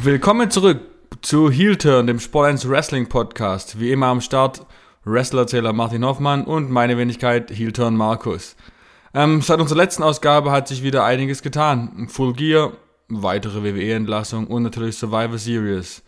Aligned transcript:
Willkommen 0.00 0.48
zurück 0.48 0.80
zu 1.22 1.50
Heel 1.50 1.76
Turn, 1.76 2.06
dem 2.06 2.20
Sport 2.20 2.46
1 2.46 2.68
Wrestling 2.68 3.08
Podcast. 3.08 3.80
Wie 3.80 3.90
immer 3.90 4.06
am 4.06 4.20
Start 4.20 4.64
Wrestlerzähler 5.04 5.72
Martin 5.72 6.04
Hoffmann 6.04 6.44
und 6.44 6.70
meine 6.70 6.96
Wenigkeit 6.96 7.50
Heel 7.50 7.72
Turn 7.72 7.96
Markus. 7.96 8.54
Ähm, 9.12 9.42
seit 9.42 9.58
unserer 9.58 9.78
letzten 9.78 10.04
Ausgabe 10.04 10.52
hat 10.52 10.68
sich 10.68 10.84
wieder 10.84 11.04
einiges 11.04 11.42
getan. 11.42 12.06
Full 12.08 12.34
Gear, 12.34 12.74
weitere 13.08 13.64
WWE-Entlassung 13.64 14.46
und 14.46 14.62
natürlich 14.62 14.96
Survivor 14.96 15.36
Series. 15.36 16.04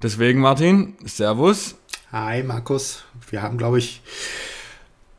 Deswegen, 0.00 0.38
Martin, 0.38 0.94
Servus. 1.04 1.74
Hi, 2.12 2.44
Markus. 2.44 3.02
Wir 3.28 3.42
haben, 3.42 3.58
glaube 3.58 3.78
ich, 3.78 4.02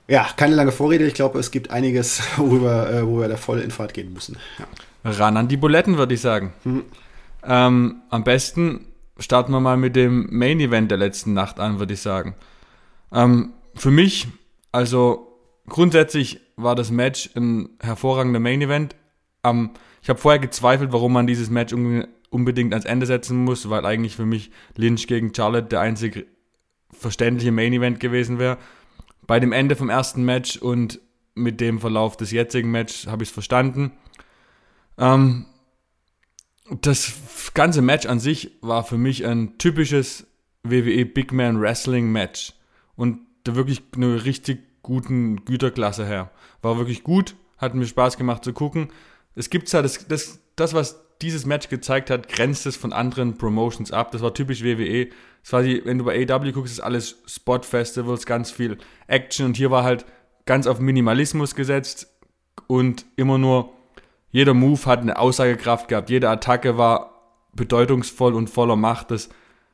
ja, 0.08 0.26
keine 0.38 0.56
lange 0.56 0.72
Vorrede. 0.72 1.06
Ich 1.06 1.14
glaube, 1.14 1.40
es 1.40 1.52
gibt 1.52 1.72
einiges, 1.72 2.22
worüber, 2.38 2.90
äh, 2.90 3.06
wo 3.06 3.20
wir 3.20 3.28
da 3.28 3.36
voll 3.36 3.60
in 3.60 3.72
Fahrt 3.72 3.94
gehen 3.94 4.14
müssen. 4.14 4.38
Ja. 4.60 5.12
Ran 5.12 5.36
an 5.36 5.50
die 5.50 5.58
Buletten, 5.58 5.98
würde 5.98 6.14
ich 6.14 6.22
sagen. 6.22 6.54
Hm. 6.64 6.86
Ähm, 7.48 8.02
am 8.10 8.24
besten 8.26 8.86
starten 9.18 9.54
wir 9.54 9.62
mal 9.62 9.78
mit 9.78 9.96
dem 9.96 10.28
Main 10.30 10.60
Event 10.60 10.92
der 10.92 10.98
letzten 10.98 11.34
Nacht 11.34 11.60
an, 11.60 11.80
würde 11.80 11.94
ich 11.94 12.02
sagen. 12.02 12.36
Ähm, 13.12 13.54
für 13.74 13.90
mich, 13.90 14.28
also 14.72 15.40
grundsätzlich 15.70 16.42
war 16.58 16.76
das 16.76 16.92
Match 16.92 17.30
ein 17.36 17.70
hervorragender 17.80 18.42
Main 18.42 18.62
Event. 18.62 18.96
Ähm, 19.46 19.72
ich 20.02 20.10
habe 20.10 20.20
vorher 20.20 20.40
gezweifelt, 20.40 20.92
warum 20.92 21.14
man 21.14 21.26
dieses 21.26 21.50
Match 21.50 21.74
unbedingt 22.30 22.74
ans 22.74 22.86
Ende 22.86 23.06
setzen 23.06 23.44
muss, 23.44 23.70
weil 23.70 23.86
eigentlich 23.86 24.18
für 24.18 24.26
mich 24.26 24.52
Lynch 24.76 25.08
gegen 25.08 25.34
Charlotte 25.34 25.68
der 25.68 25.80
einzig 25.80 26.28
verständliche 26.92 27.52
Main 27.54 27.74
Event 27.74 28.00
gewesen 28.02 28.40
wäre. 28.40 28.58
Bei 29.26 29.40
dem 29.40 29.54
Ende 29.54 29.76
vom 29.76 29.90
ersten 29.90 30.24
Match 30.26 30.58
und 30.58 31.00
mit 31.34 31.62
dem 31.62 31.80
Verlauf 31.80 32.18
des 32.18 32.32
jetzigen 32.32 32.72
Matches 32.72 33.08
habe 33.08 33.24
ich 33.24 33.30
es 33.30 33.34
verstanden. 33.34 33.92
Ähm, 34.98 35.46
das 36.70 37.14
ganze 37.54 37.82
Match 37.82 38.06
an 38.06 38.20
sich 38.20 38.52
war 38.62 38.84
für 38.84 38.98
mich 38.98 39.26
ein 39.26 39.58
typisches 39.58 40.28
WWE 40.64 41.06
Big 41.06 41.32
Man 41.32 41.62
Wrestling 41.62 42.12
Match. 42.12 42.54
Und 42.96 43.20
da 43.44 43.56
wirklich 43.56 43.84
eine 43.96 44.26
richtig 44.26 44.82
guten 44.82 45.46
Güterklasse 45.46 46.06
her. 46.06 46.32
War 46.62 46.78
wirklich 46.78 47.04
gut, 47.04 47.36
hat 47.58 47.76
mir 47.76 47.86
Spaß 47.86 48.18
gemacht 48.18 48.44
zu 48.44 48.54
gucken. 48.54 48.90
Es 49.36 49.50
gibt 49.50 49.72
ja 49.72 49.82
das, 49.82 50.08
das, 50.08 50.40
das, 50.56 50.74
was 50.74 51.02
dieses 51.22 51.46
Match 51.46 51.70
gezeigt 51.70 52.10
hat, 52.10 52.28
grenzt 52.28 52.66
es 52.66 52.76
von 52.76 52.94
anderen 52.94 53.38
Promotions 53.38 53.92
ab. 53.92 54.12
Das 54.12 54.22
war 54.22 54.34
typisch 54.34 54.64
WWE. 54.64 55.10
Es 55.44 55.54
war 55.54 55.64
die, 55.64 55.84
wenn 55.86 55.98
du 55.98 56.06
bei 56.06 56.28
AW 56.30 56.52
guckst, 56.52 56.74
ist 56.74 56.80
alles 56.80 57.22
Spot-Festivals, 57.26 58.26
ganz 58.26 58.52
viel 58.52 58.78
Action 59.08 59.46
und 59.46 59.58
hier 59.58 59.72
war 59.72 59.84
halt 59.84 60.06
ganz 60.46 60.68
auf 60.68 60.80
Minimalismus 60.80 61.56
gesetzt 61.56 62.08
und 62.68 63.06
immer 63.16 63.38
nur 63.38 63.74
jeder 64.32 64.54
Move 64.54 64.86
hat 64.86 65.02
eine 65.02 65.18
Aussagekraft 65.18 65.88
gehabt, 65.88 66.10
jede 66.10 66.30
Attacke 66.30 66.78
war 66.78 67.12
bedeutungsvoll 67.54 68.34
und 68.34 68.50
voller 68.50 68.76
Macht. 68.76 69.12
Das, 69.12 69.30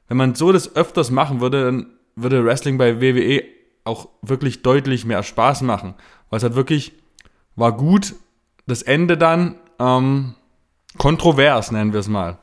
wenn 0.07 0.17
man 0.17 0.35
so 0.35 0.51
das 0.51 0.75
öfters 0.75 1.11
machen 1.11 1.41
würde, 1.41 1.65
dann 1.65 1.87
würde 2.15 2.45
Wrestling 2.45 2.77
bei 2.77 3.01
WWE 3.01 3.43
auch 3.83 4.07
wirklich 4.21 4.61
deutlich 4.61 5.05
mehr 5.05 5.23
Spaß 5.23 5.61
machen. 5.61 5.95
Weil 6.29 6.37
es 6.37 6.43
halt 6.43 6.55
wirklich 6.55 6.93
war 7.55 7.75
gut. 7.75 8.15
Das 8.65 8.81
Ende 8.81 9.17
dann 9.17 9.55
ähm, 9.79 10.35
kontrovers, 10.97 11.71
nennen 11.71 11.91
wir 11.91 11.99
es 11.99 12.07
mal. 12.07 12.37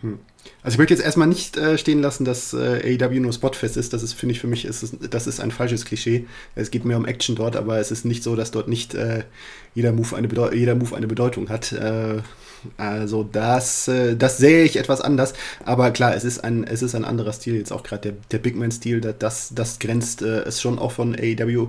Hm. 0.00 0.18
Also 0.62 0.74
ich 0.74 0.78
möchte 0.78 0.94
jetzt 0.94 1.04
erstmal 1.04 1.28
nicht 1.28 1.56
äh, 1.56 1.78
stehen 1.78 2.00
lassen, 2.00 2.24
dass 2.24 2.52
äh, 2.52 2.98
AEW 3.00 3.20
nur 3.20 3.32
Spotfest 3.32 3.76
ist. 3.76 3.92
Das 3.92 4.02
ist, 4.02 4.14
finde 4.14 4.34
ich, 4.34 4.40
für 4.40 4.46
mich 4.46 4.64
ist 4.64 4.82
es, 4.82 4.96
das 5.10 5.26
ist 5.26 5.40
ein 5.40 5.50
falsches 5.50 5.84
Klischee. 5.84 6.26
Es 6.54 6.70
geht 6.70 6.84
mehr 6.84 6.96
um 6.96 7.06
Action 7.06 7.36
dort, 7.36 7.56
aber 7.56 7.78
es 7.78 7.90
ist 7.90 8.04
nicht 8.04 8.22
so, 8.22 8.36
dass 8.36 8.50
dort 8.50 8.68
nicht 8.68 8.94
äh, 8.94 9.24
jeder, 9.74 9.92
Move 9.92 10.16
eine 10.16 10.28
jeder 10.54 10.74
Move 10.74 10.96
eine 10.96 11.06
Bedeutung 11.06 11.48
hat. 11.48 11.72
Äh, 11.72 12.22
also 12.76 13.22
das, 13.22 13.86
äh, 13.88 14.16
das 14.16 14.38
sehe 14.38 14.64
ich 14.64 14.76
etwas 14.76 15.00
anders. 15.00 15.34
Aber 15.64 15.90
klar, 15.90 16.14
es 16.14 16.24
ist 16.24 16.42
ein, 16.42 16.64
es 16.64 16.82
ist 16.82 16.94
ein 16.94 17.04
anderer 17.04 17.32
Stil. 17.32 17.56
Jetzt 17.56 17.72
auch 17.72 17.82
gerade 17.82 18.12
der, 18.12 18.20
der 18.32 18.38
Big 18.38 18.56
Man-Stil, 18.56 19.00
das, 19.00 19.52
das 19.54 19.78
grenzt 19.78 20.22
äh, 20.22 20.42
es 20.42 20.60
schon 20.60 20.78
auch 20.78 20.92
von 20.92 21.14
AEW, 21.14 21.68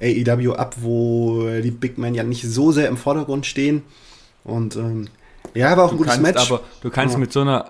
AEW 0.00 0.52
ab, 0.52 0.76
wo 0.80 1.48
die 1.62 1.70
Big 1.70 1.98
Men 1.98 2.14
ja 2.14 2.24
nicht 2.24 2.44
so 2.44 2.72
sehr 2.72 2.88
im 2.88 2.96
Vordergrund 2.96 3.46
stehen. 3.46 3.82
Und 4.44 4.76
ähm, 4.76 5.08
ja, 5.54 5.70
aber 5.70 5.84
auch 5.84 5.90
ein 5.90 5.92
du 5.92 5.98
gutes 5.98 6.14
kannst, 6.14 6.22
Match. 6.22 6.50
Aber 6.50 6.62
du 6.80 6.90
kannst 6.90 7.14
ja. 7.14 7.18
mit 7.18 7.32
so 7.32 7.40
einer 7.42 7.66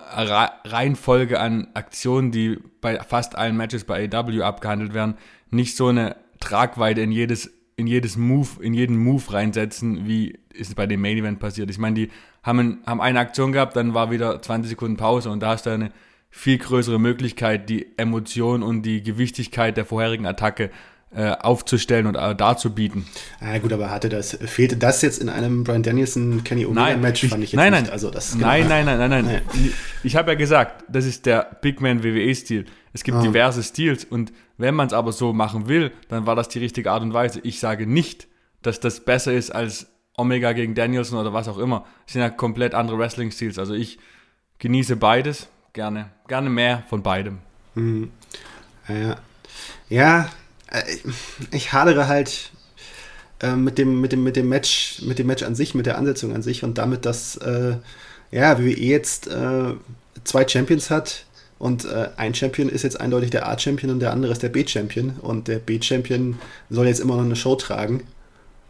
Reihenfolge 0.65 1.39
an 1.39 1.67
Aktionen, 1.73 2.31
die 2.31 2.59
bei 2.81 2.99
fast 2.99 3.37
allen 3.37 3.57
Matches 3.57 3.83
bei 3.83 4.09
AW 4.11 4.41
abgehandelt 4.41 4.93
werden, 4.93 5.15
nicht 5.49 5.75
so 5.75 5.87
eine 5.87 6.15
Tragweite 6.39 7.01
in 7.01 7.11
jedes, 7.11 7.51
in 7.75 7.87
jedes 7.87 8.17
Move, 8.17 8.47
in 8.61 8.73
jeden 8.73 8.97
Move 8.97 9.33
reinsetzen, 9.33 10.07
wie 10.07 10.39
ist 10.53 10.75
bei 10.75 10.87
dem 10.87 11.01
Main 11.01 11.17
Event 11.17 11.39
passiert. 11.39 11.69
Ich 11.69 11.77
meine, 11.77 11.95
die 11.95 12.09
haben, 12.43 12.81
haben 12.85 13.01
eine 13.01 13.19
Aktion 13.19 13.51
gehabt, 13.51 13.75
dann 13.75 13.93
war 13.93 14.11
wieder 14.11 14.41
20 14.41 14.69
Sekunden 14.69 14.97
Pause 14.97 15.29
und 15.29 15.41
da 15.41 15.49
hast 15.49 15.65
du 15.65 15.71
eine 15.71 15.91
viel 16.29 16.57
größere 16.57 16.99
Möglichkeit, 16.99 17.69
die 17.69 17.97
Emotion 17.97 18.61
und 18.61 18.81
die 18.83 19.01
Gewichtigkeit 19.03 19.77
der 19.77 19.85
vorherigen 19.85 20.25
Attacke 20.25 20.69
aufzustellen 21.17 22.07
und 22.07 22.15
äh, 22.15 22.35
darzubieten. 22.35 23.05
Ah, 23.39 23.57
gut, 23.59 23.71
aber 23.71 23.89
hatte 23.89 24.09
das, 24.09 24.37
fehlte 24.45 24.75
das 24.75 25.01
jetzt 25.01 25.21
in 25.21 25.29
einem 25.29 25.63
Brian 25.63 25.83
Danielson 25.83 26.43
Kenny 26.43 26.65
Omega 26.65 26.97
Match? 26.97 27.23
Nein, 27.23 27.29
fand 27.29 27.43
ich 27.43 27.51
jetzt 27.53 27.57
nein, 27.57 27.73
nicht. 27.73 27.91
Also 27.91 28.09
das 28.09 28.35
nein, 28.35 28.63
genau. 28.63 28.75
nein, 28.75 28.85
nein, 28.85 28.97
nein, 28.97 29.25
nein, 29.25 29.25
nein. 29.53 29.73
Ich, 30.03 30.15
habe 30.15 30.31
ja 30.31 30.37
gesagt, 30.37 30.83
das 30.89 31.05
ist 31.05 31.25
der 31.25 31.57
Big 31.61 31.79
Man 31.79 32.03
WWE-Stil. 32.03 32.65
Es 32.91 33.03
gibt 33.03 33.17
ah. 33.17 33.21
diverse 33.21 33.63
Stils 33.63 34.03
und 34.03 34.33
wenn 34.57 34.75
man 34.75 34.87
es 34.87 34.93
aber 34.93 35.11
so 35.11 35.31
machen 35.31 35.67
will, 35.67 35.91
dann 36.09 36.25
war 36.25 36.35
das 36.35 36.49
die 36.49 36.59
richtige 36.59 36.91
Art 36.91 37.01
und 37.01 37.13
Weise. 37.13 37.39
Ich 37.43 37.59
sage 37.59 37.87
nicht, 37.87 38.27
dass 38.61 38.79
das 38.79 38.99
besser 38.99 39.33
ist 39.33 39.51
als 39.51 39.87
Omega 40.17 40.53
gegen 40.53 40.75
Danielson 40.75 41.19
oder 41.19 41.33
was 41.33 41.47
auch 41.47 41.57
immer. 41.57 41.85
Es 42.07 42.13
sind 42.13 42.21
ja 42.21 42.29
komplett 42.29 42.73
andere 42.73 42.97
Wrestling-Stils. 42.97 43.59
Also 43.59 43.73
ich 43.73 43.99
genieße 44.59 44.95
beides 44.95 45.49
gerne. 45.73 46.11
Gerne 46.27 46.49
mehr 46.49 46.83
von 46.89 47.03
beidem. 47.03 47.39
Mhm. 47.75 48.11
Ja. 48.87 49.17
Ja, 49.89 50.21
äh, 50.21 50.25
ich 51.51 51.73
hadere 51.73 52.07
halt 52.07 52.51
äh, 53.41 53.55
mit, 53.55 53.77
dem, 53.77 54.01
mit, 54.01 54.11
dem, 54.11 54.23
mit 54.23 54.35
dem 54.35 54.49
Match, 54.49 55.01
mit 55.03 55.19
dem 55.19 55.27
Match 55.27 55.43
an 55.43 55.55
sich, 55.55 55.75
mit 55.75 55.85
der 55.85 55.97
Ansetzung 55.97 56.33
an 56.33 56.41
sich 56.41 56.63
und 56.63 56.77
damit, 56.77 57.05
dass 57.05 57.37
äh, 57.37 57.75
ja, 58.31 58.59
WWE 58.59 58.79
jetzt 58.79 59.27
äh, 59.27 59.73
zwei 60.23 60.47
Champions 60.47 60.89
hat 60.89 61.25
und 61.59 61.85
äh, 61.85 62.09
ein 62.17 62.33
Champion 62.33 62.69
ist 62.69 62.83
jetzt 62.83 62.99
eindeutig 62.99 63.29
der 63.29 63.47
A-Champion 63.47 63.91
und 63.91 63.99
der 63.99 64.11
andere 64.11 64.31
ist 64.31 64.43
der 64.43 64.49
B-Champion 64.49 65.17
und 65.21 65.47
der 65.47 65.59
B-Champion 65.59 66.37
soll 66.69 66.87
jetzt 66.87 66.99
immer 66.99 67.15
noch 67.15 67.25
eine 67.25 67.35
Show 67.35 67.55
tragen 67.55 68.03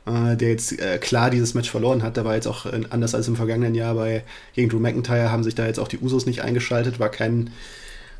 äh, 0.06 0.36
der 0.36 0.50
jetzt 0.50 0.78
klar 1.02 1.32
dieses 1.32 1.56
Match 1.56 1.72
verloren 1.72 2.04
hat. 2.04 2.16
Da 2.18 2.26
war 2.26 2.36
jetzt 2.36 2.48
auch 2.48 2.68
anders 2.92 3.16
als 3.16 3.28
im 3.28 3.36
vergangenen 3.36 3.74
Jahr 3.74 3.96
bei 3.96 4.24
gegen 4.54 4.70
Drew 4.70 4.80
McIntyre 4.80 5.32
haben 5.32 5.44
sich 5.44 5.56
da 5.56 5.66
jetzt 5.66 5.80
auch 5.80 5.88
die 5.88 5.98
Usos 5.98 6.28
nicht 6.28 6.42
eingeschaltet, 6.44 7.00
war 7.00 7.10
kein 7.10 7.52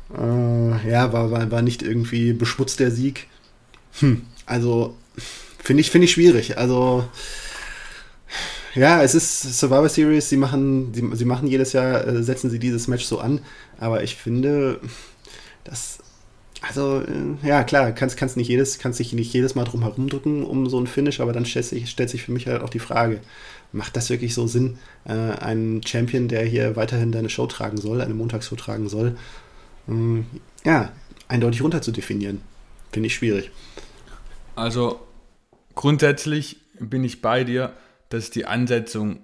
ja, 0.08 1.12
war, 1.12 1.32
war, 1.32 1.50
war 1.50 1.62
nicht 1.62 1.82
irgendwie 1.82 2.32
beschmutzt 2.32 2.78
der 2.78 2.92
Sieg. 2.92 3.26
Hm, 4.00 4.22
also 4.44 4.96
finde 5.58 5.80
ich, 5.80 5.90
finde 5.90 6.04
ich 6.06 6.12
schwierig. 6.12 6.58
Also 6.58 7.04
ja, 8.76 9.02
es 9.02 9.14
ist 9.14 9.58
Survivor 9.58 9.88
Series, 9.88 10.28
sie 10.28 10.36
machen, 10.36 10.92
sie, 10.92 11.08
sie 11.14 11.24
machen 11.24 11.48
jedes 11.48 11.72
Jahr, 11.72 12.06
äh, 12.06 12.22
setzen 12.22 12.50
sie 12.50 12.58
dieses 12.58 12.88
Match 12.88 13.04
so 13.04 13.18
an, 13.18 13.40
aber 13.78 14.02
ich 14.02 14.16
finde, 14.16 14.80
das, 15.64 15.98
also, 16.60 17.00
äh, 17.00 17.46
ja, 17.46 17.64
klar, 17.64 17.92
kannst, 17.92 18.18
kannst 18.18 18.36
nicht 18.36 18.48
jedes, 18.48 18.78
kannst 18.78 18.98
dich 19.00 19.14
nicht 19.14 19.32
jedes 19.32 19.54
Mal 19.54 19.64
drum 19.64 19.82
herum 19.82 20.10
drücken 20.10 20.44
um 20.44 20.68
so 20.68 20.78
ein 20.78 20.86
Finish, 20.86 21.20
aber 21.20 21.32
dann 21.32 21.46
stellt 21.46 21.64
sich, 21.64 21.88
stellt 21.88 22.10
sich 22.10 22.22
für 22.24 22.32
mich 22.32 22.46
halt 22.46 22.62
auch 22.62 22.68
die 22.68 22.78
Frage, 22.78 23.20
macht 23.72 23.96
das 23.96 24.10
wirklich 24.10 24.34
so 24.34 24.46
Sinn, 24.46 24.78
äh, 25.06 25.12
einen 25.12 25.82
Champion, 25.82 26.28
der 26.28 26.44
hier 26.44 26.76
weiterhin 26.76 27.12
deine 27.12 27.30
Show 27.30 27.46
tragen 27.46 27.78
soll, 27.78 28.02
eine 28.02 28.14
Montagsshow 28.14 28.56
tragen 28.56 28.90
soll, 28.90 29.16
äh, 29.88 30.68
ja, 30.68 30.92
eindeutig 31.28 31.62
runter 31.62 31.80
zu 31.80 31.92
definieren? 31.92 32.42
Finde 32.92 33.06
ich 33.06 33.14
schwierig. 33.14 33.50
Also 34.56 35.00
grundsätzlich 35.74 36.56
bin 36.80 37.04
ich 37.04 37.22
bei 37.22 37.44
dir, 37.44 37.72
dass 38.08 38.30
die 38.30 38.46
Ansetzung 38.46 39.20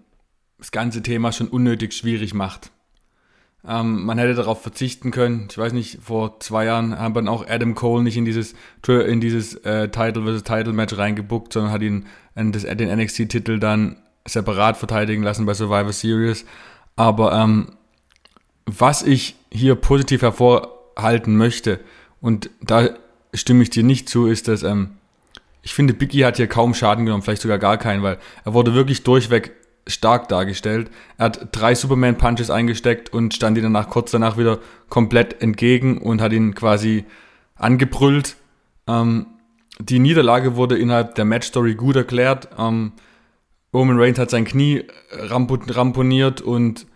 das 0.59 0.71
ganze 0.71 1.03
Thema 1.03 1.33
schon 1.33 1.49
unnötig 1.49 1.93
schwierig 1.95 2.35
macht. 2.35 2.71
Ähm, 3.67 4.05
man 4.05 4.19
hätte 4.19 4.35
darauf 4.35 4.61
verzichten 4.61 5.11
können. 5.11 5.49
Ich 5.51 5.57
weiß 5.57 5.73
nicht, 5.73 6.01
vor 6.03 6.41
zwei 6.41 6.65
Jahren 6.67 6.99
haben 6.99 7.15
wir 7.15 7.31
auch 7.31 7.49
Adam 7.49 7.75
Cole 7.75 8.03
nicht 8.03 8.17
in 8.17 8.25
dieses 8.25 8.55
in 8.87 9.21
dieses 9.21 9.55
äh, 9.65 9.89
Title 9.89 10.25
vs. 10.25 10.43
Title 10.43 10.73
Match 10.73 10.97
reingebuckt, 10.97 11.53
sondern 11.53 11.73
hat 11.73 11.83
ihn 11.83 12.07
das, 12.35 12.63
den 12.63 12.97
NXT-Titel 12.97 13.59
dann 13.59 13.97
separat 14.27 14.77
verteidigen 14.77 15.23
lassen 15.23 15.47
bei 15.47 15.55
Survivor 15.55 15.93
Series. 15.93 16.45
Aber 16.97 17.33
ähm, 17.33 17.73
was 18.67 19.03
ich 19.03 19.37
hier 19.51 19.77
positiv 19.77 20.23
hervorhalten 20.23 21.37
möchte, 21.37 21.81
und 22.21 22.51
da 22.61 22.91
stimme 23.35 23.63
ich 23.63 23.71
dir 23.71 23.83
nicht 23.83 24.09
zu, 24.09 24.27
ist, 24.27 24.49
dass 24.49 24.63
ähm, 24.63 24.97
ich 25.63 25.75
finde, 25.75 25.95
Biggie 25.95 26.25
hat 26.25 26.37
hier 26.37 26.49
kaum 26.49 26.75
Schaden 26.75 27.07
genommen, 27.07 27.23
vielleicht 27.23 27.43
sogar 27.43 27.59
gar 27.59 27.79
keinen, 27.79 28.03
weil 28.03 28.19
er 28.45 28.53
wurde 28.53 28.75
wirklich 28.75 29.05
durchweg 29.05 29.53
stark 29.87 30.29
dargestellt. 30.29 30.91
Er 31.19 31.27
hat 31.27 31.49
drei 31.53 31.75
Superman-Punches 31.75 32.51
eingesteckt 32.51 33.13
und 33.13 33.35
stand 33.35 33.57
ihm 33.57 33.65
danach 33.65 33.89
kurz 33.89 34.11
danach 34.11 34.37
wieder 34.37 34.59
komplett 34.89 35.41
entgegen 35.43 35.99
und 35.99 36.21
hat 36.21 36.33
ihn 36.33 36.55
quasi 36.55 37.05
angebrüllt. 37.57 38.37
Ähm, 38.87 39.27
die 39.79 39.99
Niederlage 39.99 40.57
wurde 40.57 40.79
innerhalb 40.79 41.15
der 41.15 41.25
Matchstory 41.25 41.75
gut 41.75 41.97
erklärt. 41.97 42.49
Ähm, 42.59 42.93
Roman 43.73 43.99
Reigns 43.99 44.19
hat 44.19 44.31
sein 44.31 44.45
Knie 44.45 44.85
ramponiert 45.13 46.41
und 46.41 46.87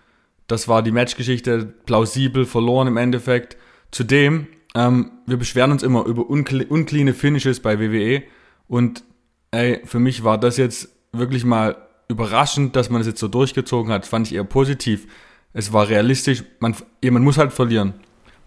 das 0.46 0.68
war 0.68 0.82
die 0.82 0.92
Matchgeschichte, 0.92 1.74
plausibel, 1.86 2.44
verloren 2.44 2.88
im 2.88 2.96
Endeffekt. 2.96 3.56
Zudem, 3.90 4.46
ähm, 4.74 5.10
wir 5.26 5.38
beschweren 5.38 5.72
uns 5.72 5.82
immer 5.82 6.04
über 6.04 6.28
uncleane 6.28 7.14
Finishes 7.14 7.60
bei 7.60 7.80
WWE 7.80 8.22
und 8.68 9.04
ey, 9.50 9.80
für 9.84 9.98
mich 9.98 10.24
war 10.24 10.38
das 10.38 10.56
jetzt 10.56 10.88
wirklich 11.12 11.44
mal 11.44 11.76
überraschend, 12.08 12.76
dass 12.76 12.90
man 12.90 13.00
das 13.00 13.06
jetzt 13.06 13.20
so 13.20 13.28
durchgezogen 13.28 13.92
hat. 13.92 14.02
Das 14.02 14.08
fand 14.08 14.26
ich 14.26 14.34
eher 14.34 14.44
positiv. 14.44 15.06
Es 15.52 15.72
war 15.72 15.88
realistisch, 15.88 16.44
man, 16.60 16.74
man 17.02 17.22
muss 17.22 17.38
halt 17.38 17.52
verlieren. 17.52 17.94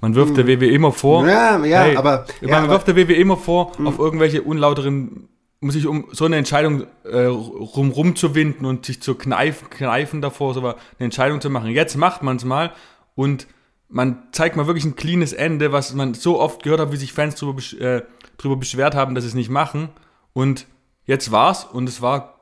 Man 0.01 0.15
wirft 0.15 0.37
der 0.37 0.47
WWE 0.47 0.67
immer 0.67 0.91
vor. 0.91 1.27
Ja, 1.27 1.63
ja, 1.65 1.81
hey, 1.81 1.97
aber. 1.97 2.25
Man 2.41 2.49
ja, 2.49 2.69
wirft 2.69 2.87
der 2.87 2.95
WWE 2.95 3.15
immer 3.15 3.35
vor, 3.35 3.73
mh. 3.77 3.89
auf 3.89 3.99
irgendwelche 3.99 4.41
unlauteren, 4.43 5.27
muss 5.59 5.75
ich 5.75 5.87
um 5.87 6.07
so 6.11 6.23
eine 6.23 6.37
Entscheidung 6.37 6.85
äh, 7.03 7.23
rum, 7.25 7.91
rumzuwinden 7.91 8.65
und 8.65 8.85
sich 8.85 9.01
zu 9.01 9.15
kneifen, 9.15 9.69
kneifen 9.69 10.21
davor, 10.21 10.53
so 10.53 10.61
eine 10.61 10.75
Entscheidung 10.99 11.41
zu 11.41 11.49
machen. 11.49 11.69
Jetzt 11.71 11.97
macht 11.97 12.23
man 12.23 12.37
es 12.37 12.45
mal 12.45 12.71
und 13.15 13.47
man 13.89 14.23
zeigt 14.31 14.55
mal 14.55 14.67
wirklich 14.67 14.85
ein 14.85 14.95
cleanes 14.95 15.33
Ende, 15.33 15.73
was 15.73 15.93
man 15.93 16.13
so 16.13 16.39
oft 16.39 16.63
gehört 16.63 16.79
hat, 16.79 16.91
wie 16.93 16.97
sich 16.97 17.11
Fans 17.11 17.35
drüber, 17.35 17.61
äh, 17.79 18.03
drüber 18.37 18.55
beschwert 18.55 18.95
haben, 18.95 19.15
dass 19.15 19.25
sie 19.25 19.29
es 19.29 19.35
nicht 19.35 19.49
machen. 19.49 19.89
Und 20.33 20.67
jetzt 21.05 21.31
war's 21.31 21.65
und 21.65 21.89
es 21.89 22.01
war 22.01 22.39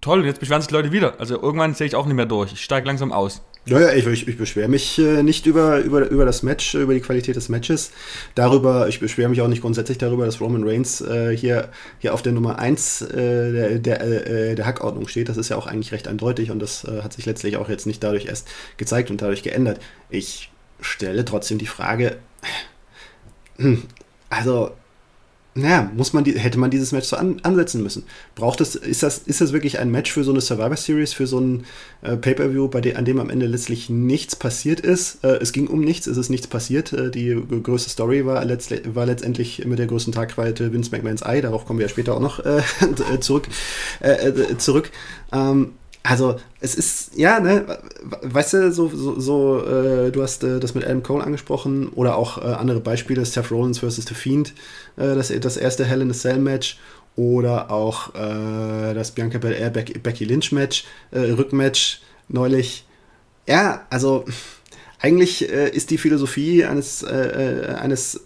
toll. 0.00 0.20
Und 0.20 0.26
jetzt 0.26 0.40
beschweren 0.40 0.62
sich 0.62 0.70
Leute 0.70 0.92
wieder. 0.92 1.18
Also 1.18 1.40
irgendwann 1.40 1.74
sehe 1.74 1.86
ich 1.86 1.94
auch 1.94 2.06
nicht 2.06 2.16
mehr 2.16 2.26
durch. 2.26 2.52
Ich 2.52 2.62
steige 2.62 2.86
langsam 2.86 3.12
aus. 3.12 3.42
Naja, 3.66 3.92
ich, 3.92 4.06
ich, 4.06 4.26
ich 4.26 4.38
beschwere 4.38 4.68
mich 4.68 4.98
äh, 4.98 5.22
nicht 5.22 5.44
über, 5.44 5.80
über, 5.80 6.08
über 6.08 6.24
das 6.24 6.42
Match, 6.42 6.74
über 6.74 6.94
die 6.94 7.00
Qualität 7.00 7.36
des 7.36 7.50
Matches. 7.50 7.92
Darüber, 8.34 8.88
ich 8.88 9.00
beschwere 9.00 9.28
mich 9.28 9.42
auch 9.42 9.48
nicht 9.48 9.60
grundsätzlich 9.60 9.98
darüber, 9.98 10.24
dass 10.24 10.40
Roman 10.40 10.66
Reigns 10.66 11.02
äh, 11.02 11.36
hier, 11.36 11.68
hier 11.98 12.14
auf 12.14 12.22
der 12.22 12.32
Nummer 12.32 12.58
1 12.58 13.02
äh, 13.02 13.52
der, 13.52 13.78
der, 13.78 14.26
äh, 14.26 14.54
der 14.54 14.66
Hackordnung 14.66 15.08
steht. 15.08 15.28
Das 15.28 15.36
ist 15.36 15.50
ja 15.50 15.56
auch 15.56 15.66
eigentlich 15.66 15.92
recht 15.92 16.08
eindeutig 16.08 16.50
und 16.50 16.58
das 16.58 16.84
äh, 16.84 17.02
hat 17.02 17.12
sich 17.12 17.26
letztlich 17.26 17.58
auch 17.58 17.68
jetzt 17.68 17.86
nicht 17.86 18.02
dadurch 18.02 18.24
erst 18.24 18.48
gezeigt 18.78 19.10
und 19.10 19.20
dadurch 19.20 19.42
geändert. 19.42 19.78
Ich 20.08 20.50
stelle 20.80 21.26
trotzdem 21.26 21.58
die 21.58 21.66
Frage, 21.66 22.16
hm, 23.56 23.82
also 24.30 24.70
naja, 25.54 25.90
muss 25.96 26.12
man 26.12 26.22
die, 26.22 26.38
hätte 26.38 26.58
man 26.58 26.70
dieses 26.70 26.92
Match 26.92 27.08
so 27.08 27.16
an, 27.16 27.40
ansetzen 27.42 27.82
müssen. 27.82 28.04
Braucht 28.36 28.60
es, 28.60 28.76
ist 28.76 29.02
das, 29.02 29.18
ist 29.18 29.40
das 29.40 29.52
wirklich 29.52 29.80
ein 29.80 29.90
Match 29.90 30.12
für 30.12 30.22
so 30.22 30.30
eine 30.30 30.40
Survivor 30.40 30.76
Series, 30.76 31.12
für 31.12 31.26
so 31.26 31.40
ein 31.40 31.64
äh, 32.02 32.16
Pay-Per-View, 32.16 32.68
bei 32.68 32.80
dem, 32.80 32.96
an 32.96 33.04
dem 33.04 33.18
am 33.18 33.30
Ende 33.30 33.46
letztlich 33.46 33.90
nichts 33.90 34.36
passiert 34.36 34.80
ist? 34.80 35.24
Äh, 35.24 35.38
es 35.40 35.52
ging 35.52 35.66
um 35.66 35.80
nichts, 35.80 36.06
es 36.06 36.16
ist 36.16 36.30
nichts 36.30 36.46
passiert. 36.46 36.92
Äh, 36.92 37.10
die 37.10 37.36
größte 37.62 37.90
Story 37.90 38.24
war, 38.26 38.44
letztlich, 38.44 38.82
war 38.94 39.06
letztendlich 39.06 39.64
mit 39.64 39.80
der 39.80 39.86
größten 39.86 40.12
Tagweite 40.12 40.72
Vince 40.72 40.92
McMahons 40.92 41.24
Ei, 41.24 41.40
darauf 41.40 41.66
kommen 41.66 41.80
wir 41.80 41.86
ja 41.86 41.90
später 41.90 42.14
auch 42.14 42.20
noch 42.20 42.38
äh, 42.44 42.62
zurück. 43.20 43.48
Äh, 44.00 44.28
äh, 44.28 44.58
zurück. 44.58 44.92
Ähm, 45.32 45.72
also 46.02 46.36
es 46.60 46.74
ist, 46.74 47.16
ja, 47.16 47.40
ne, 47.40 47.78
weißt 48.22 48.54
du, 48.54 48.72
so, 48.72 48.88
so, 48.88 49.20
so 49.20 49.64
äh, 49.66 50.10
du 50.10 50.22
hast 50.22 50.42
äh, 50.42 50.58
das 50.58 50.74
mit 50.74 50.84
Adam 50.84 51.02
Cole 51.02 51.22
angesprochen 51.22 51.88
oder 51.90 52.16
auch 52.16 52.38
äh, 52.38 52.46
andere 52.46 52.80
Beispiele, 52.80 53.24
Seth 53.24 53.50
Rollins 53.50 53.80
versus 53.80 54.06
The 54.06 54.14
Fiend, 54.14 54.54
äh, 54.96 55.14
das, 55.14 55.28
das 55.28 55.56
erste 55.56 55.84
Hell 55.84 56.00
in 56.00 56.10
a 56.10 56.14
Cell 56.14 56.38
Match 56.38 56.78
oder 57.16 57.70
auch 57.70 58.14
äh, 58.14 58.94
das 58.94 59.10
Bianca 59.10 59.38
Belair 59.38 59.70
Becky 59.70 60.24
Lynch 60.24 60.52
Match, 60.52 60.84
äh, 61.10 61.18
Rückmatch 61.18 62.00
neulich. 62.28 62.86
Ja, 63.46 63.86
also 63.90 64.24
eigentlich 65.00 65.42
ist 65.42 65.90
die 65.90 65.98
Philosophie 65.98 66.64
eines, 66.64 67.02
eines 67.02 68.20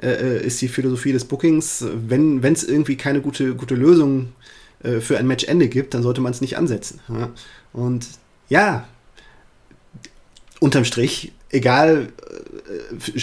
ist 0.00 0.60
die 0.62 0.68
Philosophie 0.68 1.12
des 1.12 1.26
Bookings, 1.26 1.84
wenn 2.08 2.42
es 2.42 2.64
irgendwie 2.64 2.96
keine 2.96 3.20
gute, 3.20 3.54
gute 3.54 3.74
Lösung 3.74 4.32
äh, 4.82 5.00
für 5.00 5.18
ein 5.18 5.26
Matchende 5.26 5.68
gibt, 5.68 5.94
dann 5.94 6.02
sollte 6.02 6.20
man 6.20 6.32
es 6.32 6.40
nicht 6.40 6.56
ansetzen. 6.56 7.00
Ja? 7.08 7.30
Und 7.72 8.06
ja, 8.48 8.86
unterm 10.60 10.84
Strich, 10.84 11.32
egal, 11.50 12.08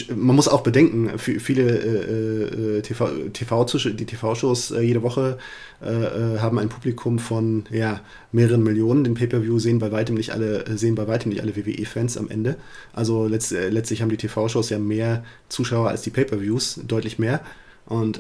äh, 0.10 0.14
man 0.14 0.36
muss 0.36 0.48
auch 0.48 0.62
bedenken, 0.62 1.18
viele 1.18 1.64
äh, 1.64 2.78
äh 2.78 2.82
TV, 2.82 3.08
TV 3.32 3.66
die 3.66 4.06
TV-Shows 4.06 4.72
äh, 4.72 4.82
jede 4.82 5.02
Woche 5.02 5.38
äh, 5.82 6.40
haben 6.40 6.60
ein 6.60 6.70
Publikum 6.70 7.20
von 7.20 7.66
ja, 7.72 8.02
mehreren 8.32 8.64
Millionen. 8.64 9.04
Den 9.04 9.14
Pay-Per-View 9.14 9.60
sehen 9.60 9.80
bei 9.80 9.92
weitem 9.92 10.16
nicht 10.16 10.32
alle, 10.32 10.78
sehen 10.78 10.96
bei 10.96 11.08
weitem 11.08 11.30
nicht 11.30 11.42
alle 11.42 11.56
WWE-Fans 11.56 12.18
am 12.18 12.30
Ende. 12.30 12.58
Also 12.94 13.28
letzt, 13.28 13.52
letztlich 13.52 14.02
haben 14.02 14.10
die 14.10 14.18
TV-Shows 14.18 14.70
ja 14.70 14.80
mehr 14.80 15.24
Zuschauer 15.50 15.90
als 15.90 16.02
die 16.02 16.12
Pay-Per-Views, 16.12 16.82
deutlich 16.88 17.20
mehr. 17.20 17.42
Und 17.86 18.20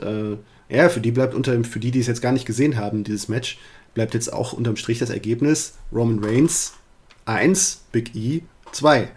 ja, 0.69 0.89
für 0.89 0.99
die 0.99 1.11
bleibt 1.11 1.33
unter 1.33 1.63
für 1.63 1.79
die, 1.79 1.91
die 1.91 1.99
es 1.99 2.07
jetzt 2.07 2.21
gar 2.21 2.31
nicht 2.31 2.45
gesehen 2.45 2.77
haben, 2.77 3.03
dieses 3.03 3.27
Match, 3.27 3.57
bleibt 3.93 4.13
jetzt 4.13 4.31
auch 4.31 4.53
unterm 4.53 4.75
Strich 4.75 4.99
das 4.99 5.09
Ergebnis 5.09 5.75
Roman 5.91 6.23
Reigns 6.23 6.73
1, 7.25 7.83
Big 7.91 8.15
E 8.15 8.41
2. 8.71 9.09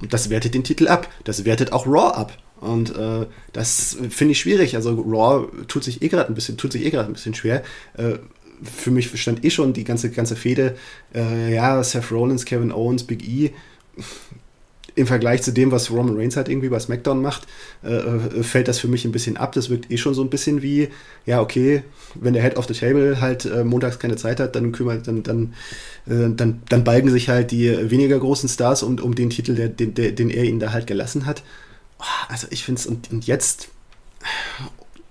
Und 0.00 0.12
das 0.12 0.30
wertet 0.30 0.54
den 0.54 0.64
Titel 0.64 0.88
ab. 0.88 1.08
Das 1.24 1.44
wertet 1.44 1.72
auch 1.72 1.86
Raw 1.86 2.14
ab. 2.14 2.36
Und 2.60 2.94
äh, 2.96 3.26
das 3.52 3.96
finde 4.10 4.32
ich 4.32 4.40
schwierig. 4.40 4.76
Also 4.76 4.94
Raw 4.94 5.48
tut 5.68 5.84
sich 5.84 6.02
eh 6.02 6.08
gerade 6.08 6.28
ein 6.28 6.34
bisschen, 6.34 6.56
tut 6.56 6.72
sich 6.72 6.84
eh 6.84 6.90
gerade 6.90 7.08
ein 7.08 7.14
bisschen 7.14 7.34
schwer. 7.34 7.62
Äh, 7.94 8.14
für 8.62 8.90
mich 8.90 9.20
stand 9.20 9.44
eh 9.44 9.50
schon 9.50 9.72
die 9.72 9.84
ganze, 9.84 10.10
ganze 10.10 10.36
Fehde, 10.36 10.76
äh, 11.14 11.54
ja, 11.54 11.82
Seth 11.82 12.10
Rollins, 12.10 12.44
Kevin 12.44 12.72
Owens, 12.72 13.04
Big 13.04 13.26
E 13.26 13.52
im 14.96 15.06
Vergleich 15.06 15.42
zu 15.42 15.52
dem, 15.52 15.70
was 15.70 15.90
Roman 15.90 16.16
Reigns 16.16 16.36
halt 16.36 16.48
irgendwie 16.48 16.70
bei 16.70 16.80
SmackDown 16.80 17.20
macht, 17.20 17.46
äh, 17.84 17.94
äh, 17.94 18.42
fällt 18.42 18.66
das 18.66 18.78
für 18.78 18.88
mich 18.88 19.04
ein 19.04 19.12
bisschen 19.12 19.36
ab. 19.36 19.52
Das 19.52 19.68
wirkt 19.68 19.90
eh 19.90 19.98
schon 19.98 20.14
so 20.14 20.22
ein 20.22 20.30
bisschen 20.30 20.62
wie, 20.62 20.88
ja, 21.26 21.40
okay, 21.40 21.82
wenn 22.14 22.32
der 22.32 22.42
Head 22.42 22.56
of 22.56 22.66
the 22.66 22.72
Table 22.72 23.20
halt 23.20 23.44
äh, 23.44 23.62
montags 23.62 23.98
keine 23.98 24.16
Zeit 24.16 24.40
hat, 24.40 24.56
dann 24.56 24.72
kümmert, 24.72 25.06
dann, 25.06 25.22
dann, 25.22 25.54
äh, 26.06 26.34
dann, 26.34 26.62
dann 26.70 26.82
balgen 26.82 27.10
sich 27.10 27.28
halt 27.28 27.50
die 27.50 27.90
weniger 27.90 28.18
großen 28.18 28.48
Stars 28.48 28.82
um, 28.82 28.98
um 28.98 29.14
den 29.14 29.28
Titel, 29.28 29.54
der, 29.54 29.68
den, 29.68 29.94
der, 29.94 30.12
den 30.12 30.30
er 30.30 30.44
ihnen 30.44 30.60
da 30.60 30.72
halt 30.72 30.86
gelassen 30.86 31.26
hat. 31.26 31.42
Also 32.28 32.46
ich 32.50 32.64
finde 32.64 32.80
es, 32.80 32.86
und, 32.86 33.12
und 33.12 33.26
jetzt 33.26 33.68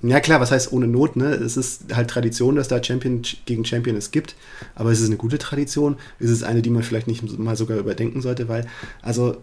ja 0.02 0.20
klar, 0.20 0.40
was 0.40 0.52
heißt 0.52 0.72
ohne 0.72 0.88
Not, 0.88 1.16
ne? 1.16 1.30
Es 1.30 1.58
ist 1.58 1.96
halt 1.96 2.10
Tradition, 2.10 2.56
dass 2.56 2.68
da 2.68 2.84
Champion 2.84 3.22
gegen 3.46 3.66
Champion 3.66 3.96
es 3.96 4.12
gibt, 4.12 4.36
aber 4.76 4.92
ist 4.92 5.00
es 5.00 5.08
eine 5.08 5.16
gute 5.16 5.38
Tradition? 5.38 5.96
Ist 6.20 6.30
es 6.30 6.44
eine, 6.44 6.62
die 6.62 6.70
man 6.70 6.84
vielleicht 6.84 7.08
nicht 7.08 7.38
mal 7.40 7.56
sogar 7.56 7.78
überdenken 7.78 8.22
sollte, 8.22 8.48
weil, 8.48 8.68
also 9.02 9.38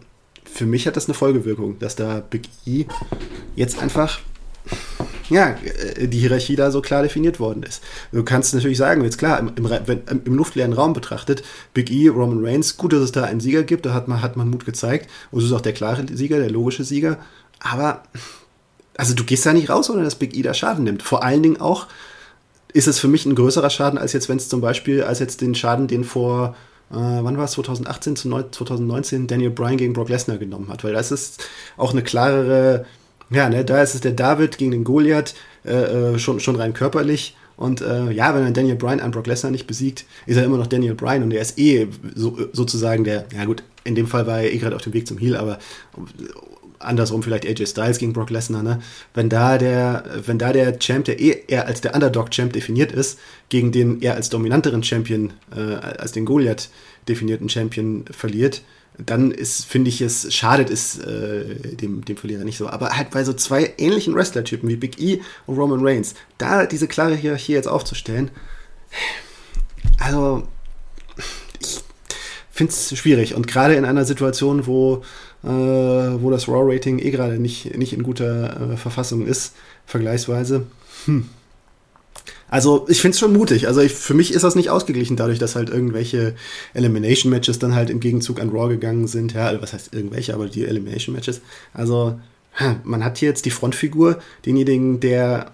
für 0.53 0.67
mich 0.67 0.87
hat 0.87 0.97
das 0.97 1.07
eine 1.07 1.15
Folgewirkung, 1.15 1.79
dass 1.79 1.97
da 1.97 2.21
Big 2.21 2.49
E 2.67 2.85
jetzt 3.57 3.81
einfach 3.81 4.21
ja, 5.29 5.57
äh, 5.97 6.09
die 6.09 6.19
Hierarchie 6.19 6.57
da 6.57 6.71
so 6.71 6.81
klar 6.81 7.03
definiert 7.03 7.41
worden 7.41 7.63
ist. 7.63 7.83
Du 8.13 8.23
kannst 8.23 8.55
natürlich 8.55 8.79
sagen, 8.79 9.03
jetzt 9.03 9.19
klar, 9.19 9.39
im, 9.39 9.53
im, 9.57 10.23
im, 10.25 10.35
luftleeren 10.35 10.73
Raum 10.73 10.93
betrachtet, 10.93 11.43
Big 11.75 11.91
E, 11.91 12.09
Roman 12.09 12.45
Reigns, 12.45 12.77
gut, 12.77 12.93
dass 12.93 13.01
es 13.01 13.13
da 13.13 13.25
einen 13.25 13.41
Sieger 13.41 13.63
gibt, 13.63 13.87
da 13.87 13.95
hat 13.95 14.09
man, 14.09 14.23
hat 14.23 14.37
man 14.37 14.51
Mut 14.51 14.65
gezeigt. 14.65 15.09
Und 15.31 15.41
es 15.41 15.47
ist 15.47 15.53
auch 15.53 15.61
der 15.61 15.73
klare 15.73 16.05
Sieger, 16.13 16.39
der 16.39 16.51
logische 16.51 16.85
Sieger. 16.85 17.19
Aber, 17.61 18.03
also 18.97 19.15
du 19.15 19.25
gehst 19.25 19.47
da 19.47 19.53
nicht 19.53 19.71
raus, 19.71 19.89
ohne 19.91 20.05
dass 20.05 20.17
Big 20.17 20.37
E 20.37 20.43
da 20.43 20.55
Schaden 20.55 20.85
nimmt. 20.85 21.03
Vor 21.03 21.25
allen 21.25 21.43
Dingen 21.43 21.61
auch 21.61 21.87
ist 22.73 22.89
es 22.89 22.99
für 22.99 23.09
mich 23.09 23.27
ein 23.27 23.35
größerer 23.35 23.71
Schaden, 23.71 23.99
als 23.99 24.13
jetzt, 24.13 24.29
wenn 24.29 24.39
es 24.39 24.49
zum 24.49 24.61
Beispiel, 24.61 25.03
als 25.03 25.19
jetzt 25.19 25.41
den 25.41 25.55
Schaden, 25.55 25.89
den 25.89 26.05
vor 26.05 26.57
äh, 26.93 26.97
wann 26.97 27.37
war 27.37 27.45
es, 27.45 27.53
2018 27.53 28.17
zu 28.17 28.29
2019, 28.29 29.27
Daniel 29.27 29.51
Bryan 29.51 29.77
gegen 29.77 29.93
Brock 29.93 30.09
Lesnar 30.09 30.39
genommen 30.39 30.69
hat, 30.69 30.85
weil 30.85 30.93
das 30.93 31.11
ist 31.11 31.45
auch 31.77 31.93
eine 31.93 32.03
klarere, 32.03 32.85
ja, 33.31 33.49
ne, 33.49 33.65
da 33.65 33.83
ist 33.83 33.95
es 33.95 34.03
der 34.03 34.13
David 34.13 34.59
gegen 34.59 34.71
den 34.73 34.85
Goliath, 34.85 35.35
äh, 35.65 36.15
äh, 36.15 36.19
schon, 36.19 36.41
schon 36.41 36.57
rein 36.57 36.75
körperlich. 36.75 37.37
Und 37.57 37.81
äh, 37.81 38.11
ja, 38.11 38.35
wenn 38.35 38.45
er 38.45 38.51
Daniel 38.51 38.77
Bryan 38.77 39.01
an 39.01 39.11
Brock 39.11 39.27
Lesnar 39.27 39.53
nicht 39.53 39.67
besiegt, 39.67 40.05
ist 40.27 40.37
er 40.37 40.45
immer 40.45 40.57
noch 40.57 40.67
Daniel 40.67 40.95
Bryan 40.95 41.23
und 41.23 41.33
er 41.33 41.43
ist 41.43 41.59
eh 41.59 41.89
so, 42.15 42.37
sozusagen 42.53 43.05
der, 43.05 43.27
ja 43.35 43.45
gut, 43.45 43.63
in 43.85 43.95
dem 43.95 44.07
Fall 44.07 44.27
war 44.27 44.41
er 44.41 44.53
eh 44.53 44.59
gerade 44.59 44.77
auf 44.77 44.83
dem 44.83 44.93
Weg 44.93 45.07
zum 45.07 45.19
Heal, 45.19 45.37
aber 45.37 45.59
andersrum 46.85 47.23
vielleicht 47.23 47.47
AJ 47.47 47.67
Styles 47.67 47.99
gegen 47.99 48.13
Brock 48.13 48.31
Lesnar, 48.31 48.63
ne? 48.63 48.81
Wenn 49.15 49.29
da 49.29 49.59
der, 49.59 50.05
wenn 50.27 50.39
da 50.39 50.53
der 50.53 50.79
Champ, 50.79 51.05
der 51.05 51.21
eh 51.21 51.45
eher 51.49 51.67
als 51.67 51.81
der 51.81 51.95
Underdog-Champ 51.95 52.53
definiert 52.53 52.93
ist, 52.93 53.19
gegen 53.49 53.73
den 53.73 54.01
eher 54.01 54.15
als 54.15 54.29
dominanteren 54.29 54.83
Champion, 54.83 55.33
äh, 55.55 55.61
als 55.61 56.13
den 56.13 56.25
Goliath 56.25 56.71
definierten 57.09 57.49
Champion 57.49 58.05
verliert, 58.11 58.63
dann 58.99 59.31
ist, 59.31 59.65
finde 59.65 59.89
ich 59.89 60.01
es, 60.01 60.33
schadet 60.35 60.71
es 60.71 60.99
äh, 60.99 61.77
dem, 61.77 62.05
dem 62.05 62.17
Verlierer 62.17 62.45
nicht 62.45 62.59
so. 62.59 62.69
Aber 62.69 62.91
halt 62.91 63.11
bei 63.11 63.25
so 63.25 63.33
zwei 63.33 63.73
ähnlichen 63.79 64.15
Wrestler-Typen 64.15 64.69
wie 64.69 64.77
Big 64.77 65.01
E 65.01 65.21
und 65.47 65.57
Roman 65.57 65.81
Reigns, 65.83 66.15
da 66.39 66.67
diese 66.67 66.89
klare 66.89 67.15
Hierarchie 67.15 67.53
jetzt 67.53 67.69
aufzustellen, 67.69 68.31
also 69.99 70.47
ich 71.61 71.81
finde 72.51 72.73
es 72.73 72.97
schwierig. 72.97 73.35
Und 73.35 73.47
gerade 73.47 73.75
in 73.75 73.85
einer 73.85 74.05
Situation, 74.05 74.67
wo 74.67 75.03
äh, 75.45 75.49
wo 75.49 76.31
das 76.31 76.49
Raw-Rating 76.49 76.99
eh 76.99 77.11
gerade 77.11 77.39
nicht, 77.39 77.77
nicht 77.77 77.93
in 77.93 78.03
guter 78.03 78.73
äh, 78.73 78.77
Verfassung 78.77 79.27
ist, 79.27 79.55
vergleichsweise. 79.87 80.67
Hm. 81.07 81.29
Also 82.49 82.87
ich 82.89 83.01
finde 83.01 83.15
es 83.15 83.19
schon 83.19 83.33
mutig. 83.33 83.67
Also 83.67 83.81
ich, 83.81 83.93
für 83.93 84.13
mich 84.13 84.33
ist 84.33 84.43
das 84.43 84.55
nicht 84.55 84.69
ausgeglichen 84.69 85.17
dadurch, 85.17 85.39
dass 85.39 85.57
halt 85.57 85.71
irgendwelche 85.71 86.35
Elimination-Matches 86.75 87.59
dann 87.59 87.75
halt 87.75 87.89
im 87.89 87.99
Gegenzug 87.99 88.41
an 88.41 88.51
Raw 88.51 88.69
gegangen 88.69 89.07
sind. 89.07 89.33
Ja, 89.33 89.61
was 89.63 89.73
heißt 89.73 89.95
irgendwelche, 89.95 90.35
aber 90.35 90.49
die 90.49 90.65
Elimination-Matches. 90.65 91.41
Also 91.73 92.21
man 92.85 93.03
hat 93.03 93.19
hier 93.19 93.31
jetzt 93.31 93.47
die 93.47 93.51
Frontfigur, 93.51 94.19
denjenigen, 94.45 95.01
der 95.01 95.53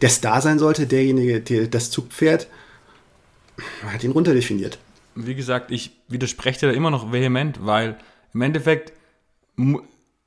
der 0.00 0.08
Star 0.08 0.40
sein 0.40 0.58
sollte, 0.58 0.86
derjenige, 0.86 1.40
der 1.40 1.66
das 1.66 1.90
Zugpferd, 1.90 2.48
man 3.82 3.92
hat 3.92 4.02
ihn 4.02 4.10
runterdefiniert. 4.10 4.78
wie 5.14 5.34
gesagt, 5.34 5.70
ich 5.70 5.92
widerspreche 6.08 6.66
da 6.66 6.72
immer 6.72 6.90
noch 6.90 7.12
vehement, 7.12 7.64
weil 7.64 7.96
im 8.34 8.42
Endeffekt 8.42 8.92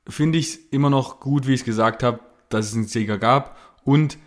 finde 0.08 0.38
ich 0.38 0.48
es 0.48 0.56
immer 0.70 0.90
noch 0.90 1.20
gut, 1.20 1.46
wie 1.46 1.54
ich 1.54 1.60
es 1.60 1.66
gesagt 1.66 2.02
habe, 2.02 2.20
dass 2.48 2.66
es 2.66 2.74
einen 2.74 2.86
Sieger 2.86 3.18
gab 3.18 3.56
und 3.84 4.18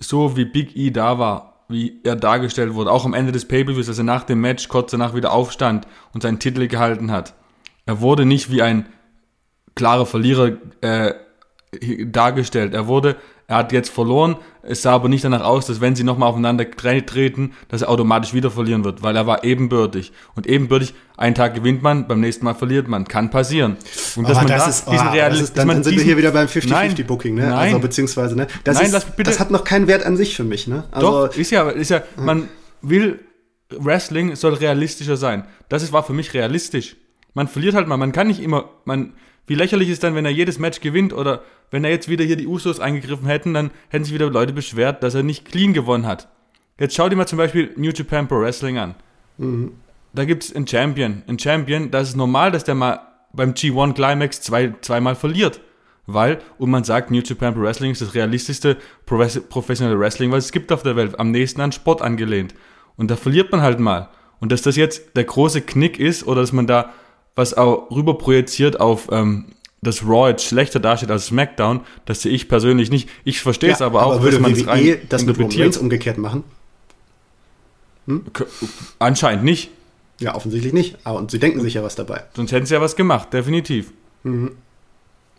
so 0.00 0.36
wie 0.36 0.44
Big 0.44 0.76
E 0.76 0.90
da 0.90 1.18
war, 1.18 1.64
wie 1.68 2.00
er 2.04 2.16
dargestellt 2.16 2.74
wurde, 2.74 2.90
auch 2.90 3.04
am 3.04 3.14
Ende 3.14 3.32
des 3.32 3.46
Pay-Per-Views, 3.46 3.86
dass 3.86 3.98
er 3.98 4.04
nach 4.04 4.24
dem 4.24 4.40
Match 4.40 4.68
kurz 4.68 4.90
danach 4.90 5.14
wieder 5.14 5.32
aufstand 5.32 5.86
und 6.12 6.22
seinen 6.22 6.38
Titel 6.38 6.66
gehalten 6.68 7.10
hat. 7.10 7.34
Er 7.86 8.00
wurde 8.00 8.24
nicht 8.24 8.50
wie 8.50 8.62
ein 8.62 8.86
klarer 9.74 10.06
Verlierer 10.06 10.52
äh, 10.80 11.14
dargestellt. 12.06 12.74
Er 12.74 12.86
wurde, 12.86 13.16
er 13.46 13.58
hat 13.58 13.72
jetzt 13.72 13.90
verloren, 13.90 14.36
es 14.68 14.82
sah 14.82 14.92
aber 14.92 15.08
nicht 15.08 15.24
danach 15.24 15.42
aus, 15.42 15.66
dass 15.66 15.80
wenn 15.80 15.94
sie 15.94 16.04
nochmal 16.04 16.28
aufeinander 16.28 16.70
treten, 16.70 17.52
dass 17.68 17.82
er 17.82 17.88
automatisch 17.88 18.34
wieder 18.34 18.50
verlieren 18.50 18.84
wird, 18.84 19.02
weil 19.02 19.14
er 19.16 19.26
war 19.26 19.44
ebenbürtig. 19.44 20.12
Und 20.34 20.46
ebenbürtig, 20.46 20.94
einen 21.16 21.34
Tag 21.34 21.54
gewinnt 21.54 21.82
man, 21.82 22.08
beim 22.08 22.20
nächsten 22.20 22.44
Mal 22.44 22.54
verliert 22.54 22.88
man. 22.88 23.06
Kann 23.06 23.30
passieren. 23.30 23.76
Und 24.16 24.28
dass 24.28 24.36
man 24.38 24.46
das 24.46 24.64
da 24.64 24.68
ist, 24.68 24.86
diesen 24.90 25.08
oh, 25.08 25.14
das 25.14 25.40
ist, 25.40 25.56
dann, 25.56 25.68
dann 25.68 25.84
sind 25.84 25.96
wir 25.96 26.02
hier 26.02 26.16
wieder 26.16 26.32
beim 26.32 26.46
50-50-Booking, 26.46 27.34
ne? 27.34 27.42
Nein. 27.42 27.52
Also 27.52 27.78
beziehungsweise, 27.78 28.36
ne? 28.36 28.46
Das, 28.64 28.76
nein, 28.76 28.92
ist, 28.92 29.06
das 29.16 29.40
hat 29.40 29.50
noch 29.50 29.64
keinen 29.64 29.86
Wert 29.86 30.04
an 30.04 30.16
sich 30.16 30.36
für 30.36 30.44
mich, 30.44 30.66
ne? 30.66 30.84
Also, 30.90 31.26
Doch, 31.26 31.36
ist 31.36 31.50
ja, 31.50 31.68
ist 31.70 31.90
ja, 31.90 32.02
man 32.16 32.48
will, 32.82 33.20
Wrestling 33.70 34.36
soll 34.36 34.54
realistischer 34.54 35.16
sein. 35.16 35.44
Das 35.68 35.82
ist, 35.82 35.92
war 35.92 36.02
für 36.02 36.12
mich 36.12 36.34
realistisch. 36.34 36.96
Man 37.34 37.48
verliert 37.48 37.74
halt 37.74 37.86
mal, 37.88 37.96
man 37.96 38.12
kann 38.12 38.28
nicht 38.28 38.40
immer, 38.40 38.70
man, 38.84 39.12
wie 39.46 39.54
lächerlich 39.54 39.88
ist 39.88 40.02
dann, 40.02 40.14
wenn 40.14 40.24
er 40.24 40.30
jedes 40.30 40.58
Match 40.58 40.80
gewinnt 40.80 41.12
oder 41.12 41.42
wenn 41.70 41.84
er 41.84 41.90
jetzt 41.90 42.08
wieder 42.08 42.24
hier 42.24 42.36
die 42.36 42.46
Usos 42.46 42.80
eingegriffen 42.80 43.26
hätten, 43.26 43.54
dann 43.54 43.70
hätten 43.88 44.04
sich 44.04 44.14
wieder 44.14 44.30
Leute 44.30 44.52
beschwert, 44.52 45.02
dass 45.02 45.14
er 45.14 45.22
nicht 45.22 45.44
clean 45.44 45.72
gewonnen 45.72 46.06
hat. 46.06 46.28
Jetzt 46.78 46.94
schau 46.94 47.08
dir 47.08 47.16
mal 47.16 47.26
zum 47.26 47.38
Beispiel 47.38 47.72
New 47.76 47.90
Japan 47.90 48.28
Pro 48.28 48.40
Wrestling 48.40 48.78
an. 48.78 48.94
Mhm. 49.38 49.72
Da 50.12 50.24
gibt's 50.24 50.54
einen 50.54 50.66
Champion. 50.66 51.22
Ein 51.26 51.38
Champion, 51.38 51.90
da 51.90 52.00
ist 52.00 52.10
es 52.10 52.16
normal, 52.16 52.50
dass 52.50 52.64
der 52.64 52.74
mal 52.74 53.00
beim 53.32 53.52
G1 53.52 53.94
Climax 53.94 54.40
zwei, 54.40 54.74
zweimal 54.80 55.14
verliert. 55.14 55.60
Weil, 56.06 56.38
und 56.58 56.70
man 56.70 56.84
sagt, 56.84 57.10
New 57.10 57.20
Japan 57.20 57.54
Pro 57.54 57.62
Wrestling 57.62 57.90
ist 57.90 58.00
das 58.00 58.14
realistischste 58.14 58.76
professionelle 59.04 59.98
Wrestling, 59.98 60.30
was 60.30 60.46
es 60.46 60.52
gibt 60.52 60.70
auf 60.70 60.82
der 60.82 60.96
Welt, 60.96 61.18
am 61.18 61.32
nächsten 61.32 61.60
an 61.60 61.72
Sport 61.72 62.00
angelehnt. 62.00 62.54
Und 62.96 63.10
da 63.10 63.16
verliert 63.16 63.50
man 63.50 63.60
halt 63.60 63.80
mal. 63.80 64.08
Und 64.38 64.52
dass 64.52 64.62
das 64.62 64.76
jetzt 64.76 65.16
der 65.16 65.24
große 65.24 65.62
Knick 65.62 65.98
ist 65.98 66.26
oder 66.26 66.42
dass 66.42 66.52
man 66.52 66.66
da 66.66 66.92
was 67.36 67.54
auch 67.54 67.90
rüber 67.90 68.18
projiziert 68.18 68.80
auf 68.80 69.08
ähm, 69.12 69.46
dass 69.82 70.02
Raw 70.04 70.28
jetzt 70.28 70.44
schlechter 70.44 70.80
dasteht 70.80 71.10
als 71.10 71.26
SmackDown, 71.26 71.80
das 72.06 72.22
sehe 72.22 72.32
ich 72.32 72.48
persönlich 72.48 72.90
nicht. 72.90 73.08
Ich 73.24 73.40
verstehe 73.40 73.72
es 73.72 73.78
ja, 73.78 73.86
aber 73.86 74.04
auch, 74.04 74.14
aber 74.14 74.22
würde 74.22 74.38
dass 74.38 74.42
man 74.42 74.52
es 74.52 74.66
rein 74.66 74.98
das 75.08 75.24
mit 75.24 75.38
Roman 75.38 75.76
umgekehrt 75.76 76.18
machen? 76.18 76.44
Hm? 78.06 78.24
Anscheinend 78.98 79.44
nicht. 79.44 79.70
Ja, 80.18 80.34
offensichtlich 80.34 80.72
nicht. 80.72 80.96
Aber 81.04 81.18
und 81.18 81.30
sie 81.30 81.38
denken 81.38 81.60
sich 81.60 81.74
ja 81.74 81.82
was 81.82 81.94
dabei. 81.94 82.24
Sonst 82.34 82.52
hätten 82.52 82.66
sie 82.66 82.74
ja 82.74 82.80
was 82.80 82.96
gemacht, 82.96 83.32
definitiv. 83.32 83.92
Mhm. 84.22 84.52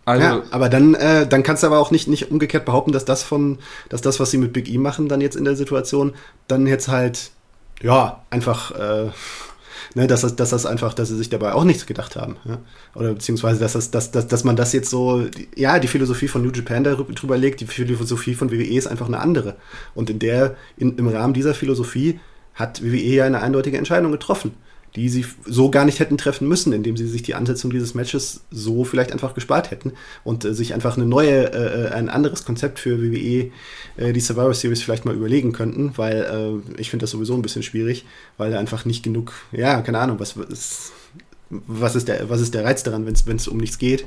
Also, 0.06 0.24
ja, 0.24 0.44
aber 0.52 0.70
dann, 0.70 0.94
äh, 0.96 1.28
dann 1.28 1.44
kannst 1.44 1.64
du 1.64 1.68
aber 1.68 1.80
auch 1.80 1.92
nicht, 1.92 2.08
nicht 2.08 2.32
umgekehrt 2.32 2.64
behaupten, 2.64 2.94
dass 2.94 3.04
das 3.04 3.24
von, 3.24 3.58
dass 3.90 4.00
das, 4.00 4.22
was 4.22 4.32
sie 4.32 4.38
mit 4.38 4.54
Big 4.54 4.70
E 4.70 4.78
machen, 4.78 5.10
dann 5.10 5.20
jetzt 5.20 5.36
in 5.36 5.44
der 5.44 5.58
Situation, 5.58 6.14
dann 6.48 6.66
jetzt 6.66 6.88
halt, 6.88 7.32
ja, 7.82 8.24
einfach 8.30 8.72
äh, 8.72 9.10
ne, 9.96 10.08
dass, 10.08 10.22
das, 10.22 10.36
dass 10.36 10.50
das 10.50 10.66
einfach, 10.66 10.94
dass 10.94 11.10
sie 11.10 11.18
sich 11.18 11.30
dabei 11.30 11.54
auch 11.54 11.64
nichts 11.64 11.86
gedacht 11.86 12.16
haben. 12.16 12.38
Ja? 12.46 12.60
Oder 12.96 13.14
beziehungsweise, 13.14 13.60
dass, 13.60 13.74
das, 13.74 13.92
dass, 13.92 14.12
dass, 14.12 14.28
dass 14.28 14.44
man 14.44 14.56
das 14.56 14.74
jetzt 14.74 14.90
so, 14.90 15.26
ja, 15.56 15.80
die 15.80 15.88
Philosophie 15.88 16.28
von 16.28 16.42
New 16.42 16.52
Japan 16.52 16.84
darüber 16.84 17.38
legt, 17.38 17.62
die 17.62 17.66
Philosophie 17.68 18.36
von 18.36 18.52
WWE 18.52 18.64
ist 18.64 18.88
einfach 18.88 19.08
eine 19.08 19.20
andere. 19.20 19.56
Und 19.96 20.10
in 20.10 20.20
der, 20.20 20.56
in, 20.78 20.98
im 20.98 21.08
Rahmen 21.08 21.34
dieser 21.34 21.54
Philosophie 21.54 22.20
hat 22.54 22.84
WWE 22.84 22.98
ja 22.98 23.26
eine 23.26 23.42
eindeutige 23.42 23.78
Entscheidung 23.78 24.12
getroffen 24.12 24.54
die 24.98 25.10
sie 25.10 25.26
so 25.46 25.70
gar 25.70 25.86
nicht 25.86 26.00
hätten 26.00 26.18
treffen 26.18 26.48
müssen, 26.48 26.74
indem 26.74 26.98
sie 26.98 27.06
sich 27.06 27.22
die 27.22 27.36
Ansetzung 27.36 27.70
dieses 27.70 27.94
Matches 27.94 28.42
so 28.50 28.84
vielleicht 28.84 29.12
einfach 29.12 29.36
gespart 29.36 29.70
hätten 29.70 29.94
und 30.24 30.44
äh, 30.44 30.56
sich 30.56 30.74
einfach 30.74 30.98
eine 30.98 31.06
neue, 31.06 31.54
äh, 31.54 31.86
äh 31.86 31.90
ein 31.92 32.10
anderes 32.10 32.46
Konzept 32.46 32.80
für 32.80 33.00
WWE, 33.00 33.52
äh, 33.98 34.12
die 34.12 34.20
Survivor 34.20 34.56
Series 34.56 34.82
vielleicht 34.82 35.06
mal 35.06 35.14
überlegen 35.14 35.54
könnten, 35.54 35.94
weil 35.98 36.62
äh, 36.76 36.82
ich 36.82 36.90
finde 36.90 37.04
das 37.04 37.12
sowieso 37.12 37.36
ein 37.36 37.44
bisschen 37.44 37.62
schwierig, 37.62 38.06
weil 38.38 38.50
da 38.50 38.58
einfach 38.58 38.86
nicht 38.86 39.04
genug, 39.04 39.34
ja, 39.52 39.82
keine 39.82 40.00
Ahnung, 40.00 40.20
was, 40.20 40.36
was, 40.36 40.92
was, 41.52 41.96
ist, 41.96 42.08
der, 42.08 42.28
was 42.28 42.42
ist 42.42 42.56
der 42.56 42.66
Reiz 42.66 42.82
daran, 42.82 43.06
wenn 43.06 43.36
es 43.36 43.48
um 43.48 43.58
nichts 43.58 43.78
geht. 43.78 44.06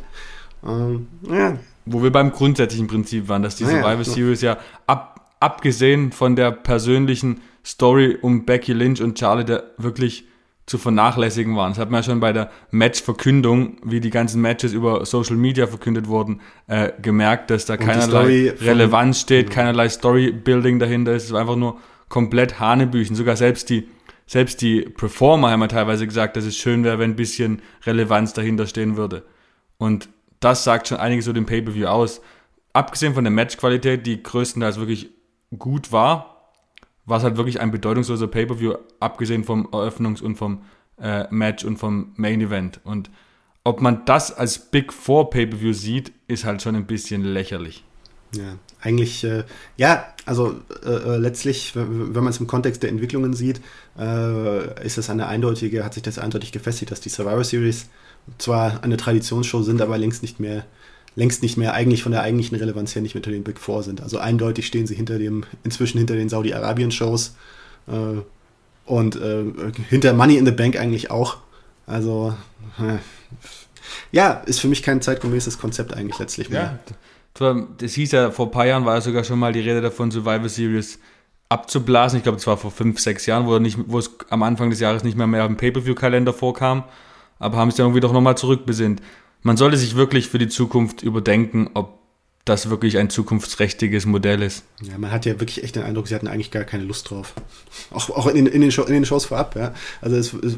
Ähm, 0.67 1.07
ja. 1.31 1.57
Wo 1.87 2.03
wir 2.03 2.11
beim 2.11 2.33
grundsätzlichen 2.33 2.89
Prinzip 2.89 3.29
waren, 3.29 3.45
dass 3.45 3.55
die 3.55 3.65
Survivor 3.65 3.93
ja, 3.93 4.05
Series 4.05 4.41
ja 4.43 4.59
ab, 4.89 5.31
abgesehen 5.39 6.11
von 6.11 6.35
der 6.35 6.51
persönlichen 6.51 7.43
Story 7.65 8.19
um 8.21 8.45
Becky 8.45 8.73
Lynch 8.73 9.01
und 9.01 9.17
Charlie, 9.17 9.45
der 9.45 9.71
wirklich 9.79 10.25
zu 10.71 10.79
vernachlässigen 10.79 11.57
waren. 11.57 11.73
Das 11.73 11.81
hat 11.81 11.91
man 11.91 11.99
ja 11.99 12.05
schon 12.05 12.21
bei 12.21 12.33
der 12.33 12.49
Matchverkündung, 12.71 13.79
wie 13.83 13.99
die 13.99 14.11
ganzen 14.11 14.41
Matches 14.41 14.73
über 14.73 15.05
Social 15.05 15.35
Media 15.35 15.67
verkündet 15.67 16.07
wurden, 16.07 16.43
äh, 16.69 16.93
gemerkt, 17.03 17.51
dass 17.51 17.67
da 17.67 17.75
Und 17.75 17.81
keinerlei 17.81 18.55
Relevanz 18.61 19.19
steht, 19.21 19.51
keinerlei 19.51 19.89
Storybuilding 19.89 20.79
dahinter 20.79 21.13
ist. 21.13 21.25
Es 21.25 21.33
war 21.33 21.41
einfach 21.41 21.57
nur 21.57 21.81
komplett 22.09 22.61
Hanebüchen. 22.61 23.17
Sogar 23.17 23.35
selbst 23.35 23.69
die, 23.69 23.89
selbst 24.29 24.63
die 24.63 24.83
Performer 24.83 25.51
haben 25.51 25.61
ja 25.61 25.67
teilweise 25.67 26.07
gesagt, 26.07 26.37
dass 26.37 26.45
es 26.45 26.57
schön 26.57 26.85
wäre, 26.85 27.01
wenn 27.01 27.11
ein 27.11 27.17
bisschen 27.17 27.63
Relevanz 27.85 28.33
dahinter 28.33 28.69
stehen 28.69 28.97
würde. 28.97 29.25
Und 29.77 30.09
das 30.39 30.63
sagt 30.63 30.87
schon 30.87 30.99
einiges 30.99 31.27
über 31.27 31.35
den 31.35 31.47
Pay-Per-View 31.47 31.89
aus. 31.89 32.21
Abgesehen 32.75 33.15
von 33.15 33.25
der 33.25 33.33
Matchqualität, 33.33 34.07
die 34.07 34.23
größtenteils 34.23 34.79
wirklich 34.79 35.11
gut 35.59 35.91
war, 35.91 36.30
war 37.11 37.19
es 37.19 37.25
halt 37.25 37.37
wirklich 37.37 37.61
ein 37.61 37.71
bedeutungsloser 37.73 38.29
Pay-Per-View, 38.29 38.75
abgesehen 39.01 39.45
vom 39.45 39.67
Eröffnungs- 39.67 40.23
und 40.23 40.37
vom 40.37 40.63
äh, 41.03 41.27
Match 41.31 41.65
und 41.65 41.77
vom 41.77 42.13
Main 42.17 42.41
Event. 42.41 42.81
Und 42.85 43.11
ob 43.65 43.83
man 43.83 44.05
das 44.07 44.33
als 44.33 44.71
Big 44.71 44.93
Four 44.93 45.29
Pay-Per-View 45.31 45.73
sieht, 45.73 46.13
ist 46.29 46.45
halt 46.45 46.63
schon 46.63 46.77
ein 46.77 46.87
bisschen 46.87 47.25
lächerlich. 47.25 47.85
Ja, 48.35 48.55
eigentlich, 48.81 49.25
äh, 49.25 49.43
ja, 49.77 50.05
also 50.25 50.61
äh, 50.85 50.89
äh 50.89 51.17
letztlich, 51.17 51.75
wenn 51.75 52.13
man 52.13 52.29
es 52.29 52.39
im 52.39 52.47
Kontext 52.47 52.83
der 52.85 52.91
Entwicklungen 52.91 53.35
sieht, 53.35 53.61
äh, 53.99 54.87
ist 54.87 54.97
es 54.97 55.11
eine 55.11 55.27
eindeutige, 55.27 55.85
hat 55.85 55.95
sich 55.95 56.05
das 56.05 56.19
eindeutig 56.19 56.53
gefestigt, 56.53 56.93
dass 56.93 57.01
die 57.01 57.09
Survivor 57.09 57.43
Series 57.43 57.89
zwar 58.39 58.85
eine 58.85 58.97
Traditionsshow 58.97 59.63
sind, 59.63 59.83
aber 59.83 59.99
längst 59.99 60.23
nicht 60.23 60.39
mehr 60.39 60.65
längst 61.17 61.43
nicht 61.43 61.57
mehr 61.57 61.75
eigentlich 61.75 62.03
von 62.03 62.13
der 62.13 62.23
eigentlichen 62.23 62.57
Relevanz 62.57 62.95
her 62.95 63.03
nicht 63.03 63.15
mehr 63.15 63.21
unter 63.21 63.31
den 63.31 63.45
Big 63.45 63.59
Four 63.59 63.83
sind. 63.83 64.01
Also 64.01 64.19
eindeutig 64.19 64.67
stehen 64.67 64.87
sie 64.87 64.95
hinter 64.95 65.19
dem, 65.19 65.45
inzwischen 65.65 65.99
hinter 65.99 66.15
den 66.15 66.29
Saudi-Arabien-Shows 66.29 67.35
äh, 67.89 68.23
und 68.87 69.17
äh, 69.17 69.45
hinter 69.89 70.13
Money 70.13 70.37
in 70.37 70.47
the 70.47 70.53
Bank 70.53 70.79
eigentlich 70.79 71.11
auch. 71.11 71.39
Also 71.87 72.35
äh, 72.79 72.99
ja, 74.13 74.33
ist 74.47 74.61
für 74.61 74.69
mich 74.69 74.83
kein 74.83 75.03
zeitgemäßes 75.03 75.59
Konzept 75.59 75.95
eigentlich 75.95 76.19
letztlich 76.19 76.51
mehr. 76.51 76.79
Ja, 77.35 77.57
das 77.79 77.95
hieß 77.95 78.13
ja, 78.13 78.31
vor 78.31 78.47
ein 78.47 78.51
paar 78.51 78.67
Jahren 78.67 78.85
war 78.85 78.97
ja 78.97 79.01
sogar 79.01 79.25
schon 79.25 79.39
mal 79.39 79.53
die 79.53 79.61
Rede 79.61 79.81
davon, 79.81 80.11
Survivor 80.11 80.49
Series 80.49 80.99
abzublasen. 81.49 82.19
Ich 82.19 82.23
glaube, 82.23 82.39
es 82.39 82.47
war 82.47 82.57
vor 82.57 82.71
fünf, 82.71 83.01
sechs 83.01 83.27
Jahren, 83.27 83.47
wo, 83.47 83.59
nicht, 83.59 83.79
wo 83.87 83.99
es 83.99 84.11
am 84.29 84.43
Anfang 84.43 84.71
des 84.71 84.81
Jahres 84.81 85.05
nicht 85.05 85.17
mehr 85.17 85.27
mehr 85.27 85.45
im 85.45 85.57
Pay-Per-View-Kalender 85.57 86.33
vorkam. 86.33 86.85
Aber 87.39 87.57
haben 87.57 87.71
sich 87.71 87.79
dann 87.79 87.87
irgendwie 87.87 88.01
doch 88.01 88.13
nochmal 88.13 88.37
zurückbesinnt 88.37 89.01
man 89.43 89.57
sollte 89.57 89.77
sich 89.77 89.97
wirklich 89.97 90.29
für 90.29 90.39
die 90.39 90.49
Zukunft 90.49 91.03
überdenken, 91.03 91.71
ob 91.75 92.01
das 92.45 92.71
wirklich 92.71 92.99
ein 92.99 93.11
zukunftsträchtiges 93.11 94.07
Modell 94.07 94.43
ist. 94.43 94.65
Ja, 94.83 94.97
man 94.97 95.13
hat 95.13 95.27
ja 95.27 95.39
wirklich 95.41 95.63
echt 95.63 95.77
den 95.77 95.83
Eindruck, 95.83 96.09
sie 96.09 96.15
hatten 96.15 96.27
eigentlich 96.27 96.51
gar 96.51 96.65
keine 96.65 96.85
Lust 96.85 97.11
drauf. 97.11 97.35
Auch, 97.91 98.11
auch 98.11 98.27
in, 98.27 98.47
in, 98.47 98.61
den, 98.61 98.71
Show, 98.71 98.83
in 98.85 98.93
den 98.93 99.05
Shows 99.05 99.27
vorab, 99.27 99.57
ja. 99.57 99.75
Also 100.01 100.17
es, 100.17 100.33
es, 100.33 100.57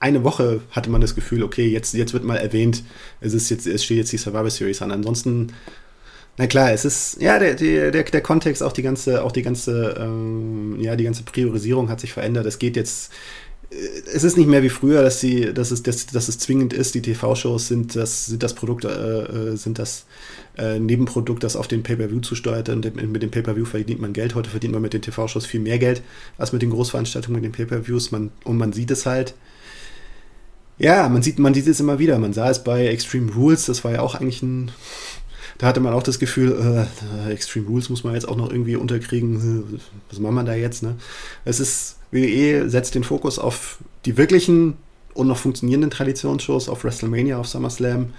eine 0.00 0.22
Woche 0.22 0.60
hatte 0.70 0.90
man 0.90 1.00
das 1.00 1.14
Gefühl, 1.14 1.42
okay, 1.42 1.66
jetzt, 1.66 1.94
jetzt 1.94 2.12
wird 2.12 2.24
mal 2.24 2.36
erwähnt, 2.36 2.82
es 3.20 3.34
ist 3.34 3.50
jetzt, 3.50 3.66
es 3.66 3.84
steht 3.84 3.98
jetzt 3.98 4.12
die 4.12 4.18
Survivor 4.18 4.50
Series 4.50 4.80
an. 4.82 4.90
Ansonsten, 4.90 5.52
na 6.36 6.46
klar, 6.46 6.72
es 6.72 6.84
ist, 6.84 7.20
ja, 7.20 7.38
der, 7.38 7.54
der, 7.54 7.90
der, 7.90 8.04
der 8.04 8.20
Kontext, 8.20 8.62
auch 8.62 8.72
die 8.72 8.82
ganze, 8.82 9.24
auch 9.24 9.32
die 9.32 9.42
ganze, 9.42 9.96
ähm, 9.98 10.78
ja, 10.80 10.94
die 10.94 11.04
ganze 11.04 11.22
Priorisierung 11.22 11.88
hat 11.88 12.00
sich 12.00 12.12
verändert. 12.12 12.46
Es 12.46 12.58
geht 12.58 12.76
jetzt 12.76 13.12
es 13.70 14.24
ist 14.24 14.36
nicht 14.36 14.48
mehr 14.48 14.62
wie 14.62 14.68
früher, 14.68 15.02
dass, 15.02 15.20
sie, 15.20 15.52
dass, 15.52 15.70
es, 15.70 15.82
dass, 15.82 16.06
dass 16.06 16.28
es 16.28 16.38
zwingend 16.38 16.72
ist, 16.72 16.94
die 16.94 17.02
TV-Shows 17.02 17.68
sind 17.68 17.96
das, 17.96 18.26
sind 18.26 18.42
das 18.42 18.54
Produkt, 18.54 18.84
äh, 18.84 18.88
äh, 18.88 19.56
sind 19.56 19.78
das 19.78 20.06
äh, 20.56 20.78
Nebenprodukt, 20.78 21.42
das 21.42 21.56
auf 21.56 21.66
den 21.66 21.82
Pay-Per-View 21.82 22.20
zusteuert. 22.20 22.68
Und 22.68 22.94
mit 22.94 23.22
dem 23.22 23.30
Pay-Per-View 23.30 23.64
verdient 23.64 24.00
man 24.00 24.12
Geld. 24.12 24.34
Heute 24.34 24.50
verdient 24.50 24.72
man 24.72 24.82
mit 24.82 24.92
den 24.92 25.02
TV-Shows 25.02 25.46
viel 25.46 25.60
mehr 25.60 25.78
Geld 25.78 26.02
als 26.38 26.52
mit 26.52 26.62
den 26.62 26.70
Großveranstaltungen, 26.70 27.40
mit 27.40 27.44
den 27.44 27.52
Pay-Per-Views. 27.52 28.12
Man, 28.12 28.30
und 28.44 28.58
man 28.58 28.72
sieht 28.72 28.90
es 28.90 29.06
halt. 29.06 29.34
Ja, 30.78 31.08
man 31.08 31.22
sieht, 31.22 31.38
man 31.38 31.54
sieht 31.54 31.66
es 31.66 31.80
immer 31.80 31.98
wieder. 31.98 32.18
Man 32.18 32.32
sah 32.32 32.50
es 32.50 32.62
bei 32.62 32.86
Extreme 32.86 33.32
Rules, 33.32 33.66
das 33.66 33.84
war 33.84 33.92
ja 33.92 34.00
auch 34.00 34.14
eigentlich 34.14 34.42
ein. 34.42 34.70
Da 35.58 35.68
hatte 35.68 35.78
man 35.78 35.92
auch 35.92 36.02
das 36.02 36.18
Gefühl, 36.18 36.88
äh, 37.28 37.32
Extreme 37.32 37.68
Rules 37.68 37.88
muss 37.88 38.02
man 38.02 38.14
jetzt 38.14 38.26
auch 38.26 38.36
noch 38.36 38.50
irgendwie 38.50 38.74
unterkriegen. 38.74 39.80
Was 40.10 40.18
macht 40.18 40.32
man 40.32 40.46
da 40.46 40.54
jetzt? 40.54 40.82
Ne? 40.82 40.96
Es 41.44 41.60
ist 41.60 41.96
WWE 42.14 42.70
setzt 42.70 42.94
den 42.94 43.04
Fokus 43.04 43.38
auf 43.38 43.78
die 44.04 44.16
wirklichen 44.16 44.76
und 45.14 45.26
noch 45.28 45.36
funktionierenden 45.36 45.90
Traditionsshows, 45.90 46.68
auf 46.68 46.84
WrestleMania, 46.84 47.38
auf 47.38 47.48
SummerSlam, 47.48 48.12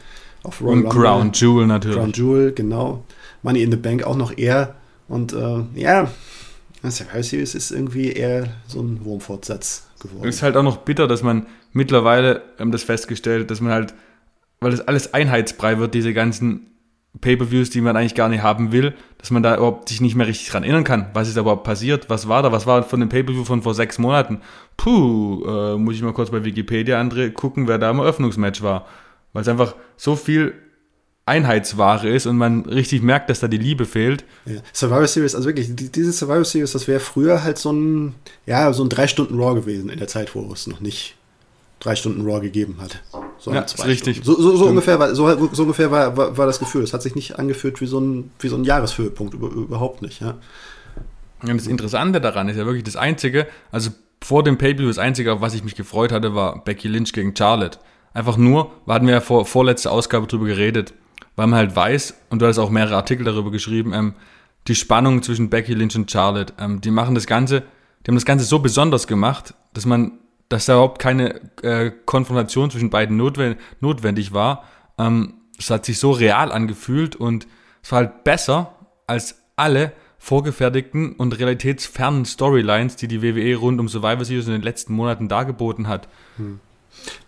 auf 0.43 0.61
Royal 0.61 0.73
Und 0.73 0.85
Rumble, 0.85 1.01
Crown 1.01 1.31
Jewel 1.33 1.67
natürlich. 1.67 1.97
Crown 1.97 2.11
Jewel, 2.11 2.51
genau. 2.53 3.03
Money 3.41 3.63
in 3.63 3.71
the 3.71 3.77
Bank 3.77 4.03
auch 4.03 4.15
noch 4.15 4.37
eher. 4.37 4.75
Und 5.07 5.33
äh, 5.33 5.63
ja, 5.75 6.11
Survivor 6.83 7.23
Series 7.23 7.55
ist 7.55 7.71
irgendwie 7.71 8.11
eher 8.11 8.49
so 8.67 8.81
ein 8.81 9.03
Wurmfortsatz 9.03 9.87
geworden. 9.99 10.27
Ist 10.27 10.41
halt 10.41 10.57
auch 10.57 10.63
noch 10.63 10.77
bitter, 10.77 11.07
dass 11.07 11.23
man 11.23 11.47
mittlerweile, 11.73 12.43
haben 12.59 12.71
das 12.71 12.83
festgestellt, 12.83 13.49
dass 13.49 13.61
man 13.61 13.71
halt, 13.71 13.93
weil 14.59 14.71
das 14.71 14.87
alles 14.87 15.13
Einheitsbrei 15.13 15.79
wird, 15.79 15.93
diese 15.93 16.13
ganzen 16.13 16.67
Pay-Per-Views, 17.21 17.69
die 17.69 17.81
man 17.81 17.95
eigentlich 17.95 18.15
gar 18.15 18.29
nicht 18.29 18.43
haben 18.43 18.71
will, 18.71 18.93
dass 19.17 19.31
man 19.31 19.43
da 19.43 19.55
überhaupt 19.55 19.89
sich 19.89 20.01
nicht 20.01 20.15
mehr 20.15 20.27
richtig 20.27 20.49
dran 20.49 20.63
erinnern 20.63 20.83
kann. 20.83 21.09
Was 21.13 21.27
ist 21.27 21.37
da 21.37 21.41
überhaupt 21.41 21.63
passiert? 21.63 22.09
Was 22.09 22.27
war 22.27 22.43
da? 22.43 22.51
Was 22.51 22.65
war 22.65 22.83
von 22.83 22.99
dem 22.99 23.09
Pay-Per-View 23.09 23.45
von 23.45 23.61
vor 23.61 23.73
sechs 23.73 23.97
Monaten? 23.97 24.41
Puh, 24.77 25.45
äh, 25.45 25.77
muss 25.77 25.95
ich 25.95 26.01
mal 26.01 26.13
kurz 26.13 26.31
bei 26.31 26.43
Wikipedia 26.43 26.99
André 26.99 27.31
gucken, 27.31 27.67
wer 27.67 27.77
da 27.77 27.91
im 27.91 27.99
Eröffnungsmatch 27.99 28.61
war. 28.61 28.85
Weil 29.33 29.41
es 29.41 29.47
einfach 29.47 29.75
so 29.97 30.15
viel 30.15 30.53
Einheitsware 31.25 32.07
ist 32.07 32.27
und 32.27 32.37
man 32.37 32.65
richtig 32.65 33.01
merkt, 33.01 33.29
dass 33.29 33.39
da 33.39 33.47
die 33.47 33.57
Liebe 33.57 33.85
fehlt. 33.85 34.23
Ja. 34.45 34.61
Survivor 34.73 35.07
Series, 35.07 35.33
also 35.33 35.47
wirklich, 35.47 35.75
diese 35.75 36.13
Survivor 36.13 36.45
Series, 36.45 36.73
das 36.73 36.87
wäre 36.87 36.99
früher 36.99 37.43
halt 37.43 37.57
so 37.57 37.71
ein, 37.71 38.13
ja, 38.45 38.71
so 38.73 38.83
ein 38.83 38.89
drei 38.89 39.07
Stunden 39.07 39.39
Raw 39.39 39.59
gewesen 39.59 39.89
in 39.89 39.97
der 39.97 40.07
Zeit, 40.07 40.35
wo 40.35 40.51
es 40.53 40.67
noch 40.67 40.81
nicht 40.81 41.15
drei 41.79 41.95
Stunden 41.95 42.21
Raw 42.25 42.39
gegeben 42.39 42.77
hat. 42.79 43.01
So 43.37 43.53
ja, 43.53 43.61
ist 43.61 43.85
richtig. 43.85 44.21
So, 44.23 44.39
so, 44.39 44.55
so 44.55 44.65
ungefähr, 44.65 44.99
war, 44.99 45.13
so, 45.13 45.53
so 45.53 45.63
ungefähr 45.63 45.91
war, 45.91 46.15
war, 46.15 46.37
war, 46.37 46.45
das 46.45 46.59
Gefühl. 46.59 46.83
Es 46.83 46.93
hat 46.93 47.01
sich 47.01 47.15
nicht 47.15 47.37
angefühlt 47.37 47.81
wie 47.81 47.85
so 47.85 47.99
ein, 47.99 48.31
wie 48.39 48.47
so 48.47 48.55
ein 48.55 48.63
Jahreshöhepunkt, 48.63 49.33
über, 49.33 49.49
überhaupt 49.49 50.01
nicht. 50.01 50.21
Ja. 50.21 50.37
Und 51.41 51.57
das 51.57 51.67
Interessante 51.67 52.21
daran 52.21 52.49
ist 52.49 52.57
ja 52.57 52.65
wirklich 52.65 52.83
das 52.83 52.95
Einzige, 52.95 53.47
also 53.71 53.91
vor 54.21 54.43
dem 54.43 54.57
Pay-Per-View, 54.57 54.87
das 54.87 54.97
Einzige, 54.97 55.33
auf 55.33 55.41
was 55.41 55.53
ich 55.53 55.63
mich 55.63 55.75
gefreut 55.75 56.11
hatte, 56.11 56.33
war 56.33 56.63
Becky 56.63 56.87
Lynch 56.87 57.13
gegen 57.13 57.35
Charlotte. 57.35 57.77
Einfach 58.13 58.37
nur, 58.37 58.71
wir 58.85 58.93
hatten 58.93 59.07
ja 59.07 59.21
vor 59.21 59.45
vorletzte 59.45 59.91
Ausgabe 59.91 60.25
drüber 60.25 60.45
geredet, 60.45 60.93
weil 61.35 61.47
man 61.47 61.59
halt 61.59 61.75
weiß, 61.75 62.15
und 62.29 62.41
du 62.41 62.47
hast 62.47 62.57
auch 62.57 62.69
mehrere 62.69 62.95
Artikel 62.95 63.25
darüber 63.25 63.51
geschrieben, 63.51 63.93
ähm, 63.93 64.13
die 64.67 64.75
Spannung 64.75 65.21
zwischen 65.21 65.49
Becky 65.49 65.73
Lynch 65.73 65.95
und 65.95 66.09
Charlotte, 66.09 66.53
ähm, 66.59 66.81
die 66.81 66.91
machen 66.91 67.13
das 67.13 67.27
Ganze, 67.27 67.63
die 68.05 68.09
haben 68.09 68.15
das 68.15 68.25
Ganze 68.25 68.45
so 68.45 68.59
besonders 68.59 69.05
gemacht, 69.05 69.53
dass 69.73 69.85
man 69.85 70.13
dass 70.49 70.65
da 70.65 70.73
überhaupt 70.73 70.99
keine 70.99 71.41
äh, 71.63 71.91
Konfrontation 72.05 72.71
zwischen 72.71 72.89
beiden 72.89 73.17
notwendig, 73.17 73.59
notwendig 73.81 74.33
war. 74.33 74.63
Ähm, 74.97 75.35
es 75.57 75.69
hat 75.69 75.85
sich 75.85 75.99
so 75.99 76.11
real 76.11 76.51
angefühlt 76.51 77.15
und 77.15 77.47
es 77.83 77.91
war 77.91 77.99
halt 77.99 78.23
besser 78.23 78.75
als 79.07 79.41
alle 79.55 79.93
vorgefertigten 80.17 81.13
und 81.13 81.37
realitätsfernen 81.37 82.25
Storylines, 82.25 82.95
die 82.95 83.07
die 83.07 83.21
WWE 83.21 83.55
rund 83.55 83.79
um 83.79 83.87
Survivor 83.87 84.25
Series 84.25 84.47
in 84.47 84.53
den 84.53 84.63
letzten 84.63 84.93
Monaten 84.93 85.27
dargeboten 85.29 85.87
hat. 85.87 86.07
Hm. 86.37 86.59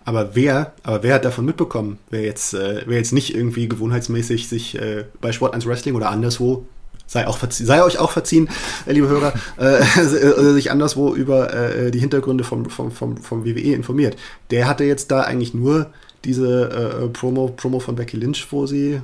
Aber 0.06 0.36
wer, 0.36 0.74
aber 0.84 1.04
wer 1.04 1.16
hat 1.16 1.26
davon 1.26 1.46
mitbekommen? 1.46 2.00
Wer 2.10 2.22
jetzt, 2.22 2.54
äh, 2.54 2.84
wer 2.86 2.98
jetzt 2.98 3.14
nicht 3.14 3.36
irgendwie 3.36 3.68
gewohnheitsmäßig 3.68 4.48
sich 4.48 4.80
äh, 4.80 5.06
bei 5.22 5.32
Sport 5.32 5.54
1 5.54 5.68
Wrestling 5.68 5.96
oder 5.96 6.10
anderswo 6.10 6.66
sei, 7.08 7.26
auch 7.26 7.40
sei 7.50 7.84
euch 7.84 7.98
auch 7.98 8.12
verziehen, 8.12 8.50
äh, 8.86 8.94
liebe 8.94 9.08
Hörer, 9.08 9.34
äh, 9.58 9.80
äh, 10.00 10.54
sich 10.54 10.70
anderswo 10.70 11.16
über 11.16 11.54
äh, 11.54 11.90
die 11.90 12.00
Hintergründe 12.00 12.44
vom, 12.44 12.70
vom, 12.70 12.92
vom, 12.92 13.18
vom 13.18 13.46
WWE 13.46 13.74
informiert. 13.74 14.18
Der 14.52 14.68
hatte 14.68 14.84
jetzt 14.84 15.10
da 15.10 15.22
eigentlich 15.22 15.54
nur 15.54 15.88
diese 16.26 17.04
äh, 17.04 17.08
Promo, 17.08 17.48
Promo 17.48 17.80
von 17.80 17.96
Becky 17.96 18.18
Lynch, 18.18 18.48
wo 18.52 18.68
sie 18.68 19.02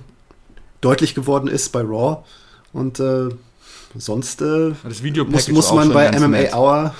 deutlich 0.81 1.15
geworden 1.15 1.47
ist 1.47 1.71
bei 1.71 1.81
Raw. 1.81 2.23
Und 2.73 2.99
äh, 2.99 3.29
sonst 3.95 4.41
das 4.41 5.03
Video 5.03 5.23
muss, 5.23 5.47
muss 5.47 5.71
man 5.71 5.93
bei 5.93 6.11
MMA 6.11 6.27
nett. 6.27 6.53
Hour 6.53 6.93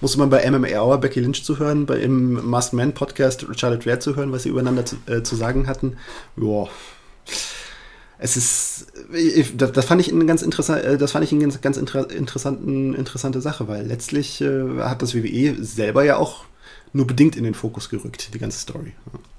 muss 0.00 0.16
man 0.16 0.30
bei 0.30 0.48
MMA 0.48 0.80
Hour 0.80 0.98
Becky 0.98 1.18
Lynch 1.18 1.44
zuhören, 1.44 1.86
bei 1.86 1.96
im 1.96 2.48
Masked 2.48 2.72
Man 2.72 2.94
Podcast 2.94 3.44
Charlotte 3.56 3.84
Ware 3.84 3.98
zuhören, 3.98 4.30
was 4.30 4.44
sie 4.44 4.50
übereinander 4.50 4.84
zu, 4.86 4.96
zu 5.24 5.34
sagen 5.34 5.66
hatten. 5.66 5.96
Joa 6.36 6.68
es 8.24 8.36
ist, 8.36 8.86
das, 9.56 9.84
fand 9.84 10.00
ich 10.00 10.12
eine 10.12 10.24
ganz 10.26 10.42
interessant, 10.42 10.84
äh, 10.84 10.96
das 10.96 11.10
fand 11.10 11.24
ich 11.24 11.32
eine 11.32 11.40
ganz, 11.40 11.60
ganz 11.60 11.76
interessanten, 11.76 12.94
interessante 12.94 13.40
Sache, 13.40 13.66
weil 13.66 13.84
letztlich 13.84 14.40
äh, 14.40 14.78
hat 14.78 15.02
das 15.02 15.16
WWE 15.16 15.56
selber 15.58 16.04
ja 16.04 16.18
auch 16.18 16.44
nur 16.92 17.04
bedingt 17.04 17.34
in 17.34 17.42
den 17.42 17.54
Fokus 17.54 17.88
gerückt, 17.88 18.32
die 18.32 18.38
ganze 18.38 18.60
Story. 18.60 18.92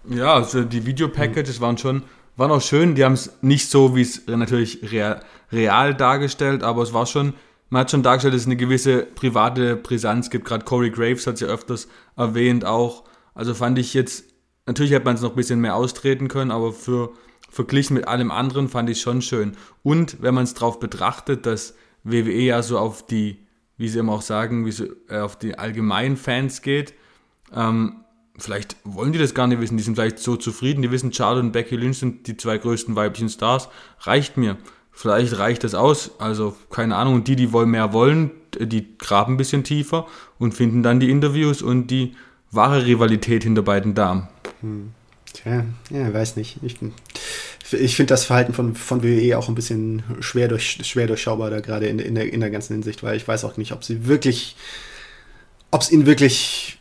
Ja, 0.10 0.34
also 0.34 0.65
die 0.65 0.86
Videopackages 0.86 1.62
waren 1.62 1.77
schon, 1.77 2.03
waren 2.36 2.51
auch 2.51 2.62
schön, 2.62 2.93
die 2.93 3.05
haben 3.05 3.13
es 3.13 3.31
nicht 3.41 3.69
so, 3.69 3.95
wie 3.95 4.01
es 4.01 4.23
natürlich 4.27 4.91
real, 4.91 5.23
real 5.49 5.95
dargestellt, 5.95 6.62
aber 6.62 6.84
es 6.84 6.91
war 6.91 7.05
schon, 7.05 7.36
man 7.69 7.81
hat 7.81 7.91
schon 7.91 8.03
dargestellt, 8.03 8.34
dass 8.34 8.41
es 8.41 8.47
eine 8.47 8.58
gewisse 8.58 9.03
private 9.03 9.77
Brisanz 9.77 10.29
gibt, 10.29 10.43
gerade 10.43 10.65
Corey 10.65 10.89
Graves 10.89 11.25
hat 11.25 11.36
es 11.36 11.39
ja 11.39 11.47
öfters 11.47 11.88
erwähnt 12.17 12.65
auch, 12.65 13.05
also 13.34 13.53
fand 13.53 13.79
ich 13.79 13.93
jetzt, 13.93 14.25
natürlich 14.65 14.91
hätte 14.91 15.05
man 15.05 15.15
es 15.15 15.21
noch 15.21 15.29
ein 15.29 15.38
bisschen 15.38 15.62
mehr 15.62 15.77
austreten 15.77 16.27
können, 16.27 16.51
aber 16.51 16.73
für 16.73 17.13
verglichen 17.53 17.93
mit 17.93 18.07
allem 18.07 18.31
anderen 18.31 18.67
fand 18.67 18.89
ich 18.89 18.99
schon 18.99 19.21
schön. 19.21 19.55
Und 19.83 20.21
wenn 20.21 20.33
man 20.33 20.43
es 20.43 20.55
darauf 20.55 20.79
betrachtet, 20.79 21.45
dass 21.45 21.75
WWE 22.03 22.41
ja 22.41 22.63
so 22.63 22.79
auf 22.79 23.05
die, 23.05 23.37
wie 23.77 23.87
sie 23.87 23.99
immer 23.99 24.13
auch 24.13 24.23
sagen, 24.23 24.65
wie 24.65 24.71
so, 24.71 24.85
äh, 25.07 25.19
auf 25.19 25.37
die 25.37 25.57
allgemeinen 25.57 26.17
Fans 26.17 26.63
geht, 26.63 26.95
ähm, 27.53 27.97
vielleicht 28.37 28.75
wollen 28.83 29.13
die 29.13 29.19
das 29.19 29.35
gar 29.35 29.45
nicht 29.45 29.61
wissen, 29.61 29.77
die 29.77 29.83
sind 29.83 29.95
vielleicht 29.95 30.17
so 30.17 30.35
zufrieden, 30.35 30.81
die 30.81 30.89
wissen, 30.89 31.13
Charlotte 31.13 31.45
und 31.45 31.51
Becky 31.51 31.75
Lynch 31.75 31.99
sind 31.99 32.25
die 32.25 32.37
zwei 32.37 32.57
größten 32.57 32.95
weiblichen 32.95 33.29
Stars, 33.29 33.69
reicht 33.99 34.35
mir. 34.35 34.57
Vielleicht 34.91 35.37
reicht 35.37 35.63
das 35.63 35.75
aus, 35.75 36.11
also 36.19 36.55
keine 36.71 36.95
Ahnung. 36.95 37.15
Und 37.15 37.27
die, 37.27 37.35
die 37.35 37.51
wollen 37.51 37.69
mehr 37.69 37.93
wollen, 37.93 38.31
die 38.59 38.97
graben 38.97 39.35
ein 39.35 39.37
bisschen 39.37 39.63
tiefer 39.63 40.07
und 40.39 40.53
finden 40.53 40.81
dann 40.81 40.99
die 40.99 41.09
Interviews 41.09 41.61
und 41.61 41.87
die 41.87 42.15
wahre 42.51 42.85
Rivalität 42.85 43.43
hinter 43.43 43.61
beiden 43.61 43.95
Damen. 43.95 44.27
Hm. 44.61 44.91
Tja, 45.33 45.65
ja, 45.89 46.13
weiß 46.13 46.35
nicht. 46.35 46.59
Ich, 46.61 46.77
ich 47.73 47.95
finde 47.95 48.13
das 48.13 48.25
Verhalten 48.25 48.53
von, 48.53 48.75
von 48.75 49.03
WWE 49.03 49.38
auch 49.38 49.49
ein 49.49 49.55
bisschen 49.55 50.03
schwer, 50.19 50.47
durch, 50.47 50.79
schwer 50.83 51.07
durchschaubar 51.07 51.49
da 51.49 51.59
gerade 51.59 51.88
in, 51.88 51.99
in, 51.99 52.15
der, 52.15 52.31
in 52.31 52.39
der 52.39 52.49
ganzen 52.49 52.73
Hinsicht, 52.73 53.03
weil 53.03 53.15
ich 53.15 53.27
weiß 53.27 53.43
auch 53.45 53.57
nicht, 53.57 53.71
ob 53.71 53.83
sie 53.83 54.07
wirklich, 54.07 54.55
ob 55.71 55.81
es 55.81 55.91
ihnen 55.91 56.05
wirklich, 56.05 56.79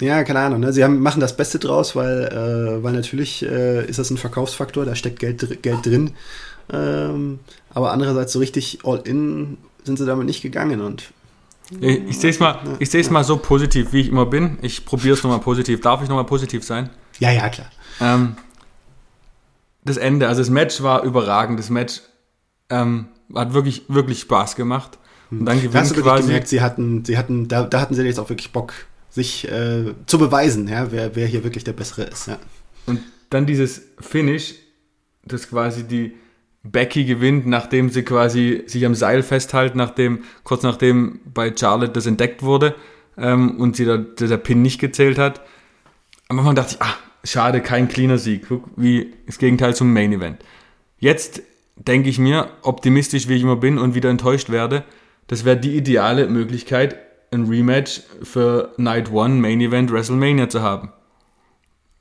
ja, 0.00 0.24
keine 0.24 0.40
Ahnung, 0.40 0.60
ne? 0.60 0.72
sie 0.72 0.84
haben, 0.84 1.00
machen 1.00 1.20
das 1.20 1.36
Beste 1.36 1.58
draus, 1.58 1.96
weil, 1.96 2.24
äh, 2.24 2.82
weil 2.82 2.92
natürlich 2.92 3.42
äh, 3.42 3.84
ist 3.86 3.98
das 3.98 4.10
ein 4.10 4.16
Verkaufsfaktor, 4.16 4.84
da 4.84 4.94
steckt 4.94 5.18
Geld, 5.18 5.62
Geld 5.62 5.86
drin. 5.86 6.12
Ähm, 6.72 7.40
aber 7.70 7.92
andererseits 7.92 8.32
so 8.32 8.38
richtig 8.38 8.80
all 8.84 9.00
in 9.04 9.58
sind 9.84 9.98
sie 9.98 10.06
damit 10.06 10.26
nicht 10.26 10.42
gegangen 10.42 10.80
und 10.80 11.12
ich, 11.80 12.08
ich 12.08 12.18
sehe 12.18 12.30
es 12.30 12.40
mal, 12.40 12.58
ich 12.80 13.10
mal 13.10 13.22
so 13.22 13.36
positiv, 13.36 13.92
wie 13.92 14.00
ich 14.00 14.08
immer 14.08 14.26
bin. 14.26 14.58
Ich 14.60 14.84
probiere 14.84 15.14
es 15.14 15.22
nochmal 15.22 15.38
positiv. 15.38 15.80
Darf 15.80 16.02
ich 16.02 16.08
nochmal 16.08 16.26
positiv 16.26 16.64
sein? 16.64 16.90
Ja, 17.20 17.30
ja, 17.30 17.48
klar. 17.48 17.68
Ähm, 18.00 18.36
das 19.84 19.96
Ende, 19.96 20.28
also 20.28 20.40
das 20.40 20.50
Match 20.50 20.82
war 20.82 21.02
überragend. 21.02 21.58
Das 21.58 21.70
Match 21.70 22.00
ähm, 22.68 23.08
hat 23.34 23.54
wirklich, 23.54 23.84
wirklich 23.88 24.20
Spaß 24.20 24.56
gemacht. 24.56 24.98
Und 25.30 25.44
dann 25.44 25.58
gewinnt 25.58 25.74
Hast 25.74 25.96
du 25.96 26.02
quasi. 26.02 26.26
gemerkt, 26.26 26.48
sie 26.48 26.60
hatten, 26.60 27.04
sie 27.04 27.16
hatten, 27.16 27.48
da, 27.48 27.62
da 27.62 27.80
hatten 27.80 27.94
sie 27.94 28.02
jetzt 28.02 28.18
auch 28.18 28.28
wirklich 28.28 28.52
Bock, 28.52 28.72
sich 29.10 29.50
äh, 29.50 29.94
zu 30.06 30.18
beweisen, 30.18 30.66
ja, 30.68 30.90
wer, 30.90 31.14
wer 31.14 31.26
hier 31.26 31.44
wirklich 31.44 31.64
der 31.64 31.72
Bessere 31.72 32.02
ist. 32.02 32.26
Ja. 32.26 32.38
Und 32.86 33.00
dann 33.30 33.46
dieses 33.46 33.82
Finish, 34.00 34.54
das 35.24 35.48
quasi 35.48 35.84
die 35.84 36.16
Becky 36.62 37.04
gewinnt, 37.04 37.46
nachdem 37.46 37.90
sie 37.90 38.02
quasi 38.02 38.64
sich 38.66 38.84
am 38.84 38.94
Seil 38.94 39.22
festhalten, 39.22 39.78
nachdem, 39.78 40.24
kurz 40.44 40.62
nachdem 40.62 41.20
bei 41.32 41.54
Charlotte 41.56 41.92
das 41.92 42.06
entdeckt 42.06 42.42
wurde 42.42 42.74
ähm, 43.16 43.58
und 43.60 43.76
sie 43.76 43.84
da, 43.84 43.96
der 43.98 44.36
Pin 44.36 44.62
nicht 44.62 44.80
gezählt 44.80 45.18
hat. 45.18 45.40
Am 46.28 46.38
Anfang 46.38 46.54
dachte 46.54 46.74
ich, 46.74 46.82
ah, 46.82 46.94
schade, 47.24 47.60
kein 47.60 47.88
cleaner 47.88 48.18
Sieg, 48.18 48.46
wie 48.76 49.14
das 49.26 49.38
Gegenteil 49.38 49.74
zum 49.74 49.92
Main 49.92 50.12
Event. 50.12 50.44
Jetzt 50.98 51.42
denke 51.76 52.08
ich 52.08 52.18
mir, 52.18 52.50
optimistisch 52.62 53.28
wie 53.28 53.36
ich 53.36 53.42
immer 53.42 53.56
bin 53.56 53.78
und 53.78 53.94
wieder 53.94 54.10
enttäuscht 54.10 54.50
werde, 54.50 54.84
das 55.26 55.44
wäre 55.44 55.56
die 55.56 55.76
ideale 55.76 56.26
Möglichkeit, 56.26 56.96
ein 57.30 57.46
Rematch 57.46 58.02
für 58.22 58.72
Night 58.76 59.12
One 59.12 59.34
Main 59.36 59.60
Event 59.60 59.92
WrestleMania 59.92 60.48
zu 60.48 60.62
haben. 60.62 60.92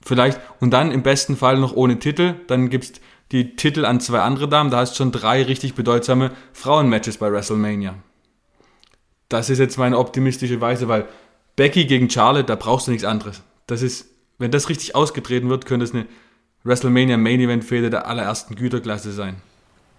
Vielleicht, 0.02 0.40
und 0.60 0.72
dann 0.72 0.92
im 0.92 1.04
besten 1.04 1.36
Fall 1.36 1.60
noch 1.60 1.74
ohne 1.74 2.00
Titel, 2.00 2.36
dann 2.48 2.70
gibt's 2.70 2.94
die 3.32 3.56
Titel 3.56 3.86
an 3.86 4.00
zwei 4.00 4.22
andere 4.22 4.50
Damen, 4.50 4.72
da 4.72 4.78
hast 4.78 4.94
du 4.94 4.98
schon 4.98 5.12
drei 5.12 5.44
richtig 5.44 5.76
bedeutsame 5.76 6.32
Frauenmatches 6.54 7.18
bei 7.18 7.32
WrestleMania. 7.32 7.96
Das 9.28 9.52
ist 9.52 9.60
jetzt 9.60 9.78
meine 9.78 9.98
optimistische 9.98 10.60
Weise, 10.60 10.88
weil 10.88 11.08
Becky 11.56 11.86
gegen 11.86 12.10
Charlotte, 12.10 12.46
da 12.46 12.56
brauchst 12.56 12.88
du 12.88 12.92
nichts 12.92 13.06
anderes. 13.06 13.44
Das 13.68 13.84
ist 13.84 14.08
wenn 14.40 14.52
das 14.52 14.70
richtig 14.70 14.96
ausgetreten 14.96 15.50
wird, 15.50 15.66
könnte 15.66 15.84
es 15.84 15.94
eine 15.94 16.06
WrestleMania 16.64 17.18
Main 17.18 17.40
Event 17.40 17.64
Fehde 17.64 17.90
der 17.90 18.08
allerersten 18.08 18.56
Güterklasse 18.56 19.12
sein. 19.12 19.36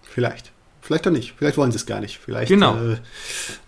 Vielleicht. 0.03 0.51
Vielleicht 0.81 1.07
auch 1.07 1.11
nicht. 1.11 1.35
Vielleicht 1.37 1.57
wollen 1.57 1.71
sie 1.71 1.77
es 1.77 1.85
gar 1.85 2.01
nicht. 2.01 2.19
Vielleicht 2.19 2.49
genau. 2.49 2.75
äh, 2.75 2.97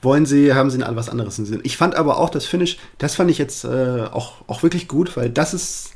wollen 0.02 0.26
sie, 0.26 0.54
haben 0.54 0.72
sie 0.72 0.82
an 0.84 0.96
was 0.96 1.10
anderes 1.10 1.38
im 1.38 1.46
Sinn. 1.46 1.62
Ich 1.64 1.78
fand 1.78 1.96
aber 1.96 2.18
auch 2.18 2.30
das 2.30 2.46
Finish, 2.46 2.78
das 2.98 3.16
fand 3.16 3.30
ich 3.30 3.38
jetzt 3.38 3.66
äh, 3.66 4.08
auch, 4.12 4.42
auch 4.48 4.64
wirklich 4.64 4.88
gut, 4.88 5.16
weil 5.16 5.30
das 5.30 5.54
ist, 5.54 5.92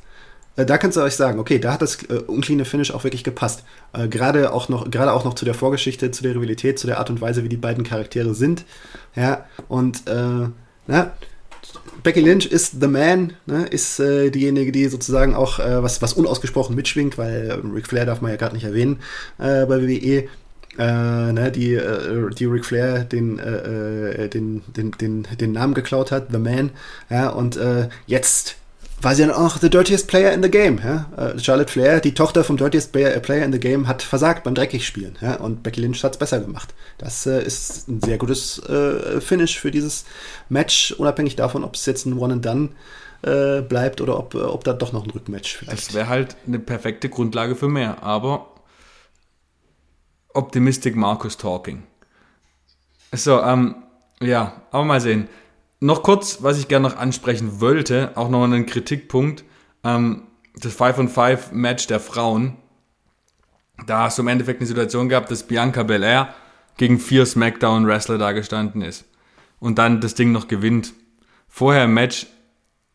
äh, 0.58 0.66
da 0.66 0.78
kannst 0.78 0.96
du 0.96 1.02
euch 1.02 1.16
sagen, 1.16 1.40
okay, 1.40 1.58
da 1.58 1.74
hat 1.74 1.82
das 1.82 2.04
äh, 2.04 2.20
uncleane 2.28 2.66
Finish 2.66 2.92
auch 2.92 3.04
wirklich 3.04 3.24
gepasst. 3.24 3.64
Äh, 3.94 4.08
gerade 4.08 4.54
auch 4.54 4.70
noch, 4.70 4.92
gerade 4.92 5.12
auch 5.12 5.26
noch 5.26 5.34
zu 5.34 5.44
der 5.44 5.56
Vorgeschichte, 5.56 6.12
zu 6.12 6.22
der 6.22 6.36
Rivalität, 6.36 6.78
zu 6.78 6.86
der 6.86 7.00
Art 7.00 7.10
und 7.10 7.20
Weise, 7.20 7.44
wie 7.44 7.50
die 7.50 7.58
beiden 7.58 7.84
Charaktere 7.84 8.36
sind. 8.36 8.64
Ja, 9.16 9.46
und 9.68 10.08
äh, 10.08 10.50
na, 10.86 11.12
Becky 12.04 12.22
Lynch 12.22 12.46
ist 12.46 12.80
the 12.80 12.88
man, 12.88 13.34
ne, 13.46 13.66
ist 13.66 14.00
äh, 14.00 14.30
diejenige, 14.30 14.72
die 14.72 14.88
sozusagen 14.88 15.36
auch 15.36 15.60
äh, 15.60 15.84
was, 15.84 16.02
was 16.02 16.14
unausgesprochen 16.14 16.76
mitschwingt, 16.76 17.18
weil 17.18 17.50
äh, 17.50 17.54
Ric 17.54 17.88
Flair 17.88 18.06
darf 18.06 18.22
man 18.22 18.32
ja 18.32 18.38
gerade 18.38 18.56
nicht 18.56 18.66
erwähnen 18.66 19.00
äh, 19.38 19.66
bei 19.66 19.82
WWE. 19.82 20.28
äh, 20.78 21.32
ne, 21.34 21.52
die, 21.52 21.74
äh, 21.74 22.30
die 22.30 22.46
Ric 22.46 22.66
Flair 22.66 23.04
den, 23.04 23.40
äh, 23.40 24.26
äh, 24.26 24.30
den, 24.30 24.62
den, 24.76 24.92
den, 24.92 25.28
den 25.40 25.52
Namen 25.52 25.74
geklaut 25.74 26.12
hat, 26.12 26.28
The 26.32 26.38
Man. 26.38 26.72
Ja, 27.10 27.30
und 27.30 27.58
äh, 27.58 27.90
jetzt 28.06 28.58
war 29.02 29.14
sie 29.14 29.22
dann 29.22 29.32
auch 29.32 29.58
the 29.58 29.70
dirtiest 29.70 30.08
player 30.08 30.34
in 30.34 30.42
the 30.42 30.50
game. 30.50 30.80
Ja? 30.84 31.06
Äh, 31.16 31.40
Charlotte 31.40 31.72
Flair, 31.72 32.00
die 32.00 32.14
Tochter 32.14 32.44
vom 32.44 32.58
dirtiest 32.58 32.92
player 32.92 33.46
in 33.46 33.52
the 33.52 33.60
game, 33.60 33.88
hat 33.88 34.02
versagt 34.02 34.44
beim 34.44 34.56
Dreckigspielen. 34.56 35.18
Ja? 35.22 35.36
Und 35.36 35.64
Becky 35.64 35.82
Lynch 35.82 36.04
hat 36.04 36.14
es 36.14 36.18
besser 36.18 36.40
gemacht. 36.40 36.74
Das 36.98 37.26
äh, 37.26 37.44
ist 37.44 37.88
ein 37.88 38.02
sehr 38.02 38.18
gutes 38.18 38.60
äh, 38.68 39.22
Finish 39.22 39.60
für 39.60 39.72
dieses 39.72 40.06
Match, 40.50 40.94
unabhängig 40.94 41.36
davon, 41.36 41.64
ob 41.64 41.76
es 41.76 41.86
jetzt 41.86 42.06
ein 42.06 42.18
One 42.18 42.34
and 42.34 42.46
Done 42.46 42.70
äh, 43.22 43.62
bleibt 43.62 44.02
oder 44.02 44.18
ob, 44.18 44.34
ob 44.34 44.64
da 44.64 44.74
doch 44.74 44.94
noch 44.94 45.04
ein 45.04 45.12
Rückmatch 45.12 45.58
vielleicht. 45.58 45.90
Das 45.90 45.94
wäre 45.94 46.08
halt 46.08 46.36
eine 46.48 46.60
perfekte 46.60 47.10
Grundlage 47.10 47.56
für 47.56 47.68
mehr. 47.68 48.02
Aber 48.02 48.48
Optimistic 50.34 50.96
Marcus 50.96 51.38
Talking. 51.38 51.84
So, 53.12 53.42
ähm, 53.42 53.76
ja, 54.22 54.62
aber 54.72 54.84
mal 54.84 55.02
sehen. 55.02 55.30
Noch 55.80 56.02
kurz, 56.02 56.42
was 56.42 56.58
ich 56.58 56.68
gerne 56.68 56.90
noch 56.90 56.98
ansprechen 56.98 57.62
wollte, 57.62 58.12
auch 58.16 58.30
noch 58.30 58.44
einen 58.44 58.66
Kritikpunkt. 58.66 59.44
Ähm, 59.84 60.24
das 60.56 60.74
5 60.74 60.98
on 60.98 61.10
5 61.10 61.52
Match 61.52 61.88
der 61.88 62.00
Frauen. 62.00 62.58
Da 63.86 64.04
hast 64.04 64.18
du 64.18 64.24
im 64.24 64.28
Endeffekt 64.28 64.60
eine 64.60 64.68
Situation 64.68 65.08
gehabt, 65.08 65.30
dass 65.30 65.46
Bianca 65.46 65.84
Belair 65.84 66.34
gegen 66.78 67.00
vier 67.00 67.26
SmackDown-Wrestler 67.26 68.18
da 68.18 68.32
gestanden 68.32 68.82
ist. 68.82 69.06
Und 69.60 69.78
dann 69.78 70.02
das 70.02 70.16
Ding 70.16 70.32
noch 70.32 70.48
gewinnt. 70.48 70.94
Vorher 71.48 71.86
im 71.86 71.94
Match 71.94 72.28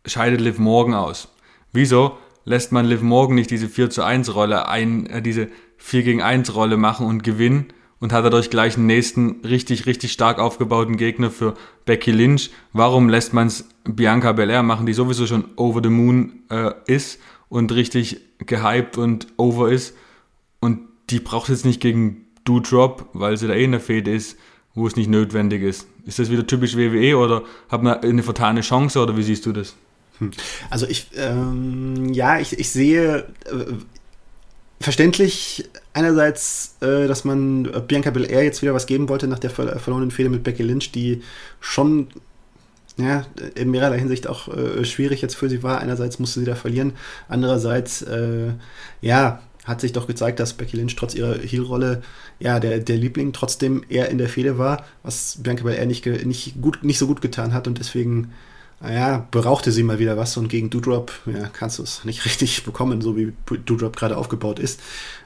scheidet 0.04 0.40
Liv 0.40 0.58
Morgan 0.58 0.94
aus. 0.94 1.28
Wieso 1.72 2.18
lässt 2.44 2.72
man 2.72 2.86
Liv 2.86 3.02
Morgan 3.02 3.36
nicht 3.36 3.50
diese 3.50 3.68
4 3.68 3.90
zu 3.90 4.02
1 4.02 4.34
Rolle 4.34 4.68
ein, 4.68 5.06
äh, 5.06 5.22
diese 5.22 5.48
4 5.78 6.02
gegen 6.02 6.22
1 6.22 6.54
Rolle 6.54 6.76
machen 6.76 7.06
und 7.06 7.22
gewinnen 7.22 7.72
und 8.02 8.12
hat 8.12 8.24
dadurch 8.24 8.50
gleich 8.50 8.76
einen 8.76 8.86
nächsten 8.86 9.42
richtig, 9.44 9.86
richtig 9.86 10.10
stark 10.10 10.40
aufgebauten 10.40 10.96
Gegner 10.96 11.30
für 11.30 11.54
Becky 11.84 12.10
Lynch. 12.10 12.50
Warum 12.72 13.08
lässt 13.08 13.32
man 13.32 13.46
es 13.46 13.64
Bianca 13.84 14.32
Belair 14.32 14.64
machen, 14.64 14.86
die 14.86 14.92
sowieso 14.92 15.24
schon 15.24 15.44
over 15.54 15.80
the 15.80 15.88
moon 15.88 16.40
äh, 16.50 16.72
ist 16.86 17.20
und 17.48 17.70
richtig 17.70 18.20
gehypt 18.38 18.98
und 18.98 19.28
over 19.36 19.70
ist 19.70 19.94
und 20.58 20.80
die 21.10 21.20
braucht 21.20 21.48
jetzt 21.48 21.64
nicht 21.64 21.80
gegen 21.80 22.26
Do-Drop, 22.44 23.08
weil 23.12 23.36
sie 23.36 23.46
da 23.46 23.54
eh 23.54 23.62
in 23.62 23.70
der 23.70 23.80
Fehde 23.80 24.12
ist, 24.12 24.36
wo 24.74 24.84
es 24.88 24.96
nicht 24.96 25.08
notwendig 25.08 25.62
ist. 25.62 25.86
Ist 26.04 26.18
das 26.18 26.28
wieder 26.28 26.44
typisch 26.44 26.76
WWE 26.76 27.16
oder 27.16 27.44
hat 27.68 27.84
man 27.84 28.00
eine 28.00 28.24
vertane 28.24 28.62
Chance 28.62 28.98
oder 28.98 29.16
wie 29.16 29.22
siehst 29.22 29.46
du 29.46 29.52
das? 29.52 29.76
Hm. 30.18 30.32
Also 30.70 30.86
ich, 30.88 31.06
ähm, 31.16 32.12
ja, 32.12 32.40
ich, 32.40 32.58
ich 32.58 32.70
sehe, 32.70 33.28
äh, 33.44 33.91
verständlich 34.82 35.68
einerseits, 35.92 36.76
äh, 36.80 37.06
dass 37.06 37.24
man 37.24 37.70
Bianca 37.86 38.10
Belair 38.10 38.44
jetzt 38.44 38.62
wieder 38.62 38.74
was 38.74 38.86
geben 38.86 39.08
wollte 39.08 39.26
nach 39.26 39.38
der 39.38 39.50
ver 39.50 39.78
verlorenen 39.78 40.10
Fehde 40.10 40.28
mit 40.28 40.44
Becky 40.44 40.62
Lynch, 40.62 40.92
die 40.92 41.22
schon 41.60 42.08
ja, 42.98 43.24
in 43.54 43.70
mehrerer 43.70 43.94
Hinsicht 43.94 44.26
auch 44.26 44.48
äh, 44.48 44.84
schwierig 44.84 45.22
jetzt 45.22 45.34
für 45.34 45.48
sie 45.48 45.62
war. 45.62 45.80
Einerseits 45.80 46.18
musste 46.18 46.40
sie 46.40 46.46
da 46.46 46.54
verlieren, 46.54 46.92
andererseits, 47.28 48.02
äh, 48.02 48.52
ja, 49.00 49.40
hat 49.64 49.80
sich 49.80 49.92
doch 49.92 50.06
gezeigt, 50.08 50.40
dass 50.40 50.54
Becky 50.54 50.76
Lynch 50.76 50.96
trotz 50.96 51.14
ihrer 51.14 51.38
Heel-Rolle 51.38 52.02
ja 52.40 52.58
der, 52.58 52.80
der 52.80 52.96
Liebling 52.96 53.32
trotzdem 53.32 53.84
eher 53.88 54.08
in 54.08 54.18
der 54.18 54.28
Fehde 54.28 54.58
war, 54.58 54.84
was 55.04 55.38
Bianca 55.40 55.62
Belair 55.62 55.86
nicht, 55.86 56.04
nicht, 56.04 56.60
gut, 56.60 56.82
nicht 56.82 56.98
so 56.98 57.06
gut 57.06 57.20
getan 57.20 57.54
hat 57.54 57.68
und 57.68 57.78
deswegen 57.78 58.32
naja, 58.82 59.26
brauchte 59.30 59.70
sie 59.70 59.84
mal 59.84 59.98
wieder 59.98 60.16
was 60.16 60.36
und 60.36 60.48
gegen 60.48 60.68
Doodrop 60.68 61.12
ja, 61.26 61.48
kannst 61.52 61.78
du 61.78 61.84
es 61.84 62.04
nicht 62.04 62.24
richtig 62.24 62.64
bekommen, 62.64 63.00
so 63.00 63.16
wie 63.16 63.32
Doodrop 63.64 63.96
gerade 63.96 64.16
aufgebaut 64.16 64.58
ist. 64.58 64.80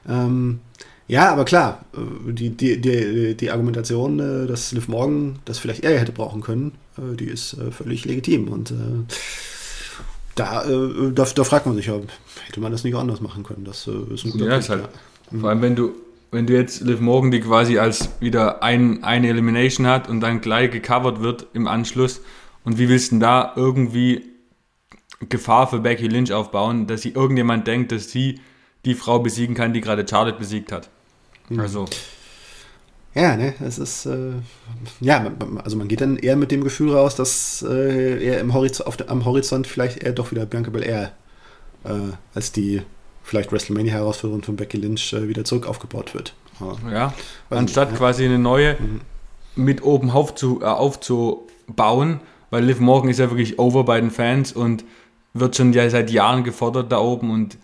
Ähm, 0.09 0.61
ja, 1.09 1.33
aber 1.33 1.45
klar, 1.45 1.85
äh, 1.95 2.33
die, 2.33 2.51
die, 2.51 2.81
die, 2.81 3.37
die 3.37 3.51
Argumentation, 3.51 4.19
äh, 4.19 4.47
dass 4.47 4.73
Liv 4.73 4.89
Morgan 4.89 5.39
das 5.45 5.59
vielleicht 5.59 5.85
eher 5.85 5.99
hätte 5.99 6.13
brauchen 6.13 6.41
können, 6.43 6.73
äh, 6.99 7.17
die 7.17 7.27
ist 7.27 7.57
völlig 7.71 8.05
legitim. 8.05 8.49
Und 8.49 8.75
da, 10.35 10.65
da, 10.65 11.25
da 11.25 11.45
fragt 11.45 11.67
man 11.67 11.77
sich 11.77 11.87
ja, 11.87 11.99
hätte 12.47 12.61
man 12.61 12.73
das 12.73 12.85
nicht 12.85 12.95
anders 12.95 13.21
machen 13.21 13.43
können? 13.43 13.65
Das 13.65 13.87
ist 13.87 14.25
ein 14.25 14.33
guter 14.33 14.47
ja, 14.47 14.53
Punkt. 14.53 14.69
Halt, 14.69 14.83
ja. 15.33 15.39
Vor 15.39 15.49
allem, 15.49 15.63
wenn 15.63 15.77
du, 15.77 15.95
wenn 16.31 16.47
du 16.47 16.53
jetzt 16.53 16.83
Liv 16.83 17.01
Morgan, 17.01 17.31
die 17.31 17.41
quasi 17.41 17.79
als 17.79 18.11
wieder 18.21 18.63
ein, 18.63 19.03
eine 19.03 19.29
Elimination 19.29 19.87
hat 19.87 20.09
und 20.09 20.21
dann 20.21 20.41
gleich 20.41 20.71
gecovert 20.73 21.23
wird 21.23 21.47
im 21.55 21.69
Anschluss, 21.69 22.21
und 22.67 22.79
wie 22.79 22.89
willst 22.89 23.07
du 23.07 23.11
denn 23.13 23.21
da 23.21 23.53
irgendwie 23.55 24.27
Gefahr 25.29 25.69
für 25.69 25.79
Becky 25.79 26.09
Lynch 26.09 26.33
aufbauen, 26.33 26.89
dass 26.89 27.03
sie 27.03 27.11
irgendjemand 27.11 27.67
denkt, 27.67 27.93
dass 27.93 28.11
sie 28.11 28.41
die 28.85 28.95
Frau 28.95 29.21
besiegen 29.21 29.55
kann, 29.55 29.73
die 29.73 29.81
gerade 29.81 30.05
Charlotte 30.07 30.39
besiegt 30.39 30.73
hat? 30.73 30.91
Mhm. 31.49 31.61
Also. 31.61 31.85
Ja, 33.15 33.37
ne, 33.37 33.55
es 33.65 33.79
ist, 33.79 34.05
äh, 34.05 34.33
ja, 35.01 35.31
also 35.65 35.77
man 35.79 35.89
geht 35.89 36.03
dann 36.03 36.19
eher 36.19 36.37
mit 36.37 36.51
dem 36.51 36.63
Gefühl 36.63 36.93
raus, 36.93 37.15
dass 37.15 37.65
äh, 37.67 38.23
er 38.23 38.41
im 38.41 38.53
Horizont, 38.53 38.89
auf 38.89 39.09
am 39.09 39.25
Horizont 39.25 39.67
vielleicht 39.67 40.03
eher 40.03 40.13
doch 40.13 40.33
wieder 40.33 40.45
Bianca 40.45 40.71
Belair 40.71 41.13
äh, 41.85 42.13
als 42.35 42.51
die 42.51 42.83
vielleicht 43.23 43.53
WrestleMania-Herausforderung 43.53 44.43
von 44.43 44.57
Becky 44.57 44.77
Lynch 44.77 45.13
äh, 45.13 45.29
wieder 45.29 45.45
zurück 45.45 45.67
aufgebaut 45.67 46.15
wird. 46.15 46.35
Aber, 46.59 46.77
ja, 46.93 47.15
anstatt 47.49 47.93
ja. 47.93 47.97
quasi 47.97 48.25
eine 48.25 48.41
neue 48.41 48.75
mhm. 48.75 49.01
mit 49.55 49.83
oben 49.83 50.11
aufzu, 50.11 50.61
äh, 50.63 50.67
aufzubauen, 50.67 52.21
weil 52.57 52.65
Liv 52.65 52.81
Morgan 52.81 53.11
ist 53.11 53.19
ja 53.19 53.29
wirklich 53.31 53.59
over 53.59 53.85
bei 53.85 54.01
den 54.01 54.11
Fans 54.11 54.51
und 54.51 54.83
wird 55.35 55.57
schon 55.57 55.75
ja 55.75 55.91
seit 55.91 56.11
Jahren 56.11 56.43
gefordert 56.43 56.91
da 56.91 56.99
oben 56.99 57.31
und 57.31 57.59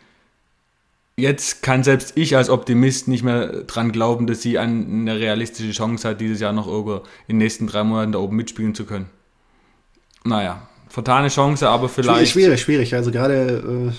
jetzt 1.16 1.62
kann 1.62 1.83
selbst 1.83 2.12
ich 2.14 2.37
als 2.37 2.50
Optimist 2.50 3.09
nicht 3.09 3.22
mehr 3.22 3.62
dran 3.62 3.92
glauben, 3.92 4.26
dass 4.26 4.42
sie 4.42 4.59
eine 4.59 5.18
realistische 5.18 5.72
Chance 5.72 6.11
hat, 6.11 6.20
dieses 6.20 6.40
Jahr 6.40 6.52
noch 6.52 6.66
irgendwo 6.66 6.96
in 6.96 7.02
den 7.28 7.38
nächsten 7.38 7.66
drei 7.66 7.85
Monaten 7.85 8.12
da 8.12 8.18
oben 8.18 8.37
mitspielen 8.37 8.74
zu 8.74 8.85
können. 8.85 9.07
Naja, 10.24 10.68
vertane 10.90 11.28
Chance, 11.28 11.70
aber 11.70 11.88
vielleicht. 11.88 12.33
Schwierig, 12.33 12.61
schwierig. 12.61 12.94
Also 12.94 13.11
gerade 13.11 13.92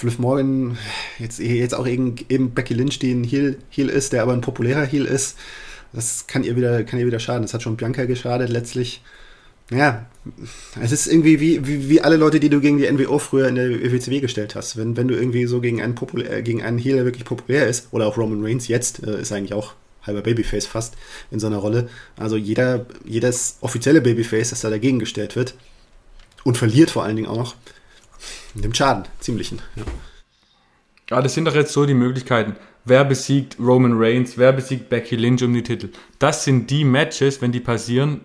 äh, 0.00 0.06
Liv 0.06 0.18
Morgan, 0.18 0.78
jetzt, 1.18 1.38
jetzt 1.38 1.74
auch 1.74 1.86
eben, 1.86 2.14
eben 2.30 2.52
Becky 2.54 2.72
Lynch, 2.72 2.98
die 2.98 3.12
ein 3.12 3.24
Heel, 3.24 3.58
Heel 3.68 3.90
ist, 3.90 4.14
der 4.14 4.22
aber 4.22 4.32
ein 4.32 4.40
populärer 4.40 4.86
Heel 4.86 5.04
ist, 5.04 5.36
das 5.92 6.26
kann 6.26 6.44
ihr 6.44 6.56
wieder, 6.56 6.82
kann 6.84 6.98
ihr 6.98 7.06
wieder 7.06 7.20
schaden. 7.20 7.42
Das 7.42 7.52
hat 7.52 7.62
schon 7.62 7.76
Bianca 7.76 8.06
geschadet 8.06 8.48
letztlich. 8.48 9.02
Ja, 9.70 10.06
es 10.80 10.92
ist 10.92 11.06
irgendwie 11.06 11.40
wie, 11.40 11.66
wie, 11.66 11.88
wie 11.88 12.00
alle 12.00 12.16
Leute, 12.16 12.40
die 12.40 12.48
du 12.48 12.60
gegen 12.60 12.78
die 12.78 12.90
NWO 12.90 13.18
früher 13.18 13.48
in 13.48 13.54
der 13.54 13.68
WCW 13.92 14.20
gestellt 14.20 14.54
hast. 14.54 14.76
Wenn, 14.76 14.96
wenn 14.96 15.08
du 15.08 15.14
irgendwie 15.14 15.46
so 15.46 15.60
gegen 15.60 15.82
einen, 15.82 15.94
populär, 15.94 16.42
gegen 16.42 16.62
einen 16.62 16.78
Heel, 16.78 16.96
der 16.96 17.04
wirklich 17.04 17.24
populär 17.24 17.66
ist, 17.66 17.88
oder 17.90 18.06
auch 18.06 18.16
Roman 18.16 18.42
Reigns 18.44 18.68
jetzt, 18.68 19.06
äh, 19.06 19.20
ist 19.20 19.32
eigentlich 19.32 19.52
auch 19.52 19.74
halber 20.06 20.22
Babyface 20.22 20.66
fast 20.66 20.96
in 21.30 21.38
so 21.38 21.46
einer 21.46 21.58
Rolle. 21.58 21.88
Also 22.16 22.36
jeder, 22.36 22.86
jedes 23.04 23.58
offizielle 23.60 24.00
Babyface, 24.00 24.50
das 24.50 24.62
da 24.62 24.70
dagegen 24.70 24.98
gestellt 24.98 25.36
wird 25.36 25.54
und 26.44 26.56
verliert 26.56 26.90
vor 26.90 27.04
allen 27.04 27.16
Dingen 27.16 27.28
auch 27.28 27.36
noch, 27.36 27.54
nimmt 28.54 28.76
Schaden, 28.76 29.04
ziemlichen. 29.20 29.60
Ja. 29.76 29.82
ja, 31.10 31.22
das 31.22 31.34
sind 31.34 31.44
doch 31.44 31.54
jetzt 31.54 31.72
so 31.72 31.84
die 31.84 31.94
Möglichkeiten. 31.94 32.56
Wer 32.84 33.04
besiegt 33.04 33.58
Roman 33.58 33.92
Reigns? 33.94 34.38
Wer 34.38 34.52
besiegt 34.52 34.88
Becky 34.88 35.16
Lynch 35.16 35.42
um 35.44 35.52
die 35.52 35.62
Titel? 35.62 35.90
Das 36.18 36.44
sind 36.44 36.70
die 36.70 36.84
Matches, 36.84 37.42
wenn 37.42 37.52
die 37.52 37.60
passieren, 37.60 38.22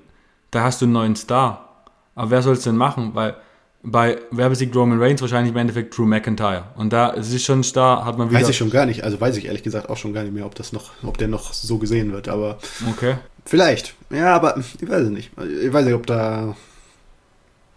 da 0.53 0.63
hast 0.63 0.81
du 0.81 0.85
einen 0.85 0.93
neuen 0.93 1.15
Star. 1.15 1.85
Aber 2.15 2.31
wer 2.31 2.41
soll 2.41 2.53
es 2.53 2.63
denn 2.63 2.77
machen? 2.77 3.11
Weil 3.13 3.35
bei 3.81 4.19
wer 4.31 4.49
besiegt 4.49 4.75
Roman 4.75 5.01
Reigns 5.01 5.21
wahrscheinlich 5.21 5.51
im 5.51 5.57
Endeffekt 5.57 5.97
Drew 5.97 6.05
McIntyre. 6.05 6.65
Und 6.75 6.93
da 6.93 7.13
es 7.13 7.33
ist 7.33 7.43
schon 7.43 7.59
ein 7.59 7.63
Star, 7.63 8.05
hat 8.05 8.17
man 8.17 8.29
wieder. 8.29 8.39
Weiß 8.39 8.49
ich 8.49 8.57
schon 8.57 8.69
gar 8.69 8.85
nicht. 8.85 9.03
Also 9.03 9.19
weiß 9.19 9.35
ich 9.37 9.45
ehrlich 9.45 9.63
gesagt 9.63 9.89
auch 9.89 9.97
schon 9.97 10.13
gar 10.13 10.23
nicht 10.23 10.33
mehr, 10.33 10.45
ob 10.45 10.55
das 10.55 10.71
noch, 10.71 10.91
ob 11.03 11.17
der 11.17 11.27
noch 11.27 11.53
so 11.53 11.77
gesehen 11.79 12.13
wird. 12.13 12.29
Aber 12.29 12.59
okay. 12.89 13.15
Vielleicht. 13.45 13.95
Ja, 14.09 14.35
aber 14.35 14.57
ich 14.57 14.89
weiß 14.89 15.01
es 15.01 15.09
nicht. 15.09 15.31
Ich 15.61 15.73
weiß 15.73 15.85
nicht, 15.85 15.95
ob 15.95 16.05
da. 16.05 16.55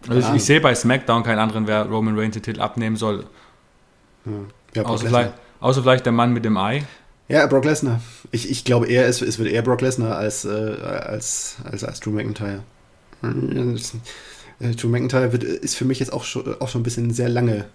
Also 0.07 0.29
ich, 0.29 0.35
ich, 0.35 0.43
sehe 0.45 0.61
bei 0.61 0.73
SmackDown 0.75 1.23
keinen 1.23 1.39
anderen, 1.39 1.67
wer 1.67 1.85
Roman 1.85 2.17
Reigns 2.17 2.35
den 2.35 2.43
Titel 2.43 2.61
abnehmen 2.61 2.95
soll. 2.95 3.25
Ja, 4.73 4.83
außer, 4.83 5.07
vielleicht, 5.07 5.33
außer 5.59 5.81
vielleicht 5.81 6.05
der 6.05 6.13
Mann 6.13 6.31
mit 6.31 6.45
dem 6.45 6.55
Ei. 6.55 6.83
Ja, 7.29 7.45
Brock 7.47 7.65
Lesnar. 7.65 8.01
Ich, 8.31 8.49
ich 8.49 8.63
glaube 8.63 8.87
eher, 8.87 9.05
es, 9.05 9.21
es 9.21 9.37
wird 9.37 9.49
eher 9.49 9.61
Brock 9.61 9.81
Lesnar 9.81 10.17
als, 10.17 10.45
äh, 10.45 10.49
als, 10.49 11.57
als, 11.63 11.83
als 11.83 11.99
Drew 11.99 12.11
McIntyre. 12.11 12.63
Äh, 13.21 14.71
Drew 14.75 14.87
McIntyre 14.87 15.33
wird, 15.33 15.43
ist 15.43 15.75
für 15.75 15.85
mich 15.85 15.99
jetzt 15.99 16.13
auch 16.13 16.23
schon, 16.23 16.59
auch 16.61 16.69
schon 16.69 16.81
ein 16.81 16.83
bisschen 16.83 17.13
sehr 17.13 17.29
lange 17.29 17.65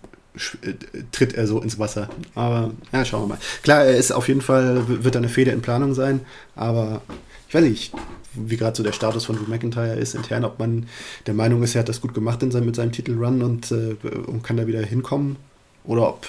äh, 0.63 0.73
tritt 1.13 1.35
er 1.35 1.47
so 1.47 1.61
ins 1.61 1.79
Wasser. 1.79 2.09
Aber 2.35 2.71
ja, 2.93 3.05
schauen 3.05 3.25
wir 3.25 3.35
mal. 3.35 3.39
Klar, 3.63 3.85
er 3.85 3.97
ist 3.97 4.13
auf 4.13 4.29
jeden 4.29 4.41
Fall, 4.41 5.05
wird 5.05 5.17
eine 5.17 5.29
Feder 5.29 5.53
in 5.53 5.61
Planung 5.61 5.93
sein, 5.95 6.21
aber 6.57 7.03
ich 7.49 7.55
weiß 7.55 7.65
nicht, 7.65 7.93
wie 8.35 8.57
gerade 8.57 8.75
so 8.75 8.83
der 8.83 8.93
Status 8.93 9.27
von 9.27 9.37
Drew 9.37 9.51
McIntyre 9.51 9.97
ist 9.97 10.15
intern, 10.15 10.45
ob 10.45 10.59
man 10.59 10.89
der 11.27 11.35
Meinung 11.35 11.63
ist, 11.63 11.75
er 11.75 11.81
hat 11.81 11.91
das 11.91 12.01
gut 12.01 12.15
gemacht 12.15 12.43
in 12.43 12.51
seinem, 12.51 12.65
mit 12.65 12.77
seinem 12.77 12.93
Titelrun 12.93 13.43
und, 13.43 13.71
äh, 13.71 13.97
und 14.27 14.43
kann 14.43 14.57
da 14.57 14.67
wieder 14.67 14.81
hinkommen 14.81 15.37
oder 15.85 16.09
ob 16.09 16.27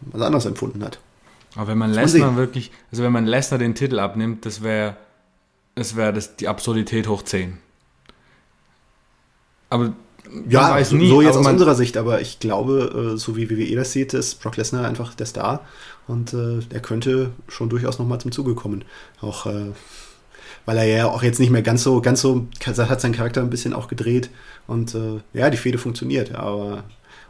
man 0.00 0.20
es 0.20 0.26
anders 0.26 0.46
empfunden 0.46 0.82
hat. 0.82 0.98
Aber 1.56 1.68
wenn 1.68 1.78
man 1.78 1.92
Lesnar 1.92 2.36
wirklich, 2.36 2.70
also 2.90 3.02
wenn 3.02 3.12
man 3.12 3.26
Lesnar 3.26 3.58
den 3.58 3.74
Titel 3.74 3.98
abnimmt, 3.98 4.44
das 4.46 4.62
wäre 4.62 4.96
das 5.74 5.96
wäre 5.96 6.12
das 6.12 6.36
die 6.36 6.48
Absurdität 6.48 7.08
hoch 7.08 7.22
10. 7.22 7.58
Aber 9.70 9.92
ja, 10.48 10.78
nie, 10.92 11.08
so 11.08 11.22
jetzt 11.22 11.36
aus 11.36 11.46
unserer 11.46 11.74
Sicht, 11.74 11.96
aber 11.96 12.20
ich 12.20 12.38
glaube, 12.38 13.14
äh, 13.14 13.18
so 13.18 13.36
wie 13.36 13.48
WWE 13.48 13.76
das 13.76 13.92
sieht, 13.92 14.12
ist 14.12 14.42
Brock 14.42 14.56
Lesnar 14.56 14.86
einfach 14.86 15.14
der 15.14 15.26
Star 15.26 15.64
und 16.06 16.34
äh, 16.34 16.60
der 16.70 16.80
könnte 16.80 17.30
schon 17.48 17.68
durchaus 17.68 17.98
nochmal 17.98 18.20
zum 18.20 18.32
Zuge 18.32 18.54
kommen. 18.54 18.84
Auch 19.20 19.46
äh, 19.46 19.72
weil 20.66 20.78
er 20.78 20.86
ja 20.86 21.06
auch 21.06 21.22
jetzt 21.22 21.40
nicht 21.40 21.50
mehr 21.50 21.62
ganz 21.62 21.82
so, 21.82 22.02
ganz 22.02 22.20
so, 22.20 22.46
hat 22.62 23.00
seinen 23.00 23.14
Charakter 23.14 23.40
ein 23.40 23.48
bisschen 23.48 23.72
auch 23.72 23.88
gedreht 23.88 24.28
und 24.66 24.94
äh, 24.94 25.20
ja, 25.32 25.48
die 25.48 25.56
Fehde 25.56 25.78
funktioniert, 25.78 26.34
aber 26.34 26.84